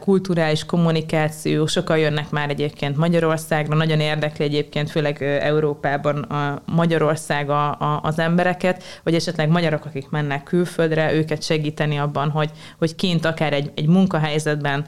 kulturális 0.00 0.64
kommunikáció, 0.64 1.66
sokan 1.66 1.98
jönnek 1.98 2.30
már 2.30 2.50
egyébként 2.50 2.96
Magyarországra, 2.96 3.76
nagyon 3.76 4.00
érdekli 4.00 4.44
egyébként, 4.44 4.90
főleg 4.90 5.22
Európában 5.22 6.22
a 6.22 6.62
Magyarország 6.66 7.50
a, 7.50 7.68
a, 7.70 8.00
az 8.02 8.18
embereket, 8.18 8.82
vagy 9.02 9.14
esetleg 9.14 9.48
magyarok, 9.48 9.84
akik 9.84 10.10
mennek 10.10 10.42
külföldre, 10.42 11.14
őket 11.14 11.42
segíteni 11.42 11.96
abban, 11.96 12.30
hogy, 12.30 12.50
hogy 12.78 12.94
kint 12.94 13.24
akár 13.24 13.52
egy, 13.52 13.70
egy 13.74 13.86
munkahelyzetben 13.86 14.86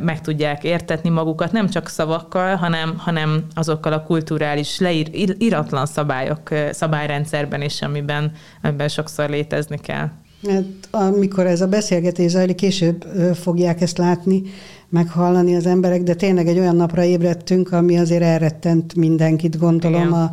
meg 0.00 0.20
tudják 0.20 0.64
értetni 0.64 1.08
magukat, 1.08 1.52
nem 1.52 1.68
csak 1.68 1.88
szavakkal, 1.88 2.56
hanem, 2.56 2.94
hanem 2.98 3.46
azokkal 3.54 3.92
a 3.92 4.02
kulturális 4.02 4.78
leíratlan 4.78 5.86
szabályok 5.86 6.50
szabályrendszerben 6.72 7.62
is, 7.62 7.82
amiben, 7.82 8.32
amiben 8.62 8.88
sokszor 8.88 9.28
létezni 9.30 9.78
kell. 9.78 10.10
Hát, 10.48 10.64
amikor 10.90 11.46
ez 11.46 11.60
a 11.60 11.66
beszélgetés 11.66 12.30
zajlik, 12.30 12.56
később 12.56 13.02
fogják 13.34 13.80
ezt 13.80 13.98
látni, 13.98 14.42
meghallani 14.88 15.56
az 15.56 15.66
emberek, 15.66 16.02
de 16.02 16.14
tényleg 16.14 16.48
egy 16.48 16.58
olyan 16.58 16.76
napra 16.76 17.04
ébredtünk, 17.04 17.72
ami 17.72 17.98
azért 17.98 18.22
elrettent 18.22 18.94
mindenkit, 18.94 19.58
gondolom, 19.58 20.12
a, 20.12 20.30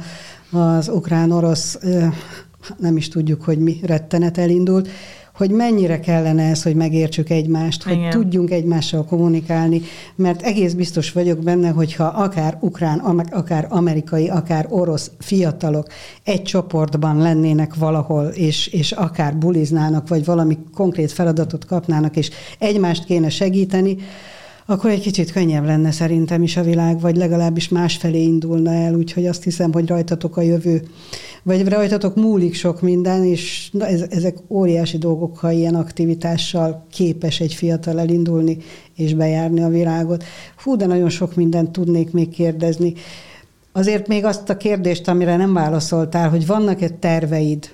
az 0.58 0.90
ukrán-orosz, 0.90 1.80
nem 2.78 2.98
is 2.98 3.08
tudjuk, 3.08 3.42
hogy 3.42 3.58
mi 3.60 3.80
rettenet 3.84 4.38
elindult, 4.38 4.90
hogy 5.40 5.52
mennyire 5.52 6.00
kellene 6.00 6.50
ez, 6.50 6.64
hogy 6.64 6.76
megértsük 6.76 7.30
egymást, 7.30 7.84
hogy 7.84 7.94
Igen. 7.94 8.10
tudjunk 8.10 8.52
egymással 8.52 9.06
kommunikálni, 9.06 9.82
mert 10.16 10.42
egész 10.42 10.74
biztos 10.74 11.12
vagyok 11.12 11.40
benne, 11.40 11.70
hogyha 11.70 12.04
akár 12.04 12.58
ukrán, 12.60 13.00
akár 13.32 13.68
amerikai, 13.70 14.30
akár 14.30 14.66
orosz 14.70 15.12
fiatalok 15.20 15.88
egy 16.24 16.42
csoportban 16.42 17.18
lennének 17.18 17.76
valahol, 17.76 18.26
és, 18.26 18.68
és 18.68 18.92
akár 18.92 19.38
buliznának, 19.38 20.08
vagy 20.08 20.26
valami 20.26 20.58
konkrét 20.74 21.12
feladatot 21.12 21.66
kapnának, 21.66 22.16
és 22.16 22.30
egymást 22.58 23.06
kéne 23.06 23.30
segíteni, 23.30 23.98
akkor 24.70 24.90
egy 24.90 25.02
kicsit 25.02 25.32
könnyebb 25.32 25.66
lenne 25.66 25.92
szerintem 25.92 26.44
is 26.44 26.58
a 26.58 26.64
világ, 26.64 27.00
vagy 27.00 27.16
legalábbis 27.16 27.70
másfelé 27.70 28.22
indulna 28.22 28.74
el, 28.74 28.94
úgyhogy 28.94 29.26
azt 29.26 29.44
hiszem, 29.44 29.72
hogy 29.72 29.88
rajtatok 29.88 30.38
a 30.38 30.42
jövő, 30.42 30.82
vagy 31.44 31.68
rajtatok 31.68 32.16
múlik 32.16 32.54
sok 32.54 32.82
minden, 32.82 33.24
és 33.24 33.70
na, 33.72 33.86
ez, 33.88 34.04
ezek 34.10 34.38
óriási 34.48 34.98
dolgok, 34.98 35.38
ha 35.38 35.52
ilyen 35.52 35.76
aktivitással 35.76 36.86
képes 36.92 37.40
egy 37.40 37.54
fiatal 37.54 38.00
elindulni 38.00 38.58
és 38.96 39.14
bejárni 39.14 39.62
a 39.62 39.70
világot. 39.70 40.24
Hú, 40.64 40.76
de 40.76 40.86
nagyon 40.86 41.10
sok 41.10 41.36
mindent 41.36 41.72
tudnék 41.72 42.12
még 42.12 42.30
kérdezni. 42.30 42.94
Azért 43.72 44.08
még 44.08 44.26
azt 44.26 44.50
a 44.50 44.58
kérdést, 44.58 45.08
amire 45.08 45.36
nem 45.36 45.54
válaszoltál, 45.54 46.30
hogy 46.30 46.46
vannak-e 46.46 46.90
terveid 46.90 47.70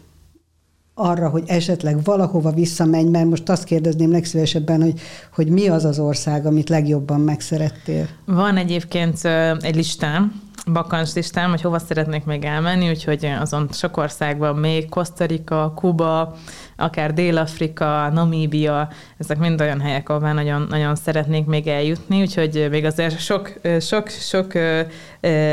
arra, 0.95 1.29
hogy 1.29 1.43
esetleg 1.45 2.03
valahova 2.03 2.51
visszamenj, 2.51 3.09
mert 3.09 3.29
most 3.29 3.49
azt 3.49 3.63
kérdezném 3.63 4.11
legszívesebben, 4.11 4.81
hogy, 4.81 4.99
hogy 5.33 5.47
mi 5.47 5.67
az 5.67 5.85
az 5.85 5.99
ország, 5.99 6.45
amit 6.45 6.69
legjobban 6.69 7.19
megszerettél? 7.19 8.07
Van 8.25 8.57
egyébként 8.57 9.25
egy 9.59 9.75
listám, 9.75 10.41
bakancs 10.73 11.13
listám, 11.13 11.49
hogy 11.49 11.61
hova 11.61 11.79
szeretnék 11.79 12.25
még 12.25 12.43
elmenni, 12.43 12.89
úgyhogy 12.89 13.25
azon 13.39 13.69
sok 13.71 13.97
országban 13.97 14.55
még 14.55 14.89
Costa 14.89 15.25
Rica, 15.25 15.71
Kuba, 15.75 16.35
akár 16.77 17.13
Dél-Afrika, 17.13 18.09
Namíbia, 18.09 18.89
ezek 19.17 19.37
mind 19.37 19.61
olyan 19.61 19.81
helyek, 19.81 20.09
ahová 20.09 20.33
nagyon, 20.33 20.65
nagyon 20.69 20.95
szeretnék 20.95 21.45
még 21.45 21.67
eljutni, 21.67 22.21
úgyhogy 22.21 22.67
még 22.69 22.85
azért 22.85 23.19
sok, 23.19 23.53
sok, 23.79 24.09
sok 24.09 24.53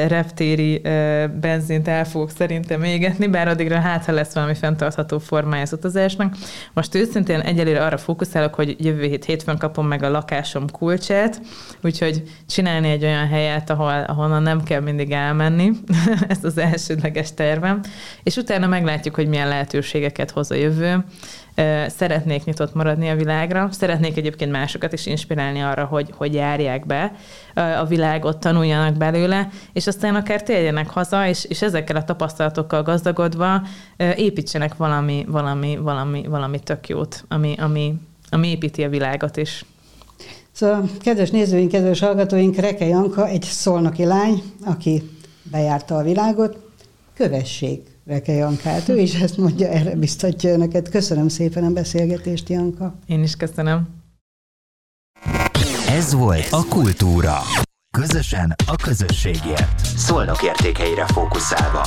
reptéri 0.08 0.78
benzint 1.40 1.88
el 1.88 2.04
fogok 2.04 2.30
szerintem 2.30 2.82
égetni, 2.82 3.26
bár 3.26 3.48
addigra 3.48 3.80
hát, 3.80 4.04
ha 4.04 4.12
lesz 4.12 4.34
valami 4.34 4.54
fenntartható 4.54 5.18
formája 5.18 5.62
az 5.62 5.72
utazásnak. 5.72 6.34
Most 6.72 6.94
őszintén 6.94 7.40
egyelőre 7.40 7.84
arra 7.84 7.98
fókuszálok, 7.98 8.54
hogy 8.54 8.76
jövő 8.78 9.02
hét 9.02 9.24
hétfőn 9.24 9.58
kapom 9.58 9.86
meg 9.86 10.02
a 10.02 10.10
lakásom 10.10 10.70
kulcsát, 10.70 11.40
úgyhogy 11.82 12.22
csinálni 12.46 12.90
egy 12.90 13.04
olyan 13.04 13.28
helyet, 13.28 13.70
ahol, 13.70 14.04
ahonnan 14.06 14.42
nem 14.42 14.62
kell 14.62 14.80
mindig 14.80 15.10
elmenni, 15.10 15.70
ez 16.28 16.44
az 16.44 16.58
elsődleges 16.58 17.34
tervem, 17.34 17.80
és 18.22 18.36
utána 18.36 18.66
meglátjuk, 18.66 19.14
hogy 19.14 19.28
milyen 19.28 19.48
lehetőségeket 19.48 20.30
hoz 20.30 20.50
a 20.50 20.54
jövő. 20.54 21.04
Szeretnék 21.86 22.44
nyitott 22.44 22.74
maradni 22.74 23.08
a 23.08 23.16
világra, 23.16 23.68
szeretnék 23.70 24.16
egyébként 24.16 24.50
másokat 24.50 24.92
is 24.92 25.06
inspirálni 25.06 25.60
arra, 25.60 25.84
hogy, 25.84 26.10
hogy 26.16 26.34
járják 26.34 26.86
be 26.86 27.12
a 27.54 27.84
világot, 27.84 28.38
tanuljanak 28.38 28.96
belőle, 28.96 29.48
és 29.72 29.86
aztán 29.86 30.14
akár 30.14 30.42
térjenek 30.42 30.88
haza, 30.88 31.26
és, 31.26 31.44
és 31.44 31.62
ezekkel 31.62 31.96
a 31.96 32.04
tapasztalatokkal 32.04 32.82
gazdagodva 32.82 33.62
építsenek 34.16 34.76
valami, 34.76 35.24
valami, 35.28 35.76
valami, 35.76 36.26
valami 36.28 36.58
tök 36.58 36.88
jót, 36.88 37.24
ami, 37.28 37.54
ami, 37.58 37.94
ami 38.30 38.48
építi 38.48 38.84
a 38.84 38.88
világot 38.88 39.36
is. 39.36 39.64
Szóval, 40.52 40.90
kedves 41.00 41.30
nézőink, 41.30 41.70
kedves 41.70 42.00
hallgatóink, 42.00 42.56
Reke 42.56 42.86
Janka 42.86 43.26
egy 43.26 43.42
szolnoki 43.42 44.04
lány, 44.04 44.42
aki 44.64 45.02
bejárta 45.42 45.96
a 45.96 46.02
világot, 46.02 46.56
kövessék 47.14 47.91
Reke 48.04 48.32
Jankát. 48.32 48.88
Ő 48.88 48.98
is 48.98 49.14
ezt 49.14 49.36
mondja, 49.36 49.68
erre 49.68 49.94
biztatja 49.94 50.50
önöket. 50.50 50.88
Köszönöm 50.88 51.28
szépen 51.28 51.64
a 51.64 51.70
beszélgetést, 51.70 52.48
Janka. 52.48 52.94
Én 53.06 53.22
is 53.22 53.36
köszönöm. 53.36 53.88
Ez 55.88 56.12
volt 56.12 56.48
a 56.50 56.64
Kultúra. 56.68 57.38
Közösen 57.98 58.54
a 58.66 58.76
közösségért. 58.76 59.80
Szolnok 59.96 60.42
értékeire 60.42 61.06
fókuszálva. 61.06 61.86